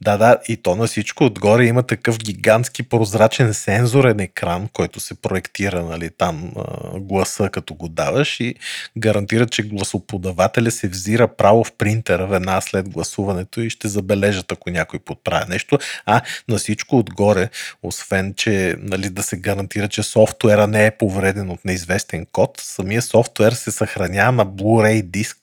Да, 0.00 0.16
да, 0.16 0.36
и 0.48 0.56
то 0.56 0.76
на 0.76 0.86
всичко 0.86 1.24
отгоре 1.24 1.64
има 1.64 1.82
такъв 1.82 2.18
гигантски 2.18 2.82
прозрачен 2.82 3.54
сензорен 3.54 4.20
екран, 4.20 4.68
който 4.72 5.00
се 5.00 5.14
проектира 5.14 5.82
нали, 5.82 6.10
там 6.18 6.52
гласа, 6.94 7.48
като 7.48 7.74
го 7.74 7.88
даваш 7.88 8.40
и 8.40 8.54
гарантира, 8.98 9.46
че 9.46 9.62
гласоподавателя 9.62 10.70
се 10.70 10.88
взира 10.88 11.28
право 11.28 11.64
в 11.64 11.72
принтера 11.72 12.26
веднага 12.26 12.62
след 12.62 12.88
гласуването 12.88 13.60
и 13.60 13.70
ще 13.70 13.88
забележат, 13.88 14.52
ако 14.52 14.70
някой 14.70 14.98
подправя 14.98 15.46
нещо. 15.48 15.78
А 16.06 16.20
на 16.48 16.58
всичко 16.58 16.98
отгоре, 16.98 17.48
освен, 17.82 18.34
че 18.36 18.76
нали, 18.78 19.10
да 19.10 19.22
се 19.22 19.36
гарантира, 19.36 19.88
че 19.88 20.02
софтуера 20.02 20.66
не 20.66 20.86
е 20.86 20.90
повреден 20.90 21.50
от 21.50 21.64
неизвестен 21.64 22.26
код, 22.32 22.50
самия 22.60 23.02
софтуер 23.02 23.52
се 23.52 23.70
съхранява 23.70 24.32
на 24.32 24.46
Blu-ray 24.46 25.02
диск 25.02 25.41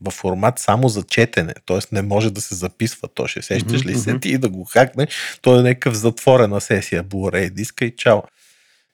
в 0.00 0.10
формат 0.10 0.58
само 0.58 0.88
за 0.88 1.02
четене, 1.02 1.54
т.е. 1.66 1.78
не 1.92 2.02
може 2.02 2.30
да 2.30 2.40
се 2.40 2.54
записва. 2.54 3.08
То 3.14 3.26
ще 3.26 3.42
сещаш 3.42 3.86
ли 3.86 3.94
се 3.98 4.18
ти 4.18 4.28
и 4.28 4.38
да 4.38 4.48
го 4.48 4.64
хакне, 4.64 5.06
то 5.42 5.58
е 5.58 5.62
някакъв 5.62 5.94
затворена 5.94 6.60
сесия, 6.60 7.04
Blu-ray 7.04 7.50
диска 7.50 7.84
и 7.84 7.96
чао. 7.96 8.22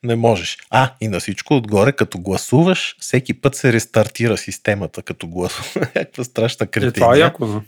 Не 0.04 0.16
можеш. 0.16 0.58
А, 0.70 0.92
и 1.00 1.08
на 1.08 1.20
всичко 1.20 1.56
отгоре, 1.56 1.92
като 1.92 2.18
гласуваш, 2.18 2.96
всеки 3.00 3.34
път 3.34 3.54
се 3.54 3.72
рестартира 3.72 4.36
системата, 4.36 5.02
като 5.02 5.26
гласуваш. 5.28 5.74
Някаква 5.94 6.24
страшна 6.24 6.64
Е, 6.64 6.66
кретина. 6.66 6.92
това 6.92 7.16
е 7.16 7.18
яко, 7.18 7.46
да. 7.46 7.62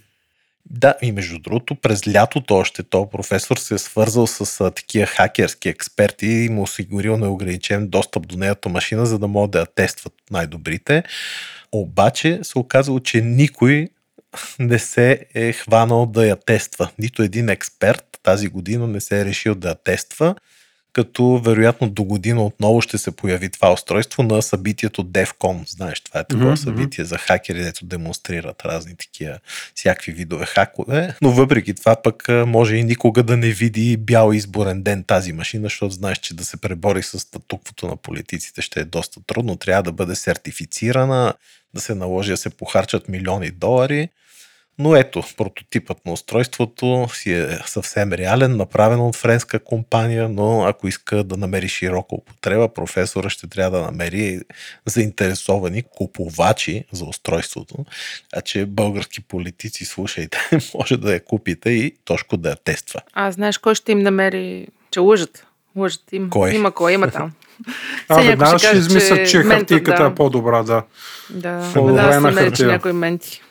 Да, 0.71 0.95
и 1.03 1.13
между 1.13 1.39
другото, 1.39 1.75
през 1.75 2.15
лятото 2.15 2.55
още 2.55 2.83
то 2.83 3.11
професор 3.11 3.57
се 3.57 3.75
е 3.75 3.79
свързал 3.79 4.27
с 4.27 4.61
а, 4.61 4.71
такива 4.71 5.07
хакерски 5.07 5.69
експерти 5.69 6.27
и 6.27 6.49
му 6.49 6.63
осигурил 6.63 7.17
неограничен 7.17 7.89
достъп 7.89 8.27
до 8.27 8.37
нейната 8.37 8.69
машина, 8.69 9.07
за 9.07 9.19
да 9.19 9.29
могат 9.29 9.51
да 9.51 9.59
я 9.59 9.67
тестват 9.67 10.13
най-добрите. 10.31 11.03
Обаче 11.73 12.41
се 12.43 12.59
оказало, 12.59 13.01
че 13.01 13.21
никой 13.21 13.89
не 14.59 14.79
се 14.79 15.27
е 15.35 15.53
хванал 15.53 16.07
да 16.07 16.27
я 16.27 16.37
тества. 16.37 16.91
Нито 16.99 17.23
един 17.23 17.49
експерт 17.49 18.19
тази 18.23 18.49
година 18.49 18.89
не 18.89 19.01
се 19.01 19.21
е 19.21 19.25
решил 19.25 19.55
да 19.55 19.69
я 19.69 19.75
тества, 19.75 20.35
като 20.93 21.39
вероятно 21.39 21.91
до 21.91 22.05
година 22.05 22.45
отново 22.45 22.81
ще 22.81 22.99
се 22.99 23.11
появи 23.11 23.51
това 23.51 23.73
устройство 23.73 24.23
на 24.23 24.43
събитието 24.43 25.05
DEFCON. 25.05 25.71
Знаеш, 25.71 26.01
това 26.01 26.21
е 26.21 26.25
такова 26.25 26.51
Мгм, 26.51 26.57
събитие 26.57 27.05
за 27.05 27.19
хакери, 27.19 27.63
дето 27.63 27.85
демонстрират 27.85 28.65
разни 28.65 28.97
такива 28.97 29.39
всякакви 29.75 30.13
видове 30.13 30.47
хакове. 30.47 31.15
Но 31.23 31.31
въпреки 31.31 31.75
това 31.75 31.97
пък 32.03 32.29
може 32.47 32.77
и 32.77 32.85
никога 32.85 33.23
да 33.23 33.37
не 33.37 33.51
види 33.51 33.97
бял 33.97 34.33
изборен 34.33 34.83
ден 34.83 35.05
тази 35.05 35.33
машина, 35.33 35.63
защото 35.63 35.95
знаеш, 35.95 36.19
че 36.19 36.35
да 36.35 36.45
се 36.45 36.57
пребори 36.57 37.03
с 37.03 37.19
статуквото 37.19 37.87
на 37.87 37.97
политиците 37.97 38.63
ще 38.63 38.81
е 38.81 38.85
доста 38.85 39.21
трудно. 39.27 39.57
Трябва 39.57 39.83
да 39.83 39.93
бъде 39.93 40.15
сертифицирана, 40.15 41.35
да 41.75 41.81
се 41.81 41.95
наложи 41.95 42.31
да 42.31 42.37
се 42.37 42.51
похарчат 42.51 43.09
милиони 43.09 43.51
долари. 43.51 44.09
Но 44.79 44.97
ето, 44.97 45.23
прототипът 45.37 46.07
на 46.07 46.13
устройството 46.13 47.09
си 47.15 47.33
е 47.33 47.59
съвсем 47.67 48.13
реален, 48.13 48.57
направен 48.57 49.01
от 49.01 49.17
френска 49.17 49.59
компания, 49.59 50.29
но 50.29 50.65
ако 50.65 50.89
иска 50.89 51.25
да 51.25 51.37
намери 51.37 51.69
широка 51.69 52.15
употреба, 52.15 52.75
професора 52.75 53.31
ще 53.31 53.47
трябва 53.47 53.79
да 53.79 53.85
намери 53.85 54.41
заинтересовани 54.87 55.83
купувачи 55.83 56.85
за 56.93 57.05
устройството. 57.05 57.75
А 58.33 58.41
че 58.41 58.67
български 58.67 59.21
политици, 59.21 59.85
слушайте, 59.85 60.39
може 60.75 60.97
да 60.97 61.13
я 61.13 61.25
купите 61.25 61.71
и 61.71 61.95
Тошко 62.05 62.37
да 62.37 62.49
я 62.49 62.57
тества. 62.57 63.01
А 63.13 63.31
знаеш 63.31 63.59
кой 63.59 63.75
ще 63.75 63.93
им 63.93 63.99
намери, 63.99 64.67
че 64.91 65.01
лъжат? 65.01 65.47
Лъжат 65.77 66.13
им. 66.13 66.31
Кой? 66.31 66.51
Има 66.51 66.71
кой, 66.71 66.93
има 66.93 67.11
там. 67.11 67.33
А, 68.09 68.15
някой 68.15 68.29
веднага 68.29 68.59
ще 68.59 68.69
ще 68.69 68.77
измислят, 68.77 69.31
че 69.31 69.39
ментът, 69.39 69.59
хартийката 69.59 70.03
да. 70.03 70.09
е 70.09 70.15
по-добра, 70.15 70.63
да. 70.63 70.83
Да, 71.31 71.71
По-добре 71.75 71.93
веднага 71.93 72.09
е 72.09 72.13
се 72.13 72.21
на 72.21 72.31
намери, 72.31 72.45
че 72.45 72.49
хартия. 72.49 72.69
някои 72.69 72.93
менти. 72.93 73.43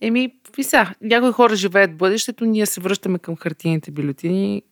Еми, 0.00 0.32
са, 0.62 0.86
някои 1.00 1.32
хора 1.32 1.56
живеят 1.56 1.96
бъдещето, 1.96 2.44
ние 2.44 2.66
се 2.66 2.80
връщаме 2.80 3.18
към 3.18 3.36
хартийните 3.36 3.90
бюлетини. 3.90 4.62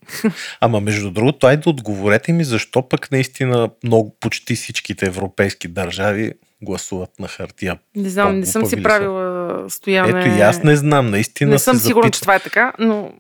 Ама 0.61 0.81
между 0.81 1.11
другото, 1.11 1.47
айде 1.47 1.69
отговорете 1.69 2.33
ми 2.33 2.45
защо 2.45 2.89
пък 2.89 3.13
наистина 3.13 3.71
много, 3.85 4.17
почти 4.21 4.55
всичките 4.55 5.07
европейски 5.07 5.69
държави 5.69 6.33
гласуват 6.63 7.11
на 7.19 7.29
хартия. 7.29 7.79
Не 7.97 8.09
знам, 8.09 8.39
не 8.39 8.47
съм 8.47 8.67
си 8.67 8.83
правила 8.83 9.71
стояне. 9.71 10.21
Ето 10.21 10.39
и 10.39 10.41
аз 10.41 10.63
не 10.63 10.77
знам, 10.77 11.11
наистина 11.11 11.51
Не 11.51 11.59
съм 11.59 11.77
се 11.77 11.87
сигурна, 11.87 12.11
че 12.11 12.21
това 12.21 12.35
е 12.35 12.41
така, 12.41 12.73
но 12.79 13.13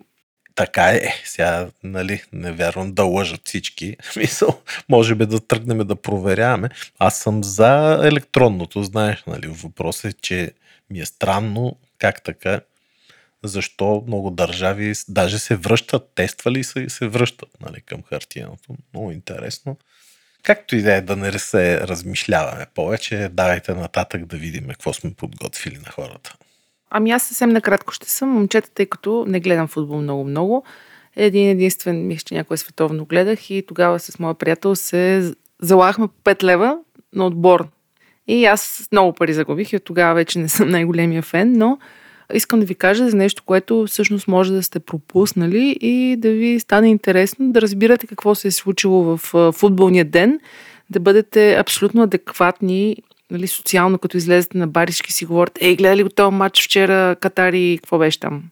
Така 0.55 0.83
е. 0.83 1.23
Сега, 1.25 1.69
нали, 1.85 2.23
не 2.33 2.53
вярвам 2.53 2.93
да 2.93 3.05
лъжат 3.05 3.41
всички. 3.45 3.97
Мисъл, 4.17 4.59
може 4.89 5.15
би 5.15 5.27
да 5.27 5.41
тръгнем 5.41 5.79
да 5.79 5.97
проверяваме. 5.97 6.69
Аз 6.99 7.19
съм 7.19 7.45
за 7.45 8.01
електронното, 8.05 8.83
знаеш, 8.83 9.25
нали. 9.27 9.47
Въпросът 9.47 10.05
е, 10.05 10.17
че 10.23 10.53
ми 10.91 11.01
е 11.01 11.07
странно 11.07 11.77
как 12.03 12.23
така, 12.23 12.61
защо 13.45 14.05
много 14.07 14.31
държави 14.31 14.93
даже 15.09 15.39
се 15.39 15.57
връщат, 15.57 16.11
тествали 16.15 16.65
са 16.65 16.81
и 16.81 16.91
се 16.91 17.09
връщат 17.09 17.49
нали, 17.61 17.81
към 17.81 18.03
хартияното. 18.03 18.75
Много 18.95 19.13
интересно. 19.13 19.77
Както 20.43 20.77
и 20.77 20.83
да 20.83 20.95
е 20.95 21.01
да 21.01 21.17
не 21.17 21.39
се 21.39 21.81
размишляваме 21.81 22.67
повече, 22.75 23.29
давайте 23.33 23.75
нататък 23.75 24.25
да 24.27 24.37
видим 24.37 24.69
какво 24.69 24.93
сме 24.93 25.15
подготвили 25.15 25.79
на 25.79 25.91
хората. 25.91 26.35
Ами 26.91 27.11
аз 27.11 27.23
съвсем 27.23 27.51
накратко 27.51 27.93
ще 27.93 28.11
съм 28.11 28.29
момчета, 28.29 28.71
тъй 28.75 28.87
като 28.87 29.25
не 29.29 29.41
гледам 29.41 29.69
футбол 29.69 30.01
много-много. 30.01 30.65
Един 31.17 31.49
единствен, 31.49 32.07
мисля, 32.07 32.25
че 32.25 32.35
някой 32.35 32.59
световно 32.59 33.05
гледах 33.05 33.51
и 33.51 33.65
тогава 33.69 33.99
с 33.99 34.19
моя 34.19 34.35
приятел 34.35 34.77
се 34.77 35.33
залахме 35.61 36.09
по 36.09 36.31
5 36.31 36.43
лева 36.43 36.79
на 37.13 37.27
отбор. 37.27 37.69
И 38.33 38.45
аз 38.45 38.89
много 38.93 39.13
пари 39.13 39.33
загубих 39.33 39.73
и 39.73 39.77
от 39.77 39.85
тогава 39.85 40.15
вече 40.15 40.39
не 40.39 40.49
съм 40.49 40.69
най-големия 40.69 41.23
фен, 41.23 41.53
но 41.57 41.79
искам 42.35 42.61
да 42.61 42.67
ви 42.67 42.75
кажа 42.75 43.11
за 43.11 43.17
нещо, 43.17 43.43
което 43.47 43.85
всъщност 43.87 44.29
може 44.29 44.53
да 44.53 44.63
сте 44.63 44.81
пропуснали 44.81 45.77
и 45.81 46.17
да 46.19 46.31
ви 46.31 46.61
стане 46.61 46.89
интересно 46.89 47.53
да 47.53 47.61
разбирате 47.61 48.07
какво 48.07 48.35
се 48.35 48.49
е 48.49 48.51
случило 48.51 49.17
в 49.17 49.53
футболния 49.53 50.05
ден, 50.05 50.41
да 50.91 51.01
бъдете 51.01 51.55
абсолютно 51.55 52.03
адекватни 52.03 52.97
нали, 53.31 53.47
социално, 53.47 53.99
като 53.99 54.17
излезете 54.17 54.59
на 54.59 54.67
баришки 54.67 55.13
си 55.13 55.25
говорят, 55.25 55.59
ей, 55.61 55.77
гледа 55.77 55.97
ли 55.97 56.03
го 56.03 56.09
този 56.09 56.37
матч 56.37 56.65
вчера, 56.65 57.17
Катари, 57.17 57.79
какво 57.83 57.99
беше 57.99 58.21
там? 58.21 58.43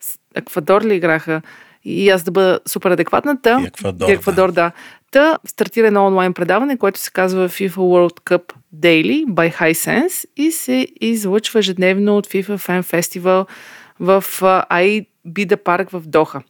С 0.00 0.18
Еквадор 0.34 0.82
ли 0.84 0.94
играха? 0.94 1.42
И 1.84 2.10
аз 2.10 2.22
да 2.22 2.30
бъда 2.30 2.60
супер 2.66 2.90
адекватната. 2.90 3.58
И 3.62 3.66
Еквадор, 3.66 4.08
И 4.08 4.12
Еквадор, 4.12 4.52
да. 4.52 4.72
Та 5.14 5.38
стартира 5.46 5.86
едно 5.86 6.06
онлайн 6.06 6.34
предаване, 6.34 6.78
което 6.78 7.00
се 7.00 7.10
казва 7.10 7.48
FIFA 7.48 7.76
World 7.76 8.20
Cup 8.20 8.52
Daily 8.76 9.24
by 9.24 9.60
Hisense 9.60 10.24
и 10.36 10.50
се 10.50 10.88
излъчва 11.00 11.58
ежедневно 11.58 12.16
от 12.16 12.26
FIFA 12.26 12.58
Fan 12.58 12.82
Festival 12.82 13.46
в 14.00 14.24
Айбида 14.68 15.56
парк 15.56 15.90
в 15.90 16.02
Доха. 16.06 16.42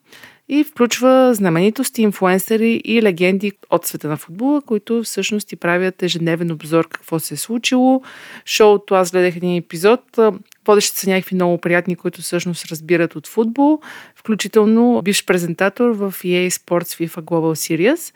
И 0.49 0.65
включва 0.65 1.35
знаменитости, 1.35 2.03
инфуенсъри 2.03 2.81
и 2.85 3.03
легенди 3.03 3.53
от 3.71 3.87
света 3.87 4.09
на 4.09 4.17
футбола, 4.17 4.63
които 4.63 5.03
всъщност 5.03 5.49
ти 5.49 5.57
правят 5.57 6.03
ежедневен 6.03 6.51
обзор 6.51 6.89
какво 6.89 7.19
се 7.19 7.35
е 7.35 7.37
случило. 7.37 8.03
Шоуто, 8.47 8.95
аз 8.95 9.11
гледах 9.11 9.37
един 9.37 9.57
епизод, 9.57 10.01
Водещите 10.67 11.01
са 11.01 11.11
някакви 11.11 11.35
много 11.35 11.59
приятни, 11.59 11.97
които 11.97 12.23
всъщност 12.23 12.67
разбират 12.67 13.17
от 13.17 13.27
футбол, 13.27 13.81
включително 14.17 15.03
бивш 15.05 15.25
презентатор 15.25 15.91
в 15.91 16.15
EA 16.19 16.51
Sports 16.51 17.07
FIFA 17.07 17.23
Global 17.23 17.55
Series. 17.55 18.15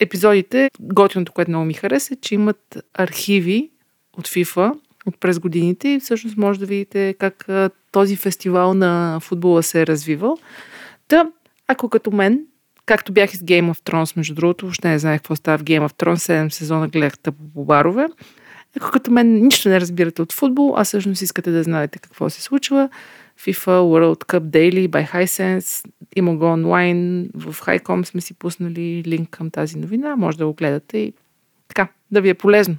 Епизодите, 0.00 0.70
готиното, 0.80 1.32
което 1.32 1.50
много 1.50 1.64
ми 1.64 1.74
хареса, 1.74 2.14
е, 2.14 2.16
че 2.16 2.34
имат 2.34 2.78
архиви 2.94 3.70
от 4.18 4.28
FIFA 4.28 4.72
от 5.06 5.20
през 5.20 5.38
годините 5.38 5.88
и 5.88 6.00
всъщност 6.00 6.36
може 6.36 6.60
да 6.60 6.66
видите 6.66 7.14
как 7.18 7.48
този 7.92 8.16
фестивал 8.16 8.74
на 8.74 9.20
футбола 9.20 9.62
се 9.62 9.80
е 9.80 9.86
развивал. 9.86 10.38
Та, 11.08 11.26
ако 11.68 11.88
като 11.88 12.10
мен, 12.10 12.40
както 12.86 13.12
бях 13.12 13.34
из 13.34 13.40
Game 13.40 13.72
of 13.72 13.90
Thrones, 13.90 14.16
между 14.16 14.34
другото, 14.34 14.66
въобще 14.66 14.88
не 14.88 14.98
знаех 14.98 15.18
какво 15.18 15.36
става 15.36 15.58
в 15.58 15.64
Game 15.64 15.88
of 15.88 15.92
Thrones, 15.92 16.46
7 16.46 16.48
сезона 16.48 16.88
гледах 16.88 17.14
по 17.54 17.64
барове, 17.64 18.06
ако 18.76 18.90
като 18.90 19.10
мен 19.10 19.34
нищо 19.44 19.68
не 19.68 19.80
разбирате 19.80 20.22
от 20.22 20.32
футбол, 20.32 20.74
а 20.76 20.84
всъщност 20.84 21.22
искате 21.22 21.50
да 21.50 21.62
знаете 21.62 21.98
какво 21.98 22.30
се 22.30 22.42
случва, 22.42 22.88
FIFA 23.40 23.66
World 23.66 24.24
Cup 24.24 24.40
Daily 24.40 24.88
by 24.88 25.12
Hisense, 25.12 25.88
има 26.16 26.36
го 26.36 26.44
онлайн, 26.44 27.28
в 27.34 27.54
Highcom 27.60 28.04
сме 28.04 28.20
си 28.20 28.34
пуснали 28.34 29.02
линк 29.06 29.30
към 29.30 29.50
тази 29.50 29.78
новина, 29.78 30.16
може 30.16 30.38
да 30.38 30.46
го 30.46 30.52
гледате 30.52 30.98
и 30.98 31.12
така, 31.68 31.88
да 32.10 32.20
ви 32.20 32.28
е 32.28 32.34
полезно. 32.34 32.76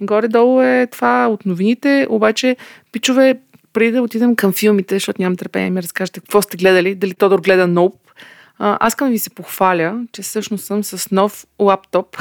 И 0.00 0.06
горе-долу 0.06 0.60
е 0.60 0.86
това 0.86 1.28
от 1.28 1.46
новините, 1.46 2.06
обаче, 2.10 2.56
пичове, 2.92 3.40
преди 3.72 3.92
да 3.92 4.02
отидем 4.02 4.36
към 4.36 4.52
филмите, 4.52 4.94
защото 4.94 5.22
нямам 5.22 5.36
търпение 5.36 5.70
ми 5.70 5.82
разкажете 5.82 6.20
какво 6.20 6.42
сте 6.42 6.56
гледали, 6.56 6.94
дали 6.94 7.14
Тодор 7.14 7.40
гледа 7.40 7.66
Nope, 7.66 7.94
аз 8.58 8.92
искам 8.92 9.08
да 9.08 9.12
ви 9.12 9.18
се 9.18 9.30
похваля, 9.30 10.06
че 10.12 10.22
всъщност 10.22 10.64
съм 10.64 10.84
с 10.84 11.10
нов 11.10 11.46
лаптоп. 11.58 12.16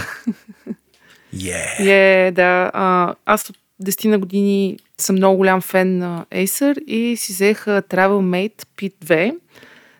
Yeah. 1.36 1.80
Yeah, 1.80 2.32
да. 2.32 2.72
А, 2.74 3.16
аз 3.26 3.50
от 3.50 3.58
10 3.84 4.10
на 4.10 4.20
години 4.20 4.80
съм 4.98 5.16
много 5.16 5.38
голям 5.38 5.62
фен 5.62 5.98
на 5.98 6.26
Acer 6.32 6.80
и 6.80 7.18
си 7.18 7.34
взех 7.34 7.66
TravelMate 7.66 8.66
P2, 8.78 9.36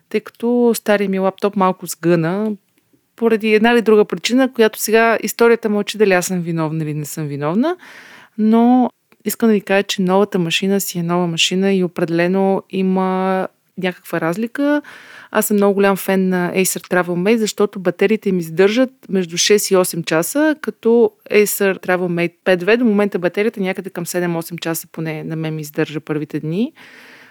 тъй 0.08 0.20
като 0.20 0.72
стария 0.74 1.08
ми 1.08 1.18
лаптоп 1.18 1.56
малко 1.56 1.86
сгъна 1.86 2.52
поради 3.16 3.54
една 3.54 3.72
или 3.72 3.82
друга 3.82 4.04
причина, 4.04 4.52
която 4.52 4.78
сега 4.78 5.18
историята 5.22 5.68
мълчи 5.68 5.98
дали 5.98 6.12
аз 6.12 6.26
съм 6.26 6.40
виновна 6.40 6.84
или 6.84 6.94
не 6.94 7.04
съм 7.04 7.26
виновна, 7.26 7.76
но 8.38 8.90
искам 9.24 9.48
да 9.48 9.52
ви 9.52 9.60
кажа, 9.60 9.82
че 9.82 10.02
новата 10.02 10.38
машина 10.38 10.80
си 10.80 10.98
е 10.98 11.02
нова 11.02 11.26
машина 11.26 11.72
и 11.72 11.84
определено 11.84 12.62
има 12.70 13.48
някаква 13.78 14.20
разлика. 14.20 14.82
Аз 15.30 15.46
съм 15.46 15.56
много 15.56 15.74
голям 15.74 15.96
фен 15.96 16.28
на 16.28 16.52
Acer 16.54 16.88
TravelMate, 16.90 17.36
защото 17.36 17.80
батериите 17.80 18.32
ми 18.32 18.38
издържат 18.38 18.90
между 19.08 19.36
6 19.36 19.74
и 19.74 19.76
8 19.76 20.04
часа, 20.04 20.56
като 20.60 21.12
Acer 21.30 21.86
TravelMate 21.86 22.34
5.2 22.44 22.76
до 22.76 22.84
момента 22.84 23.18
батерията 23.18 23.60
някъде 23.60 23.90
към 23.90 24.06
7-8 24.06 24.60
часа 24.60 24.86
поне 24.92 25.24
на 25.24 25.36
мен 25.36 25.54
ми 25.54 25.60
издържа 25.60 26.00
първите 26.00 26.40
дни. 26.40 26.72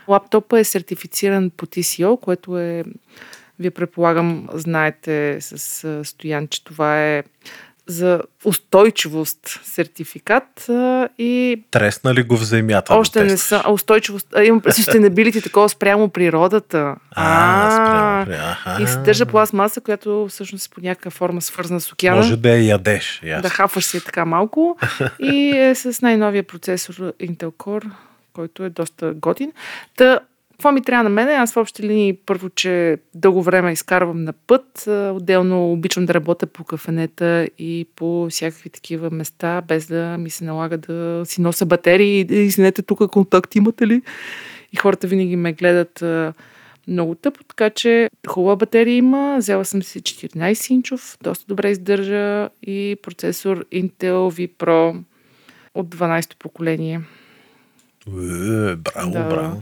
Лаптопа 0.07 0.59
е 0.59 0.63
сертифициран 0.63 1.49
по 1.57 1.65
TCO, 1.65 2.19
което 2.19 2.59
е, 2.59 2.83
вие 3.59 3.71
предполагам, 3.71 4.47
знаете 4.53 5.37
с 5.41 6.03
Стоян, 6.03 6.47
че 6.47 6.63
това 6.63 7.07
е 7.07 7.23
за 7.87 8.21
устойчивост 8.45 9.59
сертификат 9.63 10.69
а, 10.69 11.09
и... 11.17 11.63
Тресна 11.71 12.13
ли 12.13 12.23
го 12.23 12.37
в 12.37 12.43
земята? 12.43 12.95
Още 12.95 13.23
не 13.23 13.37
са. 13.37 13.63
Устойчивост. 13.69 14.27
А, 14.35 14.43
имам 14.43 14.61
sustainability 14.61 15.43
такова 15.43 15.69
спрямо 15.69 16.09
природата. 16.09 16.95
А, 17.11 18.21
а 18.21 18.25
спрямо 18.25 18.83
И 18.83 18.87
съдържа 18.87 19.25
пластмаса, 19.25 19.81
която 19.81 20.27
всъщност 20.29 20.67
е 20.67 20.69
по 20.69 20.81
някаква 20.81 21.11
форма 21.11 21.41
свързана 21.41 21.81
с 21.81 21.91
океана. 21.91 22.17
Може 22.17 22.37
да 22.37 22.49
я 22.49 22.65
ядеш. 22.65 23.21
Ясно. 23.23 23.41
Да 23.41 23.49
хафаш 23.49 23.85
си 23.85 24.05
така 24.05 24.25
малко. 24.25 24.77
и 25.19 25.57
е 25.57 25.75
с 25.75 26.01
най-новия 26.01 26.43
процесор 26.43 26.93
Intel 26.93 27.51
Core, 27.51 27.89
който 28.33 28.63
е 28.63 28.69
доста 28.69 29.13
готин. 29.13 29.51
Та, 29.97 30.19
какво 30.61 30.71
ми 30.71 30.81
трябва 30.81 31.03
на 31.03 31.09
мен? 31.09 31.29
Аз 31.29 31.53
в 31.53 31.57
общи 31.57 31.83
линии 31.83 32.13
първо, 32.13 32.49
че 32.49 32.97
дълго 33.15 33.43
време 33.43 33.71
изкарвам 33.71 34.23
на 34.23 34.33
път. 34.33 34.83
Отделно 34.87 35.71
обичам 35.71 36.05
да 36.05 36.13
работя 36.13 36.47
по 36.47 36.63
кафенета 36.63 37.47
и 37.59 37.87
по 37.95 38.27
всякакви 38.29 38.69
такива 38.69 39.09
места, 39.11 39.61
без 39.61 39.87
да 39.87 40.17
ми 40.17 40.29
се 40.29 40.43
налага 40.43 40.77
да 40.77 41.21
си 41.25 41.41
нося 41.41 41.65
батерии 41.65 42.27
и 42.29 42.35
извинете 42.35 42.81
тук 42.81 43.11
контакт 43.11 43.55
имате 43.55 43.87
ли? 43.87 44.01
И 44.73 44.77
хората 44.77 45.07
винаги 45.07 45.35
ме 45.35 45.53
гледат 45.53 46.03
много 46.87 47.15
тъпо, 47.15 47.43
така 47.43 47.69
че 47.69 48.09
хубава 48.27 48.55
батерия 48.55 48.95
има. 48.95 49.35
Взела 49.37 49.65
съм 49.65 49.83
си 49.83 50.01
14-инчов, 50.01 51.17
доста 51.23 51.45
добре 51.47 51.69
издържа 51.69 52.49
и 52.63 52.97
процесор 53.03 53.65
Intel 53.65 54.13
V 54.13 54.49
Pro 54.57 55.03
от 55.75 55.95
12-то 55.95 56.35
поколение. 56.37 57.01
Е, 58.07 58.75
браво, 58.75 59.11
да. 59.11 59.23
браво. 59.23 59.61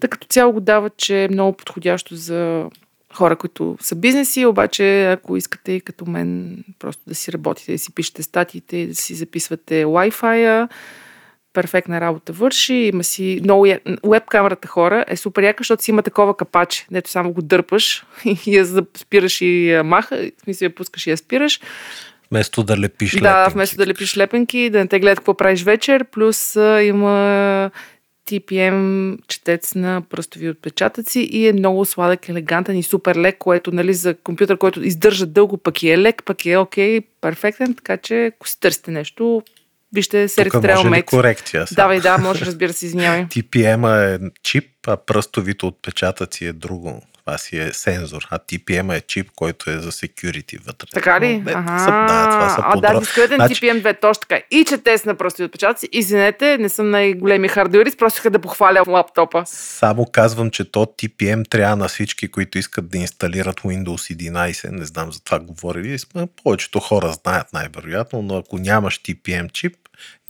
Та 0.00 0.08
като 0.08 0.26
цяло 0.26 0.52
го 0.52 0.60
дава, 0.60 0.90
че 0.90 1.24
е 1.24 1.28
много 1.28 1.56
подходящо 1.56 2.16
за 2.16 2.64
хора, 3.14 3.36
които 3.36 3.76
са 3.80 3.94
бизнеси, 3.94 4.46
обаче 4.46 5.10
ако 5.10 5.36
искате 5.36 5.72
и 5.72 5.80
като 5.80 6.06
мен 6.06 6.58
просто 6.78 7.02
да 7.06 7.14
си 7.14 7.32
работите, 7.32 7.72
да 7.72 7.78
си 7.78 7.94
пишете 7.94 8.22
статиите, 8.22 8.86
да 8.86 8.94
си 8.94 9.14
записвате 9.14 9.84
Wi-Fi, 9.84 10.68
перфектна 11.52 12.00
работа 12.00 12.32
върши, 12.32 12.74
има 12.74 13.04
си 13.04 13.40
много... 13.42 13.66
Уеб 14.02 14.24
камерата 14.26 14.68
хора 14.68 15.04
е 15.08 15.16
супер 15.16 15.42
яка, 15.42 15.60
защото 15.60 15.82
си 15.82 15.90
има 15.90 16.02
такова 16.02 16.36
капаче, 16.36 16.86
дето 16.90 17.10
само 17.10 17.32
го 17.32 17.42
дърпаш 17.42 18.04
и 18.46 18.56
я 18.56 18.66
спираш 18.96 19.40
и 19.40 19.70
я 19.70 19.84
маха, 19.84 20.16
в 20.16 20.42
смисъл 20.42 20.66
я 20.66 20.74
пускаш 20.74 21.06
и 21.06 21.10
я 21.10 21.16
спираш. 21.16 21.60
Вместо 22.30 22.62
да 22.62 22.78
лепиш 22.78 23.14
лепенки. 23.14 23.22
Да, 23.22 23.48
вместо 23.48 23.76
да 23.76 23.86
лепиш 23.86 24.16
лепенки, 24.16 24.70
да 24.70 24.78
не 24.78 24.86
те 24.86 25.00
гледат 25.00 25.18
какво 25.18 25.34
правиш 25.34 25.62
вечер, 25.62 26.04
плюс 26.04 26.56
има 26.82 27.70
TPM 28.28 29.18
четец 29.28 29.74
на 29.74 30.02
пръстови 30.10 30.48
отпечатъци 30.48 31.20
и 31.20 31.48
е 31.48 31.52
много 31.52 31.84
сладък, 31.84 32.28
елегантен 32.28 32.76
и 32.76 32.82
супер 32.82 33.16
лек, 33.16 33.38
което 33.38 33.72
нали, 33.72 33.94
за 33.94 34.14
компютър, 34.14 34.58
който 34.58 34.82
издържа 34.82 35.26
дълго, 35.26 35.58
пък 35.58 35.82
и 35.82 35.90
е 35.90 35.98
лек, 35.98 36.22
пък 36.24 36.46
е 36.46 36.56
окей, 36.56 37.00
перфектен, 37.20 37.74
така 37.74 37.96
че 37.96 38.26
ако 38.26 38.48
си 38.48 38.60
търсите 38.60 38.90
нещо, 38.90 39.42
вижте 39.92 40.26
може 40.62 40.90
ли 40.90 41.02
корекция? 41.02 41.64
Давай, 41.72 42.00
да, 42.00 42.18
може, 42.18 42.46
разбира 42.46 42.72
се, 42.72 42.86
извинявай. 42.86 43.24
TPM 43.26 44.14
е 44.14 44.30
чип, 44.42 44.70
а 44.86 44.96
пръстовите 44.96 45.66
отпечатъци 45.66 46.44
е 46.44 46.52
друго 46.52 47.02
това 47.30 47.38
си 47.38 47.58
е 47.58 47.72
сензор, 47.72 48.26
а 48.30 48.38
TPM 48.38 48.96
е 48.96 49.00
чип, 49.00 49.30
който 49.36 49.70
е 49.70 49.78
за 49.78 49.92
security 49.92 50.66
вътре. 50.66 50.86
Така 50.92 51.20
ли? 51.20 51.38
Но, 51.38 51.50
ага. 51.54 51.78
Са, 51.78 51.90
да, 51.90 52.30
това 52.30 52.48
са 52.48 52.62
а, 52.64 52.80
да, 52.80 53.00
дискретен 53.00 53.36
значи... 53.36 53.54
TPM 53.54 53.82
2, 53.82 54.00
точно 54.00 54.20
така. 54.20 54.42
И 54.50 54.64
че 54.64 54.78
тест 54.78 55.06
на 55.06 55.14
прости 55.14 55.42
отпечатъци. 55.42 55.88
Извинете, 55.92 56.58
не 56.58 56.68
съм 56.68 56.90
най-големи 56.90 57.48
хардуерист, 57.48 57.98
просто 57.98 58.30
да 58.30 58.38
похваля 58.38 58.82
лаптопа. 58.86 59.42
Само 59.46 60.06
казвам, 60.12 60.50
че 60.50 60.72
то 60.72 60.86
TPM 60.86 61.48
трябва 61.48 61.76
на 61.76 61.88
всички, 61.88 62.28
които 62.28 62.58
искат 62.58 62.88
да 62.88 62.98
инсталират 62.98 63.60
Windows 63.60 64.30
11. 64.30 64.70
Не 64.70 64.84
знам 64.84 65.12
за 65.12 65.20
това 65.20 65.38
говорили. 65.40 65.98
Повечето 66.44 66.80
хора 66.80 67.12
знаят 67.22 67.52
най-вероятно, 67.52 68.22
но 68.22 68.36
ако 68.36 68.58
нямаш 68.58 69.00
TPM 69.00 69.52
чип, 69.52 69.76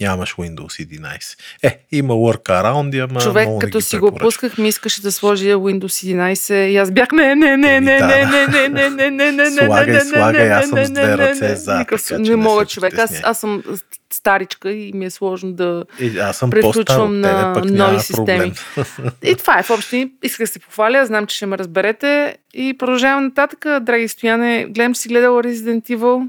нямаш 0.01 0.35
Windows 0.35 1.01
11. 1.01 1.39
Е, 1.62 1.79
има 1.93 2.14
workaround, 2.14 3.05
ама 3.11 3.21
Човек, 3.21 3.49
като 3.61 3.81
си 3.81 3.99
го 3.99 4.12
пусках, 4.12 4.59
ми 4.59 4.68
искаше 4.68 5.03
да 5.03 5.12
сложи 5.12 5.55
Windows 5.55 6.14
11 6.14 6.66
и 6.66 6.77
аз 6.77 6.91
бях 6.91 7.12
не, 7.12 7.35
не, 7.35 7.57
не, 7.57 7.81
не, 7.81 8.01
не, 8.01 8.27
не, 8.27 8.47
не, 8.47 8.68
не, 8.68 8.91
не, 8.91 9.11
не, 9.11 9.33
не, 9.33 9.51
не, 9.51 9.51
Слагай, 9.51 10.01
слагай, 10.01 10.53
аз 10.53 10.68
съм 10.68 10.85
с 10.85 10.91
две 10.91 11.18
ръце 11.18 11.57
за. 11.57 11.85
Не 12.18 12.37
мога, 12.37 12.66
човек. 12.66 12.99
Аз, 12.99 13.21
аз 13.23 13.41
съм 13.41 13.62
старичка 14.12 14.73
и 14.73 14.93
ми 14.93 15.05
е 15.05 15.11
сложно 15.11 15.53
да 15.53 15.85
аз 16.21 16.37
съм 16.37 16.51
превключвам 16.51 17.21
на 17.21 17.62
нови 17.64 18.01
системи. 18.01 18.53
И 19.23 19.35
това 19.35 19.59
е 19.59 19.62
в 19.62 19.71
общи. 19.71 20.12
Исках 20.23 20.47
да 20.47 20.53
се 20.53 20.59
похваля, 20.59 21.07
знам, 21.07 21.27
че 21.27 21.37
ще 21.37 21.47
ме 21.47 21.59
разберете. 21.59 22.37
И 22.55 22.79
продължавам 22.79 23.25
нататък, 23.25 23.85
драги 23.85 24.09
стояне. 24.09 24.66
Гледам, 24.71 24.97
си 24.97 25.09
гледал 25.09 25.33
Resident 25.33 25.97
Evil. 25.97 26.29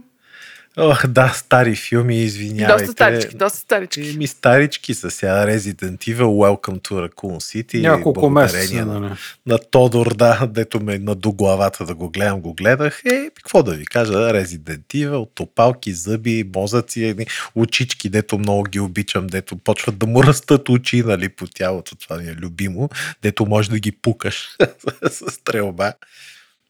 Ох, 0.78 1.08
да, 1.08 1.30
стари 1.30 1.76
филми, 1.76 2.18
извинявайте. 2.18 2.86
Доста 2.86 2.92
старички, 2.92 3.36
доста 3.36 3.60
старички. 3.60 4.16
Ми 4.18 4.28
старички 4.28 4.94
са 4.94 5.12
сега 5.12 5.48
Resident 5.48 5.98
Evil, 5.98 6.24
Welcome 6.24 6.82
to 6.82 7.10
Raccoon 7.10 7.38
City. 7.38 7.82
Няколко 7.82 8.30
месеца. 8.30 8.86
На, 8.86 9.00
на, 9.00 9.18
на 9.46 9.58
Тодор, 9.58 10.16
да, 10.16 10.48
дето 10.52 10.80
ме 10.80 11.00
на 11.00 11.16
до 11.16 11.32
главата 11.32 11.86
да 11.86 11.96
го 11.96 12.10
гледам, 12.10 12.42
го 12.42 12.54
гледах. 12.54 13.02
Е, 13.06 13.30
какво 13.36 13.64
да 13.64 13.74
ви 13.74 13.86
кажа, 13.86 14.14
Resident 14.14 14.84
Evil, 14.94 15.28
топалки, 15.36 15.94
зъби, 15.94 16.50
мозъци, 16.56 17.16
очички, 17.56 18.10
дето 18.10 18.38
много 18.38 18.64
ги 18.64 18.80
обичам, 18.80 19.28
дето 19.28 19.56
почват 19.56 19.98
да 19.98 20.08
му 20.08 20.24
растат 20.24 20.70
очи, 20.70 21.04
нали, 21.04 21.30
по 21.30 21.48
тялото, 21.48 21.96
това 21.96 22.18
ми 22.18 22.30
е 22.30 22.34
любимо, 22.34 22.90
дето 23.22 23.46
може 23.46 23.70
да 23.70 23.80
ги 23.80 23.92
пукаш 23.92 24.58
с 25.10 25.32
стрелба. 25.32 25.94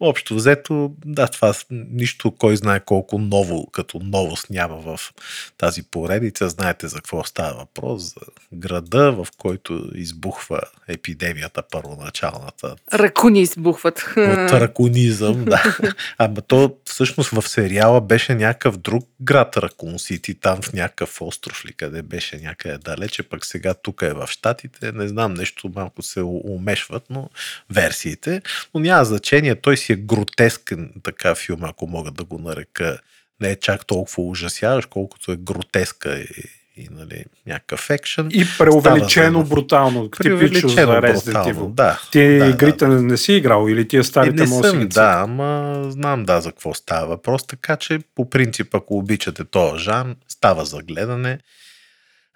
Общо 0.04 0.36
взето, 0.36 0.92
да, 1.06 1.28
това 1.28 1.54
нищо, 1.72 2.32
кой 2.32 2.56
знае 2.56 2.80
колко 2.80 3.18
ново, 3.18 3.68
като 3.72 4.00
новост 4.04 4.50
няма 4.50 4.76
в 4.76 5.00
тази 5.58 5.84
поредица. 5.84 6.50
Знаете 6.50 6.88
за 6.88 6.96
какво 6.96 7.24
става 7.24 7.54
въпрос. 7.54 8.04
За 8.04 8.22
града, 8.54 9.12
в 9.12 9.28
който 9.38 9.90
избухва 9.96 10.60
епидемията 10.88 11.64
първоначалната 11.72 12.76
Ракуни 12.94 13.42
избухват. 13.42 13.98
от 14.18 14.52
ракунизъм, 14.52 15.46
да. 15.46 15.78
Ама 16.18 16.42
то 16.42 16.76
всъщност 16.86 17.30
в 17.30 17.50
сериала 17.50 18.02
беше 18.02 18.36
някакъв 18.36 18.78
друг 18.78 19.08
град 19.22 19.58
Ракун 19.58 20.00
Сити, 20.00 20.34
там 20.34 20.62
в 20.62 20.74
някакъв 20.74 21.22
остров 21.22 21.66
ли, 21.66 21.74
къде 21.74 22.02
беше 22.02 22.38
някъде 22.38 22.78
далече, 22.78 23.24
пък 23.24 23.46
сега 23.46 23.74
тук 23.74 24.02
е 24.02 24.14
в 24.14 24.28
Штатите, 24.28 24.92
не 24.92 25.08
знам, 25.08 25.34
нещо 25.34 25.72
малко 25.76 26.02
се 26.02 26.22
умешват, 26.22 27.04
но 27.10 27.30
версиите, 27.70 28.42
но 28.74 28.80
няма 28.80 29.06
значение, 29.06 29.56
той 29.56 29.78
си 29.78 29.91
е 29.92 29.96
гротескен 29.96 30.92
така 31.04 31.36
филм, 31.36 31.64
ако 31.64 31.88
мога 31.88 32.12
да 32.12 32.24
го 32.24 32.38
нарека. 32.38 33.00
Не 33.42 33.50
е 33.50 33.56
чак 33.56 33.86
толкова 33.86 34.24
ужасяващ, 34.24 34.90
колкото 34.90 35.32
е 35.32 35.38
гротеска 35.38 36.20
и, 36.20 36.28
и 36.78 36.88
нали, 36.92 37.26
някакъв 37.48 37.90
екшен. 37.90 38.30
И 38.34 38.46
преувеличено 38.58 39.40
Става 39.40 39.56
брутално. 39.56 40.10
Преувеличено 40.12 41.02
брутално, 41.02 41.70
да. 41.70 42.02
Ти 42.12 42.38
да, 42.38 42.46
игрите 42.46 42.88
не, 42.88 43.02
не 43.02 43.18
си 43.18 43.34
играл 43.34 43.68
или 43.70 43.88
тия 43.88 44.04
старите 44.04 44.36
да 44.36 44.48
си 44.48 44.60
съм, 44.64 44.88
да, 44.88 45.22
ама 45.24 45.82
знам 45.90 46.24
да 46.24 46.42
за 46.42 46.52
какво 46.52 46.74
става 46.74 47.08
въпрос, 47.08 47.48
така 47.48 47.78
че 47.78 48.00
по 48.16 48.30
принцип, 48.30 48.76
ако 48.76 48.98
обичате 48.98 49.46
този 49.46 49.84
жан, 49.84 50.16
става 50.28 50.66
за 50.66 50.78
гледане. 50.78 51.40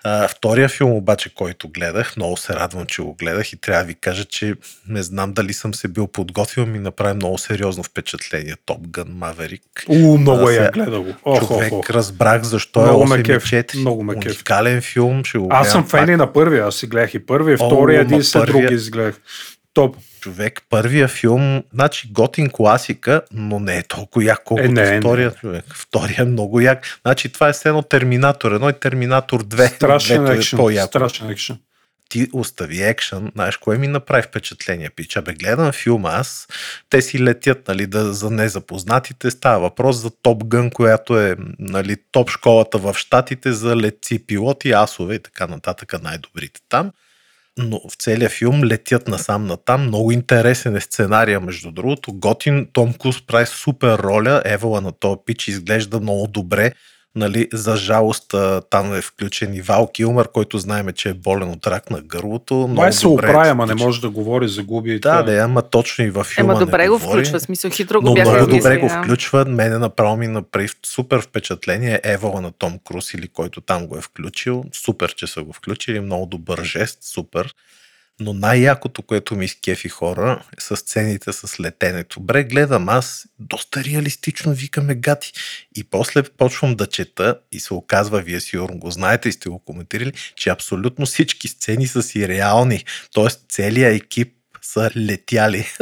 А, 0.08 0.28
втория 0.28 0.70
филм 0.70 0.92
обаче, 0.92 1.36
който 1.36 1.70
гледах, 1.70 2.18
много 2.18 2.38
се 2.38 2.54
радвам, 2.54 2.86
че 2.86 3.02
го 3.02 3.14
гледах 3.14 3.54
и 3.54 3.58
трябва 3.58 3.84
да 3.84 3.88
ви 3.88 3.96
кажа, 3.96 4.26
че 4.26 4.54
не 4.88 5.04
знам 5.04 5.34
дали 5.34 5.54
съм 5.54 5.74
се 5.74 5.88
бил 5.88 6.08
подготвил, 6.08 6.66
ми 6.66 6.80
направи 6.80 7.14
много 7.16 7.38
сериозно 7.38 7.84
впечатление 7.84 8.54
Top 8.68 8.80
Gun 8.80 9.08
Maverick. 9.08 9.62
У, 9.88 10.18
много 10.18 10.50
я 10.50 10.56
сега- 10.56 10.72
гледа 10.72 11.00
го. 11.00 11.14
Човек, 11.38 11.74
ох, 11.74 11.80
ох. 11.80 11.90
разбрах 11.90 12.44
защо 12.44 12.82
Много 12.82 13.04
е 13.04 13.18
ме 13.18 13.24
8 13.24 13.24
кеф, 13.24 13.44
4. 13.44 13.80
много 13.80 14.04
ме 14.04 14.20
кеф. 14.20 14.32
Уникален 14.32 14.82
филм, 14.82 15.24
ще 15.24 15.38
го 15.38 15.48
Аз 15.52 15.72
съм 15.72 15.88
фен 15.88 16.10
и 16.10 16.16
на 16.16 16.34
първия, 16.34 16.68
аз 16.68 16.76
си 16.76 16.88
гледах 16.88 17.14
и 17.14 17.26
първия, 17.26 17.58
втория, 17.58 18.02
един 18.02 18.24
след 18.24 18.46
други 18.46 18.74
изгледах. 18.74 19.20
Топ. 19.76 19.98
човек, 20.22 20.62
първия 20.70 21.08
филм, 21.08 21.64
значи 21.74 22.10
готин 22.12 22.50
класика, 22.50 23.22
но 23.32 23.60
не 23.60 23.78
е 23.78 23.84
толкова 23.84 24.26
як, 24.26 24.44
колкото 24.44 24.66
Е, 24.66 24.72
не, 24.72 24.92
не. 24.92 25.00
втория 25.00 25.32
човек. 25.32 25.66
Втория 25.74 26.22
е 26.22 26.26
много 26.26 26.62
як. 26.62 27.00
Значи 27.02 27.30
това 27.30 27.50
е 27.50 27.54
едно 27.66 27.82
Терминатор 27.82 28.60
1 28.60 28.76
и 28.76 28.80
Терминатор 28.80 29.44
2. 29.44 29.76
Страшен 29.76 30.28
е 30.28 30.34
екшен. 30.34 30.58
по-яко. 30.58 30.88
Страшен 30.88 31.30
екшен. 31.30 31.58
Ти 32.10 32.28
остави 32.34 32.84
екшен, 32.84 33.32
знаеш, 33.36 33.58
кое 33.58 33.78
ми 33.78 33.88
направи 33.88 34.24
впечатление, 34.24 34.90
пича. 34.90 35.22
Бе, 35.22 35.34
гледам 35.34 35.72
филма 35.72 36.10
аз, 36.10 36.48
те 36.90 37.02
си 37.02 37.24
летят, 37.24 37.68
нали, 37.68 37.88
да, 37.88 38.14
за 38.14 38.32
незапознатите. 38.32 39.32
Става 39.32 39.60
въпрос 39.60 39.96
за 39.96 40.10
Топ 40.22 40.44
Гън, 40.44 40.70
която 40.70 41.20
е, 41.20 41.36
нали, 41.60 41.98
топ 42.12 42.30
школата 42.30 42.78
в 42.78 42.94
Штатите 42.98 43.52
за 43.52 43.76
летци, 43.76 44.26
пилоти, 44.26 44.72
асове 44.72 45.16
и 45.16 45.20
така 45.20 45.48
нататък, 45.48 46.04
най-добрите 46.04 46.60
там 46.70 46.92
но 47.58 47.82
в 47.90 47.96
целия 47.96 48.30
филм 48.30 48.64
летят 48.64 49.08
насам 49.08 49.48
натам. 49.48 49.82
Много 49.82 50.12
интересен 50.12 50.76
е 50.76 50.82
сценария, 50.82 51.40
между 51.40 51.72
другото. 51.72 52.14
Готин 52.14 52.68
Том 52.74 52.94
Круз 52.94 53.22
прави 53.26 53.46
супер 53.46 54.00
роля. 54.00 54.42
Евала 54.46 54.82
на 54.82 54.92
този 54.92 55.20
пич 55.26 55.48
изглежда 55.48 56.00
много 56.00 56.28
добре. 56.28 56.74
Нали, 57.16 57.48
за 57.54 57.76
жалост 57.76 58.36
там 58.70 58.94
е 58.96 59.02
включен 59.02 59.54
и 59.54 59.62
Вал 59.62 59.92
Килмър, 59.94 60.28
който 60.28 60.58
знаеме, 60.58 60.92
че 60.92 61.10
е 61.10 61.14
болен 61.14 61.50
от 61.52 61.68
рак 61.68 61.92
на 61.92 62.02
гърлото. 62.02 62.54
Много 62.56 62.74
Май 62.74 62.94
се 62.94 63.08
оправя, 63.08 63.50
ама 63.50 63.66
не 63.66 63.76
може 63.76 64.02
да 64.02 64.10
говори, 64.10 64.48
загуби. 64.48 64.92
и 64.92 65.00
Да, 65.00 65.12
това. 65.12 65.24
да, 65.24 65.38
ама 65.38 65.62
точно 65.62 66.06
и 66.06 66.10
във 66.10 66.28
филма 66.28 66.54
Ема 66.54 66.60
добре 66.60 66.78
не 66.78 66.90
го 66.90 67.00
говори. 67.00 67.20
включва, 67.20 67.40
смисъл 67.40 67.72
хитро 67.72 68.02
го 68.02 68.06
Но 68.08 68.14
бяха 68.14 68.32
много 68.32 68.52
добре 68.52 68.78
го 68.78 68.90
включва. 68.90 69.46
Мене 69.46 69.78
направо 69.78 70.18
ми 70.18 70.28
направи 70.28 70.70
супер 70.86 71.22
впечатление 71.22 72.00
Евала 72.04 72.42
на 72.42 72.52
Том 72.52 72.80
Круз 72.88 73.14
или 73.14 73.28
който 73.28 73.62
там 73.62 73.88
го 73.88 73.98
е 73.98 74.02
включил. 74.02 74.64
Супер, 74.74 75.16
че 75.16 75.28
са 75.28 75.44
го 75.44 75.54
включили. 75.54 76.00
Много 76.00 76.26
добър 76.26 76.64
жест, 76.64 76.98
супер. 77.02 77.54
Но 78.20 78.34
най-якото, 78.34 79.02
което 79.02 79.36
ми 79.36 79.46
изкефи 79.46 79.90
хора, 79.90 80.44
е 80.58 80.62
с 80.62 80.76
сцените 80.76 81.34
с 81.34 81.60
летенето. 81.60 82.20
Бре, 82.20 82.44
гледам 82.44 82.90
аз, 82.90 83.28
доста 83.40 83.84
реалистично 83.84 84.54
викаме 84.54 84.96
гати. 84.96 85.34
И 85.76 85.84
после 85.84 86.24
почвам 86.24 86.76
да 86.76 86.88
чета 86.88 87.40
и 87.52 87.60
се 87.60 87.74
оказва, 87.74 88.22
вие 88.22 88.40
сигурно 88.40 88.78
го 88.78 88.92
знаете 88.92 89.30
и 89.30 89.32
сте 89.32 89.50
го 89.50 89.60
коментирали, 89.60 90.14
че 90.36 90.50
абсолютно 90.50 91.06
всички 91.06 91.48
сцени 91.48 91.88
са 91.88 92.04
си 92.04 92.28
реални. 92.28 92.84
Тоест 93.14 93.46
целият 93.50 93.96
екип 93.96 94.34
са 94.62 94.90
летяли. 94.96 95.66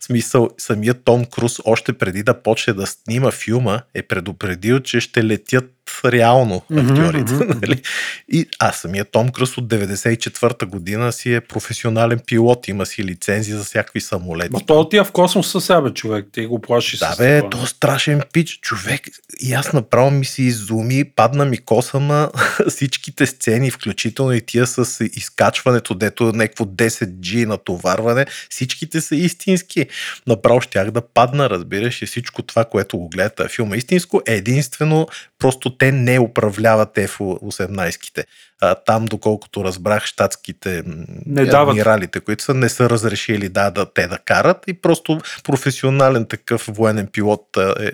В 0.00 0.04
смисъл, 0.04 0.50
самият 0.58 1.04
Том 1.04 1.24
Круз 1.24 1.58
още 1.64 1.92
преди 1.92 2.22
да 2.22 2.42
почне 2.42 2.72
да 2.72 2.86
снима 2.86 3.30
филма 3.30 3.82
е 3.94 4.02
предупредил, 4.02 4.80
че 4.80 5.00
ще 5.00 5.24
летят 5.24 5.72
реално 6.04 6.62
актьорите. 6.76 7.32
мгм, 7.32 7.58
нали? 7.62 7.82
И 8.28 8.46
а 8.58 8.72
самият 8.72 9.10
Том 9.10 9.28
Круз 9.28 9.58
от 9.58 9.68
94-та 9.68 10.66
година 10.66 11.12
си 11.12 11.34
е 11.34 11.40
професионален 11.40 12.20
пилот, 12.26 12.68
има 12.68 12.86
си 12.86 13.04
лицензия 13.04 13.58
за 13.58 13.64
всякакви 13.64 14.00
самолети. 14.00 14.52
Ма 14.52 14.60
той 14.66 14.76
отива 14.76 15.04
в 15.04 15.12
космоса 15.12 15.60
сега, 15.60 15.80
бе, 15.80 15.90
човек. 15.90 16.26
Ти 16.32 16.46
го 16.46 16.60
плаши 16.60 16.98
Да 16.98 17.12
с 17.12 17.18
бе, 17.18 17.38
това. 17.38 17.50
то 17.50 17.66
страшен 17.66 18.20
пич, 18.32 18.58
човек. 18.60 19.00
И 19.40 19.52
аз 19.52 19.72
направо 19.72 20.10
ми 20.10 20.24
се 20.24 20.42
изуми, 20.42 21.04
падна 21.04 21.44
ми 21.44 21.58
коса 21.58 21.98
на 21.98 22.30
всичките 22.68 23.26
сцени, 23.26 23.70
включително 23.70 24.32
и 24.32 24.40
тия 24.40 24.66
с 24.66 25.04
изкачването, 25.16 25.94
дето 25.94 26.28
е 26.28 26.32
някакво 26.32 26.64
10G 26.64 27.46
натоварване, 27.46 28.26
всичките 28.50 29.00
са 29.00 29.16
истински. 29.16 29.86
Направо 30.26 30.60
щях 30.60 30.90
да 30.90 31.00
падна, 31.00 31.50
разбираш, 31.50 32.02
и 32.02 32.06
всичко 32.06 32.42
това, 32.42 32.64
което 32.64 32.98
го 32.98 33.08
гледате 33.08 33.48
филма 33.48 33.76
истинско, 33.76 34.22
е 34.26 34.34
единствено 34.34 35.06
просто 35.42 35.76
те 35.76 35.92
не 35.92 36.18
управляват 36.18 36.96
F-18-ките. 36.96 38.24
А, 38.60 38.74
там, 38.74 39.04
доколкото 39.04 39.64
разбрах, 39.64 40.04
щатските 40.04 40.82
Не 41.26 41.42
адмиралите, 41.42 42.20
които 42.20 42.44
са, 42.44 42.54
не 42.54 42.68
са 42.68 42.90
разрешили 42.90 43.48
да, 43.48 43.70
да 43.70 43.92
те 43.92 44.06
да 44.06 44.18
карат 44.18 44.64
и 44.66 44.72
просто 44.72 45.20
професионален 45.44 46.26
такъв 46.26 46.68
военен 46.68 47.06
пилот 47.06 47.56
е 47.80 47.92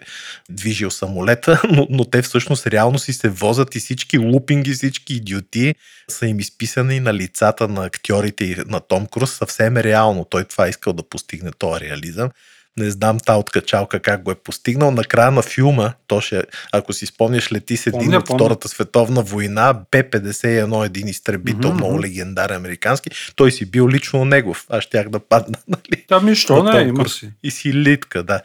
движил 0.51 0.91
самолета, 0.91 1.63
но, 1.71 1.87
но 1.91 2.05
те 2.05 2.23
всъщност 2.23 2.67
реално 2.67 2.99
си 2.99 3.13
се 3.13 3.29
возят 3.29 3.75
и 3.75 3.81
всички 3.81 4.19
лупинги, 4.19 4.73
всички 4.73 5.15
идиоти 5.15 5.75
са 6.11 6.27
им 6.27 6.41
изписани 6.41 7.01
на 7.01 7.15
лицата 7.15 7.69
на 7.69 7.85
актьорите 7.85 8.45
и 8.45 8.57
на 8.67 8.81
Том 8.81 9.07
Круз 9.07 9.33
съвсем 9.33 9.77
реално. 9.77 10.25
Той 10.25 10.45
това 10.45 10.67
е 10.67 10.71
искал 10.71 10.93
да 10.93 11.03
постигне 11.03 11.51
този 11.59 11.81
реализъм. 11.81 12.31
Не 12.79 12.91
знам 12.91 13.19
та 13.21 13.37
откачалка 13.37 14.01
как 14.01 14.23
го 14.23 14.31
е 14.31 14.35
постигнал. 14.35 14.91
Накрая 14.91 15.31
на 15.31 15.43
филма, 15.43 15.93
то 16.07 16.21
ще, 16.21 16.43
ако 16.73 16.93
си 16.93 17.07
спомняш, 17.07 17.53
лети 17.53 17.77
с 17.77 17.87
един 17.87 18.01
Помня, 18.01 18.19
от 18.19 18.27
помня. 18.27 18.39
Втората 18.39 18.69
световна 18.69 19.23
война, 19.23 19.75
Б-51, 19.91 20.87
един 20.87 21.09
изтребител, 21.09 21.71
Мгм, 21.71 21.77
много 21.77 22.03
легендарен 22.03 22.57
американски. 22.57 23.11
Той 23.37 23.53
си 23.53 23.71
бил 23.71 23.89
лично 23.89 24.25
негов. 24.25 24.67
Аз 24.69 24.85
щях 24.85 25.09
да 25.09 25.19
падна, 25.19 25.59
нали? 25.69 26.05
Да, 26.09 26.21
ми, 26.21 26.35
що 26.35 26.63
не, 26.63 26.81
има 26.81 27.09
си. 27.09 27.33
И 27.43 27.51
си 27.51 27.75
литка, 27.75 28.23
да. 28.23 28.41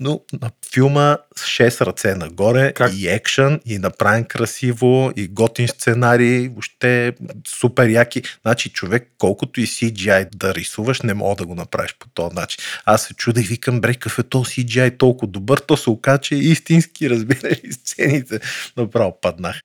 Но 0.00 0.20
на 0.42 0.50
филма 0.72 1.18
с 1.36 1.42
6 1.42 1.86
ръце 1.86 2.14
нагоре, 2.14 2.72
Как? 2.72 2.92
и 2.94 3.08
екшън, 3.08 3.60
и 3.64 3.78
направен 3.78 4.24
красиво, 4.24 5.12
и 5.16 5.28
готин 5.28 5.68
сценарий, 5.68 6.48
въобще 6.48 7.12
супер 7.48 7.88
яки. 7.88 8.22
Значи 8.42 8.68
човек, 8.70 9.10
колкото 9.18 9.60
и 9.60 9.66
CGI 9.66 10.28
да 10.36 10.54
рисуваш, 10.54 11.02
не 11.02 11.14
мога 11.14 11.36
да 11.36 11.46
го 11.46 11.54
направиш 11.54 11.94
по 11.98 12.08
този 12.08 12.34
начин. 12.34 12.58
Аз 12.84 13.02
се 13.02 13.14
чуда 13.14 13.40
и 13.40 13.44
викам, 13.44 13.80
бре, 13.80 13.92
какъв 13.94 14.18
е 14.18 14.22
то 14.22 14.44
CGI 14.44 14.98
толкова 14.98 15.32
добър, 15.32 15.58
то 15.58 15.76
се 15.76 15.90
оказа, 15.90 16.18
че 16.18 16.34
е 16.34 16.38
истински, 16.38 17.10
разбираш, 17.10 17.58
и 17.64 17.72
сцените. 17.86 18.40
Направо 18.76 19.20
паднах. 19.20 19.60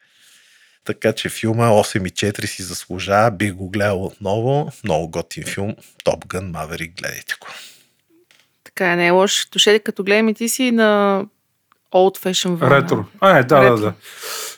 Така 0.86 1.14
че 1.14 1.30
филма 1.30 1.68
8,4 1.68 2.46
си 2.46 2.64
заслужава, 2.64 3.32
бих 3.32 3.54
го 3.54 3.70
гледал 3.70 4.06
отново. 4.06 4.72
Много 4.84 5.10
готин 5.10 5.44
филм. 5.44 5.76
Top 6.06 6.26
Gun 6.26 6.52
Maverick, 6.52 7.02
гледайте 7.02 7.34
го. 7.42 7.48
Така 8.76 8.92
е, 8.92 8.96
не 8.96 9.08
е 9.08 9.12
лош. 9.12 9.48
Доше, 9.52 9.80
като 9.80 10.04
гледам 10.04 10.30
и 10.30 10.34
ти 10.34 10.50
си 10.50 10.72
на 10.72 11.22
Old 11.94 12.26
Fashion 12.26 12.56
вълна. 12.56 12.76
Ретро. 12.76 13.06
А, 13.20 13.38
е, 13.38 13.44
да, 13.44 13.62
Ретро. 13.62 13.76
да, 13.76 13.82
да. 13.82 13.94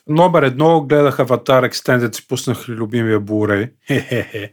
Номер 0.08 0.44
едно 0.44 0.82
гледах 0.82 1.20
Аватар 1.20 1.64
Extended, 1.64 2.16
си 2.16 2.28
пуснах 2.28 2.70
любимия 2.70 3.22
Blu-ray. 3.22 3.70
Хе-хе-хе. 3.88 4.52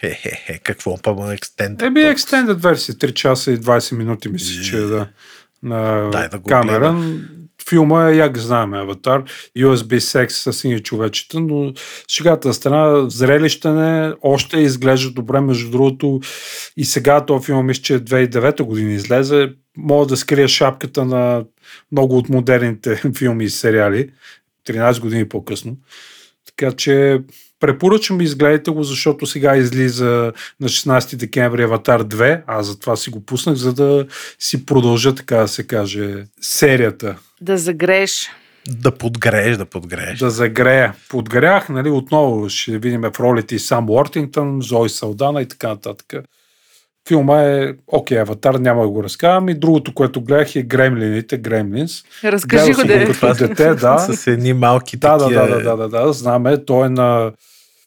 Хе-хе-хе, 0.00 0.58
какво 0.58 0.98
па 1.02 1.14
ма 1.14 1.34
екстенд? 1.34 1.82
Еби 1.82 2.00
Extended 2.00 2.54
версия, 2.54 2.94
3 2.94 3.12
часа 3.12 3.52
и 3.52 3.58
20 3.58 3.96
минути 3.96 4.28
мисля, 4.28 4.62
че 4.62 4.76
е 4.76 4.80
да. 4.80 5.08
На 5.62 6.10
Дай 6.10 6.28
да 6.28 6.38
го 6.38 6.48
камера. 6.48 7.04
Филма 7.68 8.08
е, 8.08 8.16
як 8.16 8.38
знаем, 8.38 8.74
Аватар, 8.74 9.24
USB 9.58 9.98
секс 9.98 10.34
с 10.34 10.52
сини 10.52 10.80
човечета, 10.80 11.40
но 11.40 11.72
шегата 12.08 12.48
на 12.48 12.54
страна, 12.54 13.10
зрелищене, 13.10 14.14
още 14.22 14.60
изглежда 14.60 15.10
добре, 15.10 15.40
между 15.40 15.70
другото 15.70 16.20
и 16.76 16.84
сега 16.84 17.26
този 17.26 17.46
филм 17.46 17.66
мисля, 17.66 17.82
че 17.82 18.04
2009 18.04 18.62
година 18.62 18.92
излезе, 18.92 19.52
мога 19.76 20.06
да 20.06 20.16
скрия 20.16 20.48
шапката 20.48 21.04
на 21.04 21.44
много 21.92 22.18
от 22.18 22.28
модерните 22.28 23.02
филми 23.18 23.44
и 23.44 23.50
сериали, 23.50 24.10
13 24.68 25.00
години 25.00 25.28
по-късно. 25.28 25.76
Така 26.46 26.72
че 26.72 27.20
Препоръчвам 27.60 28.20
изгледайте 28.20 28.70
го, 28.70 28.82
защото 28.82 29.26
сега 29.26 29.56
излиза 29.56 30.32
на 30.60 30.68
16 30.68 31.16
декември 31.16 31.62
Аватар 31.62 32.04
2. 32.04 32.42
Аз 32.46 32.66
затова 32.66 32.96
си 32.96 33.10
го 33.10 33.20
пуснах, 33.20 33.54
за 33.54 33.72
да 33.72 34.06
си 34.38 34.66
продължа, 34.66 35.14
така 35.14 35.36
да 35.36 35.48
се 35.48 35.66
каже, 35.66 36.24
серията. 36.40 37.16
Да 37.40 37.58
загреш. 37.58 38.30
Да 38.68 38.90
подгрееш, 38.90 39.56
да 39.56 39.64
подгрееш. 39.64 40.18
Да 40.18 40.30
загрея. 40.30 40.94
Подгрях, 41.08 41.68
нали, 41.68 41.90
отново 41.90 42.48
ще 42.48 42.78
видим 42.78 43.00
в 43.00 43.20
ролите 43.20 43.54
и 43.54 43.58
Сам 43.58 43.90
Уортингтън, 43.90 44.58
Зои 44.62 44.88
Салдана 44.88 45.42
и 45.42 45.46
така 45.46 45.68
нататък. 45.68 46.14
Филма 47.08 47.42
е, 47.42 47.74
окей, 47.86 48.20
Аватар, 48.20 48.54
няма 48.54 48.82
да 48.82 48.88
го 48.88 49.04
разказвам. 49.04 49.48
И 49.48 49.54
другото, 49.54 49.94
което 49.94 50.20
гледах 50.20 50.56
е 50.56 50.62
Гремлините, 50.62 51.38
Гремлинс. 51.38 52.02
Разкажи 52.24 52.72
го, 52.72 52.84
да. 52.84 53.04
Като 53.04 53.34
дете, 53.34 53.74
да. 53.74 53.98
С 53.98 54.26
едни 54.26 54.52
малки 54.52 54.96
Да, 54.96 55.16
да, 55.16 55.24
такива... 55.24 55.48
да, 55.48 55.56
да, 55.56 55.76
да, 55.76 55.88
да, 55.88 56.06
да, 56.06 56.12
знаме. 56.12 56.64
Той 56.64 56.86
е 56.86 56.90
на 56.90 57.32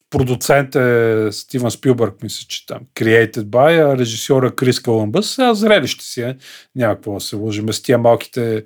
продуцент 0.10 0.76
е 0.76 1.28
Стивън 1.32 1.72
Спилбърг, 1.72 2.24
мисля, 2.24 2.46
че 2.48 2.66
там. 2.66 2.80
Created 2.96 3.44
by, 3.44 3.94
а 3.94 3.98
режисьора 3.98 4.56
Крис 4.56 4.80
Коламбъс. 4.80 5.40
А 5.40 5.54
зрелище 5.54 6.06
си 6.06 6.22
е. 6.22 6.38
Няма 6.76 6.96
какво 6.96 7.14
да 7.14 7.20
се 7.20 7.36
лъжим. 7.36 7.74
С 7.74 7.82
тия 7.82 7.98
малките 7.98 8.64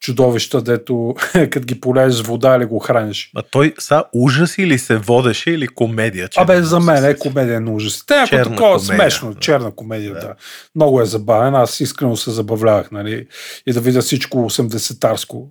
чудовища, 0.00 0.62
дето 0.62 1.14
като 1.32 1.60
ги 1.60 1.80
полезеш 1.80 2.18
с 2.18 2.26
вода 2.26 2.56
или 2.56 2.64
го 2.64 2.78
храниш. 2.78 3.30
А 3.36 3.42
той 3.42 3.74
са 3.78 4.04
ужас 4.14 4.58
или 4.58 4.78
се 4.78 4.96
водеше, 4.96 5.50
или 5.50 5.68
комедия? 5.68 6.28
че 6.28 6.40
Абе, 6.40 6.62
за 6.62 6.80
мен 6.80 7.04
е 7.04 7.16
комедия 7.16 7.60
на 7.60 7.72
ужас. 7.72 8.04
Те, 8.06 8.24
Черна 8.28 8.44
такова 8.44 8.80
смешно, 8.80 9.32
да. 9.32 9.40
черна 9.40 9.70
комедия, 9.70 10.14
да. 10.14 10.20
Да. 10.20 10.34
Много 10.74 11.00
е 11.00 11.06
забавен. 11.06 11.54
Аз 11.54 11.80
искрено 11.80 12.16
се 12.16 12.30
забавлявах, 12.30 12.90
нали? 12.90 13.26
И 13.66 13.72
да 13.72 13.80
видя 13.80 14.00
всичко 14.02 14.38
80-тарско. 14.38 15.46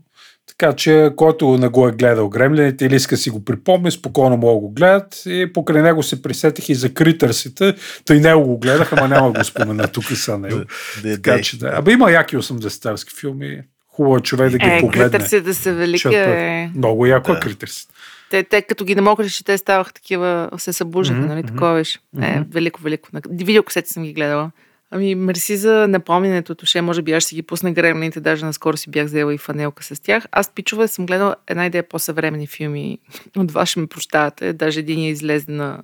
Така 0.47 0.73
че, 0.73 1.11
който 1.15 1.57
не 1.57 1.67
го 1.67 1.87
е 1.87 1.91
гледал 1.91 2.29
Гремлините 2.29 2.85
или 2.85 2.95
иска 2.95 3.17
си 3.17 3.29
го 3.29 3.45
припомни, 3.45 3.91
спокойно 3.91 4.37
мога 4.37 4.59
го 4.59 4.69
гледат. 4.69 5.21
И 5.25 5.53
покрай 5.53 5.81
него 5.81 6.03
се 6.03 6.21
присетих 6.21 6.69
и 6.69 6.75
за 6.75 6.93
критърсите. 6.93 7.75
Тъй 8.05 8.19
него 8.19 8.43
го 8.43 8.57
гледах, 8.59 8.93
ама 8.93 9.07
няма 9.07 9.31
го 9.31 9.43
спомена 9.43 9.87
тук 9.87 10.05
са 10.05 10.37
него. 10.39 10.59
Де- 11.03 11.15
Така 11.15 11.41
че 11.41 11.59
да. 11.59 11.71
Абе 11.75 11.91
има 11.91 12.11
яки 12.11 12.37
80-тарски 12.37 13.19
филми. 13.19 13.61
Хубаво 13.97 14.17
е 14.17 14.21
човек 14.21 14.51
да 14.51 14.57
ги 14.57 14.65
Е, 14.65 14.79
погледне. 14.79 15.03
критърсите 15.03 15.41
да 15.41 15.53
са 15.55 15.73
велики. 15.73 15.97
Защото 15.97 16.17
Е. 16.17 16.71
Много 16.75 17.05
яко 17.05 17.31
е 17.31 17.35
Да. 17.35 17.39
критърсите. 17.39 17.93
Те, 18.29 18.43
те 18.43 18.61
като 18.61 18.85
ги 18.85 18.95
намокриш, 18.95 19.43
те 19.43 19.57
ставаха 19.57 19.93
такива, 19.93 20.49
се 20.57 20.73
събуждаха, 20.73 21.19
Мгм, 21.19 21.27
нали? 21.27 21.39
мгм. 21.39 21.47
Такова 21.47 21.73
беше. 21.73 21.99
Е, 22.21 22.31
Мгм. 22.31 22.49
велико, 22.51 22.81
велико. 22.81 23.09
Видеокасети 23.29 23.89
съм 23.89 24.03
ги 24.03 24.13
гледала. 24.13 24.51
Ами, 24.91 25.15
мерси 25.15 25.57
за 25.57 25.85
напомнянето, 25.89 26.55
Тоше. 26.55 26.81
Може 26.81 27.01
би 27.01 27.11
аз 27.11 27.23
ще 27.23 27.35
ги 27.35 27.41
пусна 27.41 27.71
гремлените, 27.71 28.19
даже 28.19 28.45
наскоро 28.45 28.77
си 28.77 28.89
бях 28.89 29.05
взела 29.05 29.33
и 29.33 29.37
фанелка 29.37 29.83
с 29.83 30.01
тях. 30.01 30.25
Аз, 30.31 30.49
пичове, 30.49 30.87
съм 30.87 31.05
гледала 31.05 31.35
една 31.47 31.65
идея 31.65 31.83
по-съвремени 31.83 32.47
филми. 32.47 32.97
От 33.37 33.51
вас 33.51 33.69
ще 33.69 33.79
ме 33.79 33.87
прощавате. 33.87 34.53
Даже 34.53 34.79
един 34.79 34.99
е 34.99 35.09
излезе 35.09 35.51
на 35.51 35.79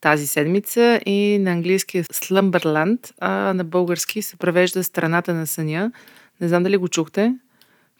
тази 0.00 0.26
седмица 0.26 1.00
и 1.06 1.38
на 1.38 1.50
английски 1.50 1.98
е 1.98 2.04
Slumberland, 2.04 3.10
а 3.20 3.30
на 3.54 3.64
български 3.64 4.22
се 4.22 4.36
превежда 4.36 4.84
Страната 4.84 5.34
на 5.34 5.46
съня. 5.46 5.92
Не 6.40 6.48
знам 6.48 6.62
дали 6.62 6.76
го 6.76 6.88
чухте. 6.88 7.34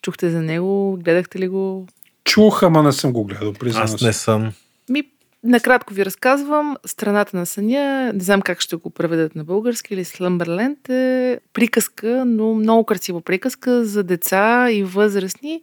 Чухте 0.03 0.31
за 0.31 0.43
него, 0.43 0.99
гледахте 1.05 1.39
ли 1.39 1.49
го? 1.49 1.87
Чух, 2.25 2.63
ама 2.63 2.83
не 2.83 2.93
съм 2.93 3.13
го 3.13 3.25
гледал, 3.25 3.53
признавам 3.53 3.95
Аз 3.95 4.01
не 4.01 4.13
съм. 4.13 4.53
Ми, 4.89 5.03
накратко 5.45 5.95
ви 5.95 6.05
разказвам. 6.05 6.77
Страната 6.85 7.37
на 7.37 7.47
съня, 7.47 8.13
не 8.15 8.25
знам 8.25 8.43
как 8.43 8.61
ще 8.61 8.77
го 8.77 8.91
преведат 8.91 9.37
на 9.37 9.45
български 9.45 9.95
или 9.95 10.05
Slumberland 10.05 10.89
е 10.89 11.41
приказка, 11.53 12.25
но 12.27 12.55
много 12.55 12.85
красива 12.85 13.21
приказка 13.21 13.85
за 13.85 14.03
деца 14.03 14.71
и 14.71 14.85
възрастни, 14.85 15.63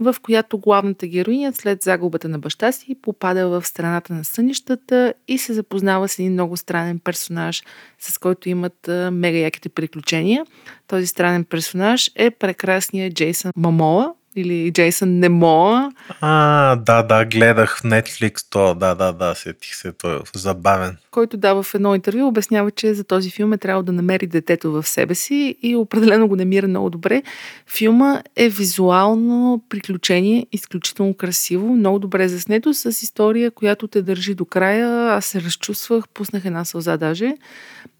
в 0.00 0.16
която 0.22 0.58
главната 0.58 1.06
героиня 1.06 1.52
след 1.52 1.82
загубата 1.82 2.28
на 2.28 2.38
баща 2.38 2.72
си 2.72 2.96
попада 3.02 3.48
в 3.48 3.66
страната 3.66 4.14
на 4.14 4.24
сънищата 4.24 5.14
и 5.28 5.38
се 5.38 5.52
запознава 5.52 6.08
с 6.08 6.18
един 6.18 6.32
много 6.32 6.56
странен 6.56 6.98
персонаж, 6.98 7.62
с 7.98 8.18
който 8.18 8.48
имат 8.48 8.90
мега 9.12 9.38
яките 9.38 9.68
приключения. 9.68 10.44
Този 10.86 11.06
странен 11.06 11.44
персонаж 11.44 12.10
е 12.16 12.30
прекрасният 12.30 13.14
Джейсън 13.14 13.52
Мамола 13.56 14.14
или 14.36 14.72
Джейсън 14.72 15.18
Немоа, 15.18 15.90
А, 16.20 16.76
да, 16.76 17.02
да, 17.02 17.24
гледах 17.24 17.78
в 17.78 17.82
Netflix 17.82 18.46
то, 18.50 18.74
да, 18.74 18.94
да, 18.94 19.12
да, 19.12 19.34
сетих 19.34 19.74
се, 19.74 19.92
той 19.92 20.16
е 20.16 20.18
забавен. 20.34 20.96
който 21.10 21.36
да 21.36 21.62
в 21.62 21.74
едно 21.74 21.94
интервю 21.94 22.26
обяснява, 22.26 22.70
че 22.70 22.94
за 22.94 23.04
този 23.04 23.30
филм 23.30 23.52
е 23.52 23.58
трябвало 23.58 23.82
да 23.82 23.92
намери 23.92 24.26
детето 24.26 24.72
в 24.72 24.88
себе 24.88 25.14
си 25.14 25.56
и 25.62 25.76
определено 25.76 26.28
го 26.28 26.36
намира 26.36 26.68
много 26.68 26.90
добре. 26.90 27.22
Филма 27.66 28.22
е 28.36 28.48
визуално 28.48 29.64
приключение, 29.68 30.46
изключително 30.52 31.14
красиво, 31.14 31.72
много 31.72 31.98
добре 31.98 32.28
заснето, 32.28 32.74
с 32.74 33.02
история, 33.02 33.50
която 33.50 33.88
те 33.88 34.02
държи 34.02 34.34
до 34.34 34.44
края. 34.44 35.14
Аз 35.14 35.24
се 35.24 35.40
разчувствах, 35.40 36.08
пуснах 36.08 36.44
една 36.44 36.64
сълза 36.64 36.96
даже. 36.96 37.34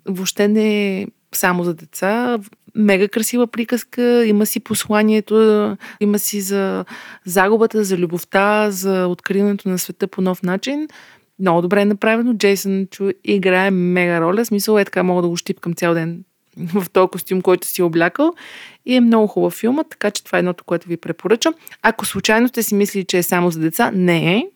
Въобще 0.06 0.48
не 0.48 1.00
е 1.00 1.06
само 1.36 1.64
за 1.64 1.74
деца. 1.74 2.38
Мега 2.74 3.08
красива 3.08 3.46
приказка, 3.46 4.26
има 4.26 4.46
си 4.46 4.60
посланието, 4.60 5.76
има 6.00 6.18
си 6.18 6.40
за 6.40 6.84
загубата, 7.24 7.84
за 7.84 7.98
любовта, 7.98 8.70
за 8.70 9.06
откриването 9.06 9.68
на 9.68 9.78
света 9.78 10.06
по 10.06 10.20
нов 10.20 10.42
начин. 10.42 10.88
Много 11.38 11.62
добре 11.62 11.80
е 11.80 11.84
направено. 11.84 12.34
Джейсън 12.34 12.86
Чу 12.90 13.10
играе 13.24 13.70
мега 13.70 14.20
роля. 14.20 14.44
Смисъл 14.44 14.78
е 14.78 14.84
така, 14.84 15.02
мога 15.02 15.22
да 15.22 15.28
го 15.28 15.36
щипкам 15.36 15.74
цял 15.74 15.94
ден 15.94 16.24
в 16.74 16.90
този 16.90 17.08
костюм, 17.08 17.42
който 17.42 17.66
си 17.66 17.82
облякал. 17.82 18.32
И 18.86 18.94
е 18.94 19.00
много 19.00 19.26
хубав 19.26 19.52
филмът, 19.52 19.86
така 19.90 20.10
че 20.10 20.24
това 20.24 20.38
е 20.38 20.40
едното, 20.40 20.64
което 20.64 20.88
ви 20.88 20.96
препоръчам. 20.96 21.54
Ако 21.82 22.06
случайно 22.06 22.48
сте 22.48 22.62
си 22.62 22.74
мислили, 22.74 23.04
че 23.04 23.18
е 23.18 23.22
само 23.22 23.50
за 23.50 23.60
деца, 23.60 23.90
не 23.94 24.36
е. 24.36 24.46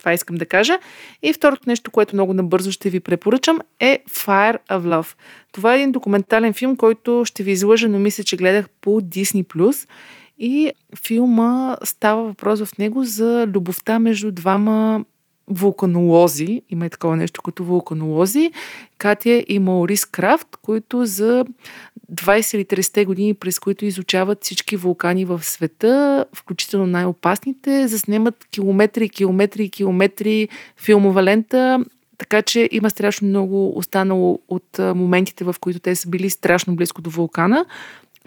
Това 0.00 0.12
искам 0.12 0.36
да 0.36 0.46
кажа. 0.46 0.78
И 1.22 1.32
второто 1.32 1.62
нещо, 1.66 1.90
което 1.90 2.16
много 2.16 2.34
набързо 2.34 2.72
ще 2.72 2.90
ви 2.90 3.00
препоръчам 3.00 3.60
е 3.80 3.98
Fire 4.10 4.58
of 4.70 4.82
Love. 4.82 5.14
Това 5.52 5.74
е 5.74 5.76
един 5.76 5.92
документален 5.92 6.52
филм, 6.52 6.76
който 6.76 7.22
ще 7.24 7.42
ви 7.42 7.50
излъжа, 7.50 7.88
но 7.88 7.98
мисля, 7.98 8.24
че 8.24 8.36
гледах 8.36 8.68
по 8.80 8.90
Disney+. 9.00 9.86
И 10.38 10.72
филма 11.06 11.76
става 11.84 12.22
въпрос 12.22 12.64
в 12.64 12.78
него 12.78 13.04
за 13.04 13.46
любовта 13.54 13.98
между 13.98 14.32
двама 14.32 15.04
вулканолози, 15.50 16.62
има 16.70 16.86
и 16.86 16.90
такова 16.90 17.16
нещо 17.16 17.42
като 17.42 17.64
вулканолози, 17.64 18.50
Катя 18.98 19.44
и 19.48 19.58
Маурис 19.58 20.04
Крафт, 20.04 20.56
които 20.62 21.06
за 21.06 21.44
20 22.14 22.56
или 22.56 22.64
30 22.64 23.04
години, 23.04 23.34
през 23.34 23.58
които 23.58 23.84
изучават 23.84 24.44
всички 24.44 24.76
вулкани 24.76 25.24
в 25.24 25.44
света, 25.44 26.24
включително 26.34 26.86
най-опасните, 26.86 27.88
заснемат 27.88 28.46
километри, 28.50 29.08
километри 29.08 29.70
километри 29.70 30.48
филмова 30.76 31.22
лента, 31.22 31.84
така 32.18 32.42
че 32.42 32.68
има 32.72 32.90
страшно 32.90 33.28
много 33.28 33.78
останало 33.78 34.38
от 34.48 34.78
моментите, 34.78 35.44
в 35.44 35.54
които 35.60 35.80
те 35.80 35.94
са 35.94 36.08
били 36.08 36.30
страшно 36.30 36.76
близко 36.76 37.02
до 37.02 37.10
вулкана. 37.10 37.64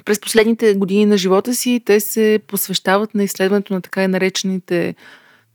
През 0.06 0.22
последните 0.22 0.74
години 0.74 1.06
на 1.06 1.18
живота 1.18 1.56
си 1.56 1.82
те 1.86 2.00
се 2.00 2.40
посвещават 2.48 3.16
на 3.16 3.24
изследването 3.24 3.74
на 3.74 3.82
така 3.82 4.04
и 4.04 4.08
наречените 4.08 4.96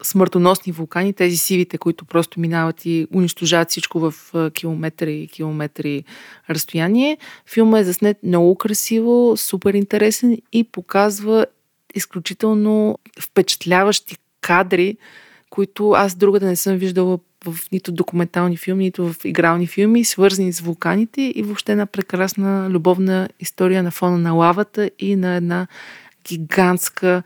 смъртоносни 0.03 0.73
вулкани, 0.73 1.13
тези 1.13 1.37
сивите, 1.37 1.79
които 1.79 2.05
просто 2.05 2.41
минават 2.41 2.87
и 2.87 3.07
унищожават 3.15 3.71
всичко 3.71 4.01
в 4.01 4.15
километри 4.55 5.15
и 5.15 5.29
километри 5.29 6.05
разстояние. 6.51 7.19
Филма 7.47 7.79
е 7.79 7.85
заснет 7.85 8.17
много 8.23 8.55
красиво, 8.55 9.35
супер 9.37 9.75
интересен 9.75 10.39
и 10.53 10.65
показва 10.65 11.47
изключително 11.95 12.99
впечатляващи 13.21 14.17
кадри, 14.41 14.97
които 15.51 15.91
аз 15.91 16.15
друга 16.15 16.41
да 16.41 16.47
не 16.47 16.57
съм 16.57 16.77
виждала 16.77 17.19
в 17.45 17.59
нито 17.73 17.93
документални 17.93 18.57
филми, 18.57 18.85
нито 18.85 19.13
в 19.13 19.25
игрални 19.25 19.67
филми, 19.67 20.05
свързани 20.05 20.53
с 20.53 20.61
вулканите 20.61 21.33
и 21.35 21.43
въобще 21.43 21.73
една 21.73 21.87
прекрасна 21.87 22.71
любовна 22.71 23.29
история 23.41 23.83
на 23.83 23.91
фона 23.91 24.19
на 24.19 24.33
лавата 24.33 24.91
и 24.99 25.17
на 25.17 25.35
една 25.35 25.67
гигантска 26.29 27.23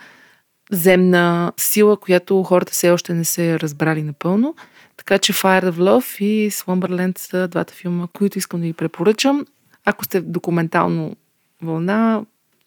земна 0.73 1.53
сила, 1.57 1.97
която 1.97 2.43
хората 2.43 2.73
все 2.73 2.91
още 2.91 3.15
не 3.15 3.25
се 3.25 3.61
разбрали 3.61 4.03
напълно. 4.03 4.55
Така 4.97 5.19
че 5.19 5.33
Fire 5.33 5.71
of 5.71 5.73
Love 5.73 6.25
и 6.25 6.51
Slumberland 6.51 7.19
са 7.19 7.49
двата 7.49 7.75
филма, 7.75 8.07
които 8.13 8.39
искам 8.39 8.61
да 8.61 8.67
ви 8.67 8.73
препоръчам. 8.73 9.47
Ако 9.85 10.05
сте 10.05 10.21
в 10.21 10.25
документално 10.25 11.17
вълна, 11.63 12.23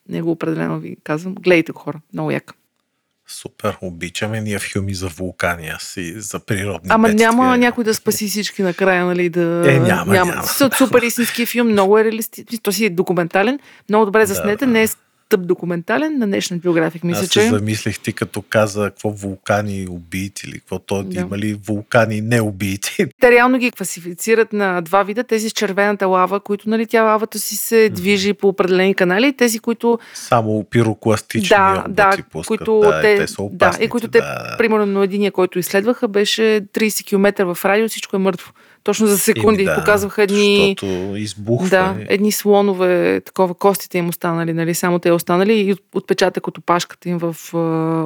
него 0.09 0.31
определено 0.31 0.79
ви 0.79 0.97
казвам, 1.03 1.35
гледайте 1.35 1.71
го 1.71 1.79
хора, 1.79 2.01
много 2.13 2.31
яка. 2.31 2.53
Супер, 3.27 3.77
обичаме 3.81 4.41
ние 4.41 4.59
филми 4.59 4.93
за 4.93 5.07
вулкани, 5.07 5.67
аз 5.67 5.97
и 5.97 6.13
за 6.21 6.39
природни 6.39 6.89
Ама 6.89 7.07
бедствия. 7.07 7.31
няма 7.31 7.57
някой 7.57 7.83
да 7.83 7.93
спаси 7.93 8.27
всички 8.27 8.63
накрая, 8.63 9.05
нали? 9.05 9.29
Да... 9.29 9.63
Е, 9.67 9.79
няма, 9.79 10.13
няма. 10.13 10.43
С- 10.43 10.69
Супер 10.77 11.01
истински 11.01 11.45
филм, 11.45 11.67
много 11.67 11.99
е 11.99 12.03
реалистичен. 12.03 12.59
То 12.63 12.71
си 12.71 12.85
е 12.85 12.89
документален, 12.89 13.59
много 13.89 14.05
добре 14.05 14.25
заснете, 14.25 14.65
да. 14.65 14.71
не 14.71 14.83
е 14.83 14.87
тъп 15.29 15.47
документален 15.47 16.17
на 16.17 16.27
National 16.27 16.59
Geographic. 16.59 17.03
Мисля, 17.03 17.21
Аз 17.21 17.29
че... 17.29 17.41
се 17.41 17.49
замислих 17.49 17.99
ти 17.99 18.13
като 18.13 18.41
каза 18.41 18.83
какво 18.83 19.09
вулкани 19.09 19.87
убийци 19.89 20.47
или 20.49 20.59
какво 20.59 20.79
то 20.79 21.03
Да. 21.03 21.19
има 21.19 21.37
ли 21.37 21.59
вулкани 21.65 22.21
не 22.21 22.41
убийци. 22.41 23.05
Те 23.21 23.31
реално 23.31 23.57
ги 23.57 23.71
класифицират 23.71 24.53
на 24.53 24.81
два 24.81 25.03
вида. 25.03 25.23
Тези 25.23 25.49
с 25.49 25.53
червената 25.53 26.07
лава, 26.07 26.39
които 26.39 26.69
нали, 26.69 26.85
тя 26.87 27.03
лавата 27.03 27.39
си 27.39 27.55
се 27.55 27.89
движи 27.89 28.33
по 28.33 28.47
определени 28.47 28.93
канали, 28.93 29.27
и 29.27 29.33
тези, 29.33 29.59
които 29.59 29.99
Само 30.13 30.63
пирокластични 30.63 31.47
Да, 31.49 31.85
да, 31.89 32.17
пускат. 32.31 32.47
които 32.47 32.79
да, 32.79 33.01
те- 33.01 33.17
те 33.17 33.27
са 33.27 33.35
да, 33.35 33.43
и 33.43 33.45
опасни. 33.47 33.87
които 33.89 34.07
те, 34.07 34.21
примерно, 34.57 35.03
единия, 35.03 35.31
който 35.31 35.59
изследваха, 35.59 36.07
беше 36.07 36.41
30 36.73 37.05
км 37.05 37.45
в 37.45 37.65
радио, 37.65 37.87
всичко 37.89 38.15
е 38.15 38.19
мъртво. 38.19 38.51
Точно 38.85 39.07
за 39.07 39.17
секунди 39.17 39.63
да, 39.63 39.75
показваха 39.75 40.23
едни... 40.23 40.75
Избухва. 41.15 41.69
Да, 41.69 41.95
едни 42.07 42.31
слонове, 42.31 43.21
такова, 43.21 43.53
костите 43.55 43.97
им 43.97 44.09
останали, 44.09 44.53
нали, 44.53 44.73
само 44.73 44.99
те 44.99 45.11
останали 45.11 45.53
и 45.53 45.73
от- 45.73 45.83
отпечатък 45.95 46.47
от 46.47 46.57
опашката 46.57 47.09
им 47.09 47.17
в 47.17 47.35
а, 47.53 47.57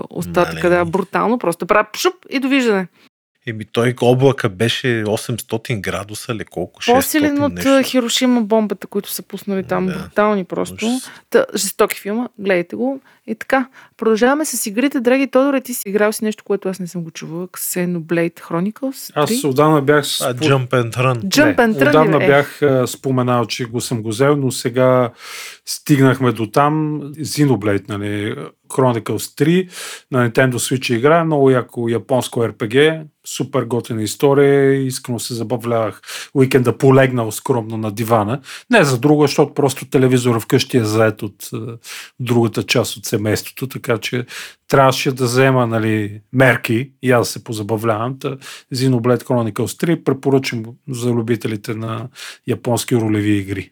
остатъка, 0.09 0.69
Нали. 0.69 0.77
да, 0.77 0.85
брутално, 0.85 1.39
просто 1.39 1.65
правя 1.65 1.87
пшуп 1.93 2.13
и 2.29 2.39
довиждане. 2.39 2.87
Еми 3.47 3.65
той 3.65 3.95
облака 4.01 4.49
беше 4.49 4.87
800 4.87 5.81
градуса 5.81 6.35
ли 6.35 6.45
колко? 6.45 6.81
600 6.81 6.93
По-силен 6.93 7.43
от 7.43 7.53
нещо. 7.53 7.81
Хирошима 7.83 8.41
бомбата, 8.41 8.87
които 8.87 9.11
са 9.11 9.23
пуснали 9.23 9.63
там, 9.63 9.85
Да. 9.85 9.93
брутални 9.93 10.43
просто. 10.43 10.99
Та, 11.29 11.45
жестоки 11.55 11.99
филма, 11.99 12.27
гледайте 12.39 12.75
го. 12.75 13.01
И 13.29 13.35
така, 13.35 13.67
продължаваме 13.97 14.45
с 14.45 14.65
игрите. 14.65 14.99
Драги 14.99 15.27
Тодоре, 15.27 15.61
ти 15.61 15.73
си 15.73 15.83
играл 15.85 16.11
си 16.11 16.23
нещо, 16.23 16.43
което 16.43 16.69
аз 16.69 16.79
не 16.79 16.87
съм 16.87 17.03
го 17.03 17.11
чувала. 17.11 17.47
Xenoblade 17.47 18.39
Chronicles 18.39 19.13
3. 19.13 19.13
Аз 19.15 19.43
отдавна 19.43 19.81
бях... 19.81 19.99
А, 19.99 20.03
спо- 20.03 20.35
Jump 20.35 20.69
and 20.69 20.91
Run. 20.93 21.17
Jump 21.23 21.55
and 21.55 21.83
Run, 21.83 21.89
Отдавна 21.89 22.23
е. 22.23 22.27
бях 22.27 22.61
а, 22.61 22.87
споменал, 22.87 23.45
че 23.45 23.65
го 23.65 23.81
съм 23.81 24.01
го 24.01 24.09
взел, 24.09 24.35
но 24.35 24.51
сега 24.51 25.11
стигнахме 25.65 26.31
до 26.31 26.47
там. 26.47 27.01
Xenoblade, 27.17 27.89
нали, 27.89 28.35
Chronicles 28.69 29.43
3 29.43 29.69
на 30.11 30.29
Nintendo 30.29 30.53
Switch 30.53 30.95
игра, 30.95 31.23
много 31.25 31.49
яко 31.49 31.89
японско 31.89 32.39
RPG, 32.39 33.03
супер 33.27 33.63
готина 33.63 34.03
история, 34.03 34.73
искрено 34.85 35.19
се 35.19 35.33
забавлявах 35.33 36.01
уикенда 36.33 36.77
полегнал 36.77 37.31
скромно 37.31 37.77
на 37.77 37.91
дивана. 37.91 38.41
Не 38.69 38.83
за 38.83 38.99
друго, 38.99 39.21
защото 39.21 39.53
просто 39.53 39.85
телевизора 39.85 40.39
вкъщи 40.39 40.77
е 40.77 40.83
заед 40.83 41.21
от 41.21 41.49
а, 41.53 41.77
другата 42.19 42.63
част 42.63 42.97
от 42.97 43.05
семейството, 43.19 43.67
така 43.67 43.97
че 43.97 44.25
трябваше 44.67 45.11
да 45.11 45.23
взема 45.23 45.67
нали, 45.67 46.21
мерки 46.33 46.91
и 47.01 47.11
аз 47.11 47.29
се 47.29 47.43
позабавлявам. 47.43 48.19
Та, 48.19 48.37
Xenoblade 48.73 49.23
Chronicles 49.23 49.85
3 49.85 50.03
препоръчам 50.03 50.63
за 50.89 51.09
любителите 51.09 51.73
на 51.73 52.07
японски 52.47 52.95
ролеви 52.95 53.37
игри. 53.37 53.71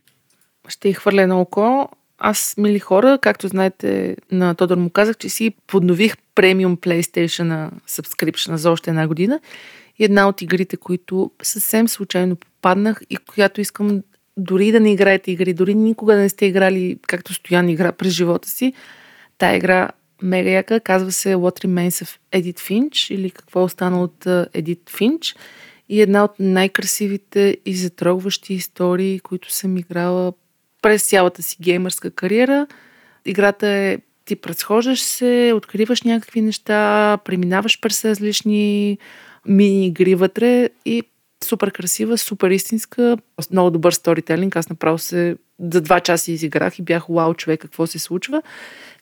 ще 0.67 0.93
хвърля 0.93 1.21
едно 1.21 1.41
око. 1.41 1.89
Аз, 2.19 2.55
мили 2.57 2.79
хора, 2.79 3.19
както 3.21 3.47
знаете, 3.47 4.15
на 4.31 4.55
Тодор 4.55 4.77
му 4.77 4.89
казах, 4.89 5.17
че 5.17 5.29
си 5.29 5.53
поднових 5.67 6.15
премиум 6.35 6.77
PlayStation 6.77 7.43
на 7.43 7.71
subscription 7.89 8.55
за 8.55 8.71
още 8.71 8.89
една 8.89 9.07
година. 9.07 9.39
И 9.99 10.03
една 10.03 10.27
от 10.27 10.41
игрите, 10.41 10.77
които 10.77 11.31
съвсем 11.43 11.87
случайно 11.87 12.35
попаднах 12.35 13.01
и 13.09 13.17
която 13.17 13.61
искам 13.61 14.01
дори 14.37 14.71
да 14.71 14.79
не 14.79 14.91
играете 14.91 15.31
игри, 15.31 15.53
дори 15.53 15.75
никога 15.75 16.15
да 16.15 16.21
не 16.21 16.29
сте 16.29 16.45
играли 16.45 16.97
както 17.07 17.33
Стоян 17.33 17.69
игра 17.69 17.91
през 17.91 18.13
живота 18.13 18.49
си, 18.49 18.73
тая 19.37 19.57
игра 19.57 19.89
мега 20.21 20.49
яка, 20.49 20.79
казва 20.79 21.11
се 21.11 21.35
What 21.35 21.65
Remains 21.65 22.05
of 22.05 22.17
Edith 22.31 22.59
Finch 22.59 23.13
или 23.13 23.31
какво 23.31 23.63
остана 23.63 24.03
от 24.03 24.25
Edith 24.25 24.89
Finch 24.89 25.37
и 25.89 26.01
една 26.01 26.23
от 26.23 26.31
най-красивите 26.39 27.57
и 27.65 27.75
затрогващи 27.75 28.53
истории, 28.53 29.19
които 29.19 29.53
съм 29.53 29.77
играла 29.77 30.33
през 30.81 31.03
цялата 31.09 31.43
си 31.43 31.57
геймърска 31.61 32.11
кариера. 32.11 32.67
Играта 33.25 33.67
е 33.67 33.97
ти 34.25 34.35
предсхождаш 34.35 35.01
се, 35.01 35.53
откриваш 35.55 36.01
някакви 36.01 36.41
неща, 36.41 37.17
преминаваш 37.25 37.81
през 37.81 38.05
различни 38.05 38.97
мини-игри 39.45 40.15
вътре 40.15 40.69
и 40.85 41.03
супер 41.43 41.71
красива, 41.71 42.17
супер 42.17 42.49
истинска, 42.49 43.17
много 43.51 43.71
добър 43.71 43.91
сторителинг. 43.91 44.55
Аз 44.55 44.69
направо 44.69 44.97
се 44.97 45.35
за 45.59 45.81
два 45.81 45.99
часа 45.99 46.31
изиграх 46.31 46.79
и 46.79 46.81
бях 46.81 47.05
вау 47.09 47.33
човек 47.33 47.61
какво 47.61 47.87
се 47.87 47.99
случва. 47.99 48.41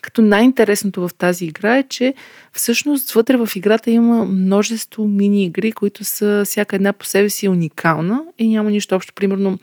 Като 0.01 0.21
най-интересното 0.21 1.07
в 1.07 1.13
тази 1.13 1.45
игра 1.45 1.77
е, 1.77 1.83
че 1.83 2.13
всъщност 2.53 3.11
вътре 3.11 3.37
в 3.37 3.49
играта 3.55 3.91
има 3.91 4.25
множество 4.25 5.07
мини-игри, 5.07 5.71
които 5.71 6.03
са 6.03 6.43
всяка 6.45 6.75
една 6.75 6.93
по 6.93 7.05
себе 7.05 7.29
си 7.29 7.47
уникална 7.49 8.23
и 8.37 8.47
няма 8.47 8.71
нищо 8.71 8.95
общо. 8.95 9.13
Примерно 9.13 9.59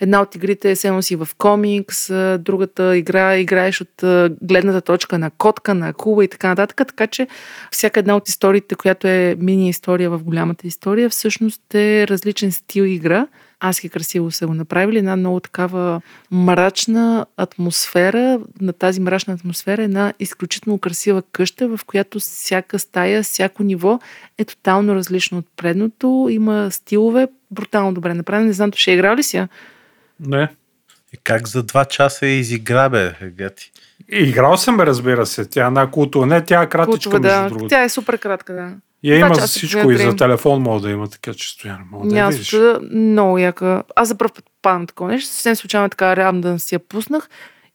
една 0.00 0.22
от 0.22 0.34
игрите 0.34 0.70
е 0.70 0.76
седно 0.76 1.02
си 1.02 1.16
в 1.16 1.28
комикс, 1.38 2.08
другата 2.38 2.96
игра 2.96 3.36
играеш 3.36 3.80
от 3.80 4.04
гледната 4.42 4.80
точка 4.80 5.18
на 5.18 5.30
котка, 5.30 5.74
на 5.74 5.88
акула 5.88 6.24
и 6.24 6.28
така 6.28 6.48
нататък. 6.48 6.76
Така 6.76 7.06
че 7.06 7.26
всяка 7.70 8.00
една 8.00 8.16
от 8.16 8.28
историите, 8.28 8.74
която 8.74 9.06
е 9.06 9.36
мини 9.38 9.68
история 9.68 10.10
в 10.10 10.24
голямата 10.24 10.66
история, 10.66 11.08
всъщност 11.08 11.74
е 11.74 12.08
различен 12.08 12.52
стил 12.52 12.82
игра. 12.82 13.26
Аз 13.66 13.84
и 13.84 13.88
красиво 13.88 14.30
са 14.30 14.46
го 14.46 14.54
направили. 14.54 14.98
Една 14.98 15.16
много 15.16 15.40
такава 15.40 16.00
мрачна 16.30 17.26
атмосфера. 17.36 18.40
На 18.60 18.72
тази 18.72 19.00
мрачна 19.00 19.34
атмосфера 19.34 19.82
е 19.82 19.84
една 19.84 20.12
изключително 20.18 20.78
красива 20.78 21.22
къща, 21.32 21.68
в 21.68 21.80
която 21.86 22.20
всяка 22.20 22.78
стая, 22.78 23.22
всяко 23.22 23.62
ниво 23.62 24.00
е 24.38 24.44
тотално 24.44 24.94
различно 24.94 25.38
от 25.38 25.46
предното. 25.56 26.28
Има 26.30 26.68
стилове, 26.70 27.28
брутално 27.50 27.94
добре 27.94 28.14
направени. 28.14 28.46
Не 28.46 28.52
знам, 28.52 28.70
то 28.70 28.78
ще 28.78 28.90
играл 28.90 29.16
ли 29.16 29.22
си? 29.22 29.36
я? 29.36 29.48
Не. 30.20 30.48
И 31.12 31.16
как 31.24 31.48
за 31.48 31.62
два 31.62 31.84
часа 31.84 32.26
я 32.26 32.38
изигра, 32.38 32.88
бе, 32.88 33.12
гати? 33.30 33.72
Играл 34.08 34.56
съм, 34.56 34.76
бе, 34.76 34.86
разбира 34.86 35.26
се. 35.26 35.44
Тя 35.44 35.64
е 35.64 35.66
една 35.66 35.90
култова. 35.90 36.26
Не, 36.26 36.44
тя 36.44 36.62
е 36.62 36.68
кратичка, 36.68 37.10
между 37.10 37.28
да. 37.28 37.48
другото. 37.48 37.68
Тя 37.68 37.82
е 37.82 37.88
супер 37.88 38.18
кратка, 38.18 38.52
да. 38.52 38.72
Я 39.04 39.18
Два 39.18 39.26
има 39.26 39.34
за 39.34 39.46
всичко 39.46 39.90
и 39.90 39.96
за 39.96 40.16
телефон 40.16 40.62
мога 40.62 40.80
да 40.80 40.90
има, 40.90 41.08
така 41.08 41.34
че 41.34 41.50
стоян 41.50 41.78
мога 41.90 42.08
да 42.08 42.18
я 42.18 42.28
видиш. 42.28 42.56
много 42.92 43.38
яка. 43.38 43.82
Аз 43.96 44.08
за 44.08 44.18
първ 44.18 44.32
път 44.34 44.44
падам 44.62 44.86
такова 44.86 45.10
нещо. 45.10 45.30
Съвсем 45.30 45.56
случайно 45.56 45.88
така 45.88 46.32
да 46.32 46.58
си 46.58 46.74
я 46.74 46.78
пуснах. 46.78 47.28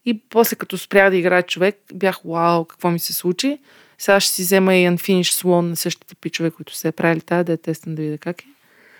И 0.05 0.21
после 0.29 0.55
като 0.55 0.77
спря 0.77 1.09
да 1.09 1.15
играе 1.15 1.43
човек, 1.43 1.75
бях 1.93 2.19
вау, 2.25 2.65
какво 2.65 2.91
ми 2.91 2.99
се 2.99 3.13
случи. 3.13 3.57
Сега 3.97 4.19
ще 4.19 4.33
си 4.33 4.41
взема 4.41 4.75
и 4.75 4.87
Unfinished 4.87 5.43
Swan 5.43 5.61
на 5.61 5.75
същите 5.75 6.15
пичове, 6.15 6.51
които 6.51 6.75
се 6.75 6.87
е 6.87 6.91
правили 6.91 7.21
тази, 7.21 7.43
да 7.43 7.51
я 7.51 7.57
тествам 7.57 7.95
да 7.95 8.01
видя 8.01 8.17
как 8.17 8.41
е. 8.41 8.45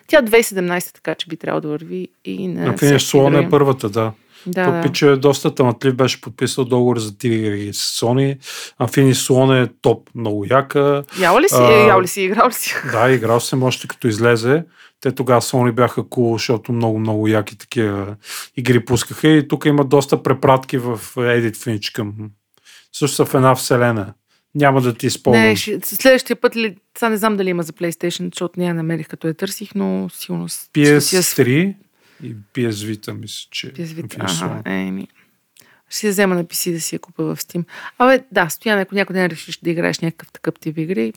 Тя 0.08 0.22
2017, 0.22 0.94
така 0.94 1.16
че 1.16 1.28
би 1.28 1.38
трябвало 1.38 1.62
да 1.62 1.68
върви 1.68 2.08
и 2.26 2.48
на 2.48 2.74
Slon 2.74 3.30
игри. 3.30 3.46
е 3.46 3.50
първата, 3.50 3.90
да. 3.90 4.12
Да, 4.46 4.66
То 4.66 4.72
да. 4.72 4.82
пича 4.82 5.08
е 5.08 5.16
доста 5.16 5.56
талантлив, 5.56 5.96
беше 5.96 6.22
подписал 6.22 6.66
договор 6.66 7.00
за 7.00 7.18
три 7.18 7.36
игри 7.36 7.74
с 7.74 8.00
Sony, 8.02 8.38
а 8.78 8.88
Finish 8.88 9.12
Slon 9.30 9.64
е 9.64 9.70
топ, 9.82 10.10
много 10.16 10.46
яка. 10.46 11.04
Яла 11.20 11.42
ли 11.42 11.50
си? 11.50 11.56
А, 11.58 11.88
ял 11.88 12.02
ли 12.02 12.08
си? 12.08 12.22
Играл 12.22 12.48
ли 12.48 12.54
си? 12.54 12.74
Да, 12.92 13.12
играл 13.12 13.40
съм 13.40 13.64
още 13.64 13.88
като 13.88 14.08
излезе. 14.08 14.64
Те 15.02 15.12
тогава 15.12 15.42
Sony 15.42 15.72
бяха 15.72 16.02
cool, 16.02 16.34
защото 16.34 16.72
много, 16.72 17.00
много 17.00 17.28
яки 17.28 17.58
такива 17.58 18.16
игри 18.58 18.86
пускаха 18.86 19.28
и 19.28 19.48
тук 19.48 19.66
има 19.66 19.86
доста 19.86 20.24
препратки 20.24 20.78
в 20.78 21.00
Edit 21.16 21.56
Finch 21.56 21.94
към 21.94 22.14
също 22.94 23.16
са 23.16 23.26
в 23.26 23.34
една 23.34 23.56
вселена. 23.56 24.14
Няма 24.56 24.82
да 24.82 24.94
ти 24.94 25.08
използвам. 25.08 25.44
Не, 25.44 25.56
ще, 25.56 25.80
следващия 25.84 26.36
път 26.36 26.56
ли, 26.56 26.76
сега 26.98 27.10
не 27.10 27.18
знам 27.18 27.38
дали 27.38 27.50
има 27.50 27.64
за 27.64 27.74
PlayStation, 27.74 28.26
защото 28.26 28.60
не 28.60 28.66
я 28.66 28.74
намерих 28.74 29.08
като 29.08 29.28
я 29.28 29.34
търсих, 29.34 29.70
но 29.76 30.10
сигурно 30.10 30.50
с- 30.50 30.70
ще 30.74 31.02
си 31.02 31.16
я 31.16 31.22
PS3 31.22 31.74
и 32.24 32.36
Vita, 32.53 33.11
мисля, 33.13 33.47
че 33.51 33.74
Vita. 33.74 33.86
Infinity 33.86 34.28
Slon. 34.28 34.59
Ага, 34.59 34.72
еми. 34.72 35.07
Ще 35.89 36.07
я 36.07 36.11
взема 36.11 36.36
на 36.36 36.45
PC 36.45 36.72
да 36.72 36.82
си 36.82 36.95
я 36.95 36.99
купа 36.99 37.24
в 37.24 37.38
Steam. 37.38 37.63
Абе, 37.97 38.24
да, 38.32 38.49
стоян, 38.49 38.80
ако 38.80 38.95
някой 38.95 39.13
ден 39.13 39.26
решиш 39.26 39.57
да 39.57 39.70
играеш 39.70 39.99
някакъв 39.99 40.32
такъв 40.32 40.53
тип 40.59 40.78
игри, 40.78 41.13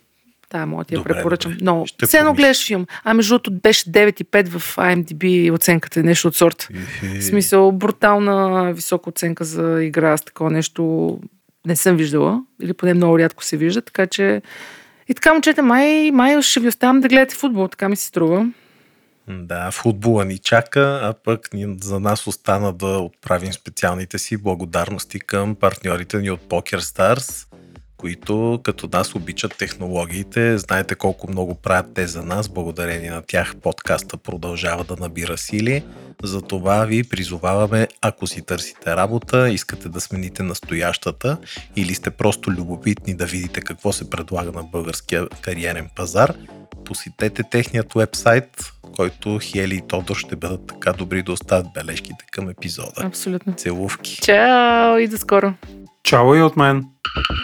да, 0.50 0.66
мога 0.66 0.84
да 0.84 0.88
ти 0.88 0.94
я 0.94 0.98
Добре, 0.98 1.12
препоръчам. 1.12 1.56
добре. 1.60 1.86
Ще 1.86 2.06
Все 2.06 2.18
едно 2.18 2.34
гледаш 2.34 2.66
филм. 2.66 2.86
А 3.04 3.14
между 3.14 3.34
другото 3.34 3.50
беше 3.60 3.84
9,5 3.84 4.48
в 4.48 4.76
IMDb 4.76 5.52
оценката 5.54 6.00
е 6.00 6.02
нещо 6.02 6.28
от 6.28 6.36
сорта. 6.36 6.68
Ихи. 6.70 7.18
В 7.18 7.24
смисъл, 7.24 7.72
брутална 7.72 8.72
висока 8.72 9.10
оценка 9.10 9.44
за 9.44 9.84
игра 9.84 10.16
с 10.16 10.24
такова 10.24 10.50
нещо 10.50 11.20
не 11.66 11.76
съм 11.76 11.96
виждала. 11.96 12.42
Или 12.62 12.72
поне 12.72 12.94
много 12.94 13.18
рядко 13.18 13.44
се 13.44 13.56
вижда, 13.56 13.82
така 13.82 14.06
че 14.06 14.42
и 15.08 15.14
така, 15.14 15.32
момчета, 15.32 15.62
май, 15.62 16.10
май 16.10 16.42
ще 16.42 16.60
ви 16.60 16.68
оставам 16.68 17.00
да 17.00 17.08
гледате 17.08 17.34
футбол, 17.34 17.68
така 17.68 17.88
ми 17.88 17.96
се 17.96 18.06
струва. 18.06 18.48
Да, 19.28 19.70
футбола 19.70 20.24
ни 20.24 20.38
чака, 20.38 21.00
а 21.02 21.14
пък 21.24 21.52
ни, 21.54 21.76
за 21.82 22.00
нас 22.00 22.26
остана 22.26 22.72
да 22.72 22.86
отправим 22.86 23.52
специалните 23.52 24.18
си 24.18 24.36
благодарности 24.36 25.20
към 25.20 25.54
партньорите 25.54 26.18
ни 26.18 26.30
от 26.30 26.40
PokerStars, 26.40 27.46
които 27.96 28.60
като 28.62 28.88
нас 28.92 29.14
обичат 29.14 29.58
технологиите. 29.58 30.58
Знаете 30.58 30.94
колко 30.94 31.30
много 31.30 31.54
правят 31.54 31.94
те 31.94 32.06
за 32.06 32.22
нас. 32.22 32.48
Благодарение 32.48 33.10
на 33.10 33.22
тях 33.22 33.56
подкаста 33.56 34.16
продължава 34.16 34.84
да 34.84 34.96
набира 34.96 35.38
сили. 35.38 35.84
Затова 36.22 36.84
ви 36.84 37.04
призоваваме, 37.04 37.88
ако 38.00 38.26
си 38.26 38.42
търсите 38.42 38.96
работа, 38.96 39.50
искате 39.50 39.88
да 39.88 40.00
смените 40.00 40.42
настоящата 40.42 41.38
или 41.76 41.94
сте 41.94 42.10
просто 42.10 42.50
любопитни 42.50 43.14
да 43.14 43.26
видите 43.26 43.60
какво 43.60 43.92
се 43.92 44.10
предлага 44.10 44.52
на 44.52 44.62
българския 44.62 45.28
кариерен 45.28 45.88
пазар, 45.96 46.34
посетете 46.92 47.42
техният 47.42 47.94
вебсайт, 47.94 48.72
който 48.96 49.38
Хели 49.42 49.74
и 49.74 49.82
Тодор 49.88 50.16
ще 50.16 50.36
бъдат 50.36 50.66
така 50.66 50.92
добри 50.92 51.22
да 51.22 51.32
оставят 51.32 51.66
бележките 51.74 52.24
към 52.32 52.48
епизода. 52.48 53.04
Абсолютно. 53.04 53.52
Целувки! 53.52 54.18
Чао 54.22 54.98
и 54.98 55.08
до 55.08 55.16
скоро! 55.16 55.54
Чао 56.02 56.34
и 56.34 56.42
от 56.42 56.56
мен! 56.56 56.84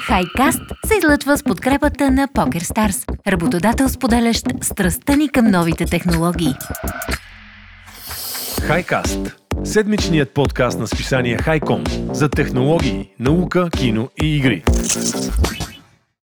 Хайкаст 0.07 0.61
се 0.87 0.95
излъчва 0.95 1.39
с 1.39 1.43
подкрепата 1.43 2.11
на 2.11 2.29
PokerStars, 2.29 3.29
работодател 3.29 3.89
споделящ 3.89 4.47
страстта 4.63 5.17
ни 5.17 5.29
към 5.29 5.47
новите 5.47 5.85
технологии. 5.85 6.55
Хайкаст– 8.63 9.37
седмичният 9.65 10.31
подкаст 10.31 10.79
на 10.79 10.87
списание 10.87 11.39
Хайком 11.39 11.85
за 12.13 12.29
технологии, 12.29 13.11
наука, 13.19 13.69
кино 13.71 14.09
и 14.23 14.37
игри. 14.37 14.63